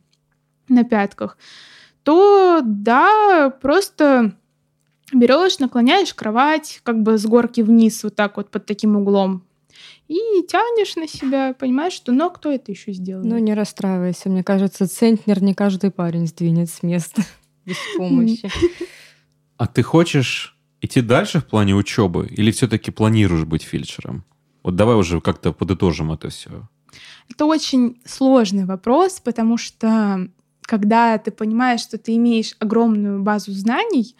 [0.69, 1.39] на пятках,
[2.03, 4.35] то да, просто
[5.13, 9.43] берешь, наклоняешь кровать как бы с горки вниз вот так вот под таким углом
[10.07, 10.15] и
[10.47, 13.25] тянешь на себя, понимаешь, что ну а кто это еще сделает?
[13.25, 17.23] Ну не расстраивайся, мне кажется, центнер не каждый парень сдвинет с места
[17.65, 18.49] без помощи.
[19.57, 24.23] А ты хочешь идти дальше в плане учебы или все-таки планируешь быть фельдшером?
[24.63, 26.67] Вот давай уже как-то подытожим это все.
[27.29, 30.29] Это очень сложный вопрос, потому что
[30.61, 34.15] когда ты понимаешь, что ты имеешь огромную базу знаний,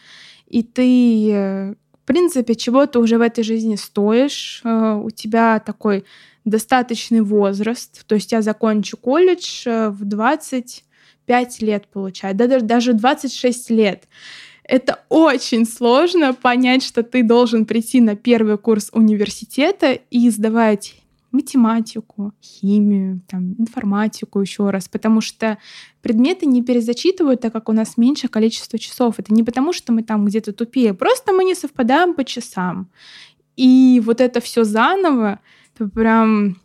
[0.47, 6.05] и ты, э, в принципе, чего-то уже в этой жизни стоишь, э, у тебя такой
[6.45, 13.69] достаточный возраст, то есть я закончу колледж э, в 25 лет, получается, да, даже 26
[13.69, 14.07] лет.
[14.63, 20.95] Это очень сложно понять, что ты должен прийти на первый курс университета и сдавать
[21.31, 25.57] математику, химию, там, информатику еще раз, потому что
[26.01, 29.15] предметы не перезачитывают, так как у нас меньше количество часов.
[29.19, 32.89] Это не потому, что мы там где-то тупее, просто мы не совпадаем по часам.
[33.55, 35.39] И вот это все заново,
[35.73, 36.57] это прям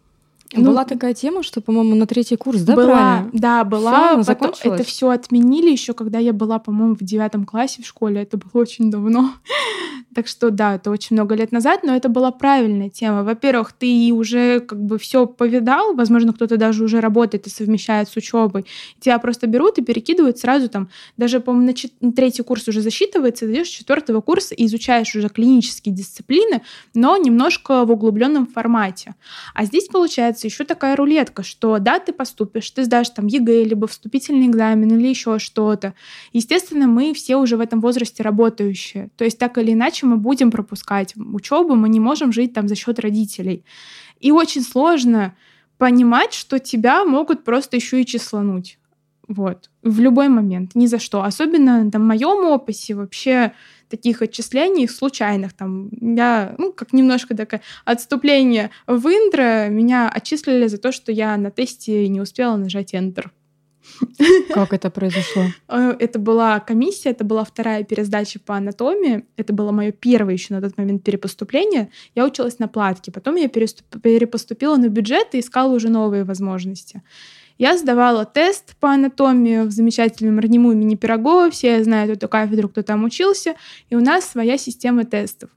[0.61, 3.31] ну, была такая тема, что, по-моему, на третий курс, да, была, правильно?
[3.33, 4.23] Да, была.
[4.23, 8.23] Всё, Потом это все отменили еще, когда я была, по-моему, в девятом классе в школе.
[8.23, 9.33] Это было очень давно.
[10.15, 13.25] так что да, это очень много лет назад, но это была правильная тема.
[13.25, 18.17] Во-первых, ты уже как бы все повидал, возможно, кто-то даже уже работает и совмещает с
[18.17, 18.67] учебой.
[19.01, 22.81] Тебя просто берут и перекидывают сразу там, даже, по-моему, на, чет- на третий курс уже
[22.81, 26.63] засчитывается, ты идешь с четвертого курса и изучаешь уже клинические дисциплины,
[26.95, 29.15] но немножко в углубленном формате.
[29.55, 33.65] А здесь получается получается еще такая рулетка, что да, ты поступишь, ты сдашь там ЕГЭ,
[33.65, 35.95] либо вступительный экзамен или еще что-то.
[36.33, 39.11] Естественно, мы все уже в этом возрасте работающие.
[39.17, 42.75] То есть так или иначе мы будем пропускать учебу, мы не можем жить там за
[42.75, 43.65] счет родителей.
[44.21, 45.35] И очень сложно
[45.79, 48.79] понимать, что тебя могут просто еще и отчислить.
[49.29, 49.71] Вот.
[49.83, 51.23] В любой момент, ни за что.
[51.23, 53.53] Особенно там, в моем опыте вообще
[53.89, 55.53] таких отчислений случайных.
[55.53, 61.37] Там, я, ну, как немножко такое отступление в интро, меня отчислили за то, что я
[61.37, 63.27] на тесте не успела нажать Enter.
[64.55, 65.45] Как это произошло?
[65.69, 69.25] Э, это была комиссия, это была вторая пересдача по анатомии.
[69.37, 71.91] Это было мое первое еще на тот момент перепоступление.
[72.15, 73.11] Я училась на платке.
[73.11, 77.03] Потом я перепоступила на бюджет и искала уже новые возможности.
[77.63, 81.49] Я сдавала тест по анатомии в замечательном РНИМУ имени Пирогова.
[81.49, 83.55] Все знают эту кафедру, кто там учился.
[83.89, 85.49] И у нас своя система тестов.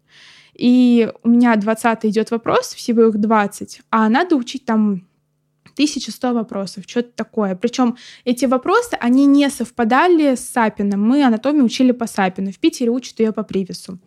[0.53, 5.07] И у меня 20 идет вопрос, всего их 20, а надо учить там
[5.73, 7.55] 1100 вопросов, что-то такое.
[7.55, 11.01] Причем эти вопросы, они не совпадали с Сапином.
[11.01, 12.51] Мы анатомию учили по Сапину.
[12.51, 13.97] В Питере учат ее по Привесу.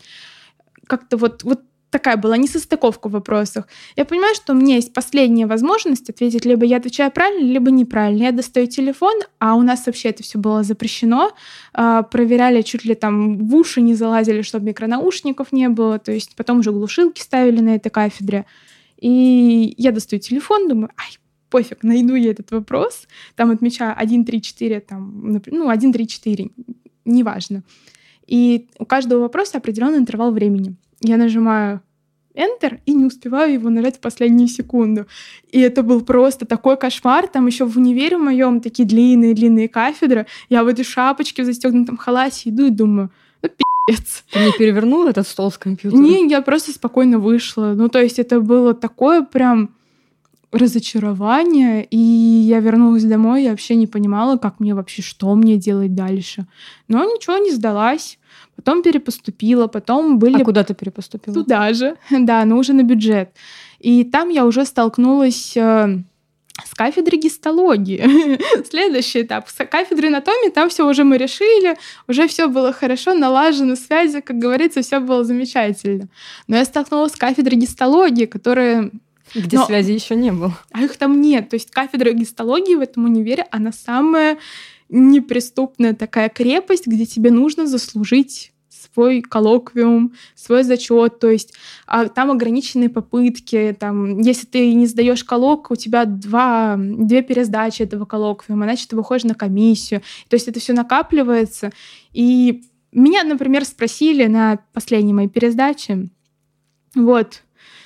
[0.86, 3.66] Как-то вот, вот такая была несостыковка в вопросах.
[3.96, 8.24] Я понимаю, что у меня есть последняя возможность ответить, либо я отвечаю правильно, либо неправильно.
[8.24, 11.32] Я достаю телефон, а у нас вообще это все было запрещено.
[11.72, 15.98] А, проверяли, чуть ли там в уши не залазили, чтобы микронаушников не было.
[15.98, 18.44] То есть потом уже глушилки ставили на этой кафедре.
[18.98, 21.18] И я достаю телефон, думаю, ай,
[21.50, 23.06] пофиг, найду я этот вопрос.
[23.36, 26.50] Там отмечаю 1, 3, 4, там, ну, 1, 3, 4,
[27.04, 27.62] неважно.
[28.26, 30.76] И у каждого вопроса определенный интервал времени.
[31.00, 31.80] Я нажимаю
[32.34, 35.06] Enter и не успеваю его нажать в последнюю секунду.
[35.50, 37.26] И это был просто такой кошмар.
[37.26, 40.26] Там еще в универе моем такие длинные-длинные кафедры.
[40.48, 43.10] Я в этой шапочке в застегнутом халате иду и думаю,
[43.42, 44.22] ну, пи***ц.
[44.32, 46.04] Ты не перевернул этот стол с компьютером?
[46.04, 47.74] Не, я просто спокойно вышла.
[47.76, 49.70] Ну, то есть это было такое прям
[50.52, 55.94] разочарование, и я вернулась домой, я вообще не понимала, как мне вообще, что мне делать
[55.94, 56.46] дальше.
[56.88, 58.18] Но ничего, не сдалась
[58.58, 60.42] потом перепоступила, потом были...
[60.42, 61.32] А куда ты перепоступила?
[61.32, 63.30] Туда же, да, но уже на бюджет.
[63.78, 65.98] И там я уже столкнулась э,
[66.64, 68.40] с кафедрой гистологии.
[68.68, 69.48] Следующий этап.
[69.48, 71.76] С кафедрой анатомии там все уже мы решили,
[72.08, 76.08] уже все было хорошо, налажено, связи, как говорится, все было замечательно.
[76.48, 78.90] Но я столкнулась с кафедрой гистологии, которая
[79.36, 79.66] где Но...
[79.66, 80.58] связи еще не было.
[80.72, 81.48] А их там нет.
[81.48, 84.38] То есть кафедра гистологии в этом универе, она самая
[84.88, 91.54] неприступная такая крепость, где тебе нужно заслужить свой коллоквиум, свой зачет, то есть
[91.86, 97.82] а, там ограниченные попытки, там, если ты не сдаешь коллок, у тебя два, две пересдачи
[97.82, 101.72] этого коллоквиума, значит, ты выходишь на комиссию, то есть это все накапливается,
[102.12, 102.62] и
[102.92, 106.08] меня, например, спросили на последней моей пересдаче,
[106.94, 107.42] вот,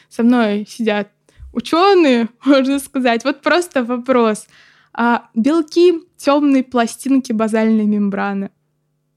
[0.09, 1.09] со мной сидят
[1.53, 4.47] ученые, можно сказать, вот просто вопрос—
[4.95, 8.51] а, белки темной пластинки базальной мембраны.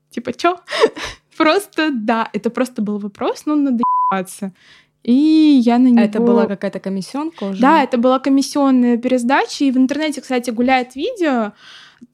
[0.10, 0.60] Типа, чё?
[1.38, 4.53] просто да, это просто был вопрос, но надо ебаться.
[5.03, 6.02] И я на него...
[6.02, 7.61] А это была какая-то комиссионка уже?
[7.61, 9.65] Да, это была комиссионная пересдача.
[9.65, 11.53] И в интернете, кстати, гуляет видео,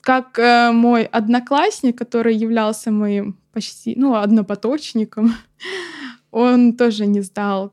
[0.02, 5.36] как э, мой одноклассник, который являлся моим почти, ну, однопоточником,
[6.32, 7.72] он тоже не сдал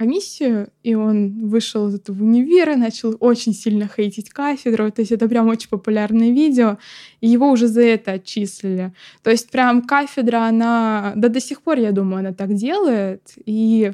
[0.00, 4.90] комиссию, и он вышел из этого универа, начал очень сильно хейтить кафедру.
[4.90, 6.78] То есть это прям очень популярное видео,
[7.20, 8.94] и его уже за это отчислили.
[9.22, 11.12] То есть прям кафедра, она...
[11.16, 13.20] Да до сих пор, я думаю, она так делает.
[13.44, 13.92] И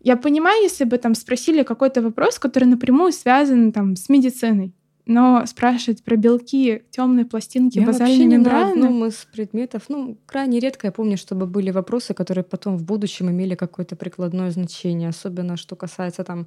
[0.00, 4.74] я понимаю, если бы там спросили какой-то вопрос, который напрямую связан там с медициной,
[5.06, 8.68] но спрашивать про белки темной пластинки я базальной мембраны...
[8.68, 12.84] Я одном из предметов, ну, крайне редко я помню, чтобы были вопросы, которые потом в
[12.84, 16.46] будущем имели какое-то прикладное значение, особенно что касается там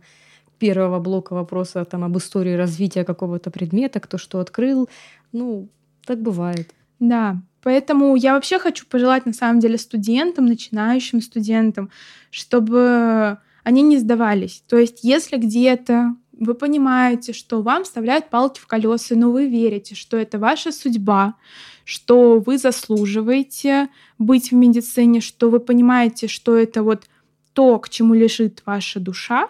[0.57, 4.89] первого блока вопроса там об истории развития какого-то предмета, кто что открыл.
[5.33, 5.67] Ну,
[6.05, 6.73] так бывает.
[6.99, 11.89] Да, поэтому я вообще хочу пожелать на самом деле студентам, начинающим студентам,
[12.31, 14.63] чтобы они не сдавались.
[14.67, 19.95] То есть если где-то вы понимаете, что вам вставляют палки в колеса, но вы верите,
[19.95, 21.35] что это ваша судьба,
[21.83, 27.03] что вы заслуживаете быть в медицине, что вы понимаете, что это вот
[27.53, 29.49] то, к чему лежит ваша душа,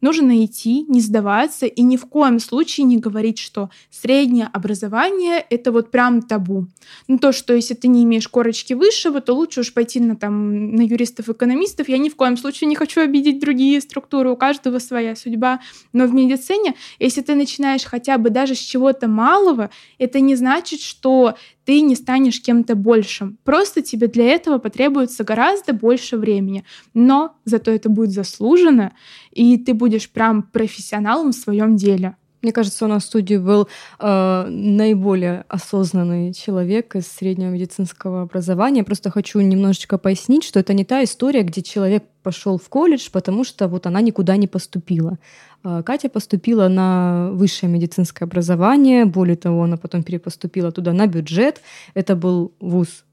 [0.00, 5.72] нужно идти, не сдаваться и ни в коем случае не говорить, что среднее образование— это
[5.72, 6.66] вот прям табу.
[7.08, 10.74] Ну, то, что если ты не имеешь корочки высшего, то лучше уж пойти на, там,
[10.74, 11.88] на юристов-экономистов.
[11.88, 15.60] Я ни в коем случае не хочу обидеть другие структуры, у каждого своя судьба.
[15.92, 20.80] Но в медицине, если ты начинаешь хотя бы даже с чего-то малого, это не значит,
[20.80, 21.36] что
[21.66, 23.38] ты не станешь кем-то большим.
[23.44, 26.64] Просто тебе для этого потребуется гораздо больше времени.
[26.94, 28.92] Но зато это будет заслуженно,
[29.32, 32.16] и ты будешь прям профессионалом в своем деле.
[32.42, 33.68] Мне кажется, у нас в студии был
[33.98, 38.84] э, наиболее осознанный человек из среднего медицинского образования.
[38.84, 43.44] Просто хочу немножечко пояснить, что это не та история, где человек пошел в колледж, потому
[43.44, 45.18] что вот она никуда не поступила.
[45.64, 51.62] Э, Катя поступила на высшее медицинское образование, более того, она потом перепоступила туда на бюджет.
[51.94, 53.04] Это был вуз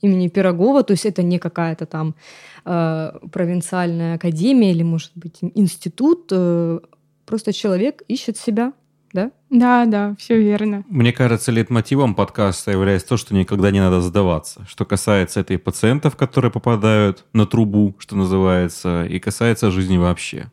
[0.00, 2.14] имени Пирогова, то есть это не какая-то там
[2.64, 6.28] э, провинциальная академия или, может быть, институт.
[6.30, 6.78] Э,
[7.28, 8.72] Просто человек ищет себя,
[9.12, 9.30] да?
[9.50, 10.84] Да, да, все верно.
[10.88, 14.66] Мне кажется, лейтмотивом подкаста является то, что никогда не надо сдаваться.
[14.66, 20.50] Что касается этой пациентов, которые попадают на трубу, что называется, и касается жизни вообще.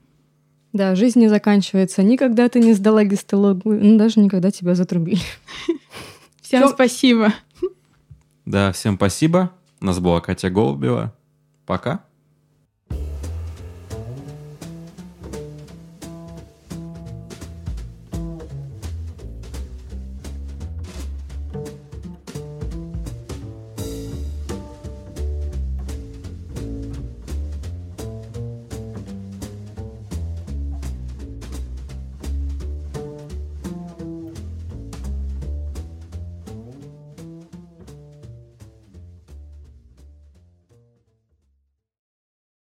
[0.73, 2.03] Да, жизнь не заканчивается.
[2.03, 5.21] Никогда ты не сдала гистологию, ну, даже никогда тебя затрубили.
[6.41, 7.33] Всем спасибо.
[8.45, 9.51] Да, всем спасибо.
[9.79, 11.15] У нас была Катя Голубева.
[11.65, 12.03] Пока.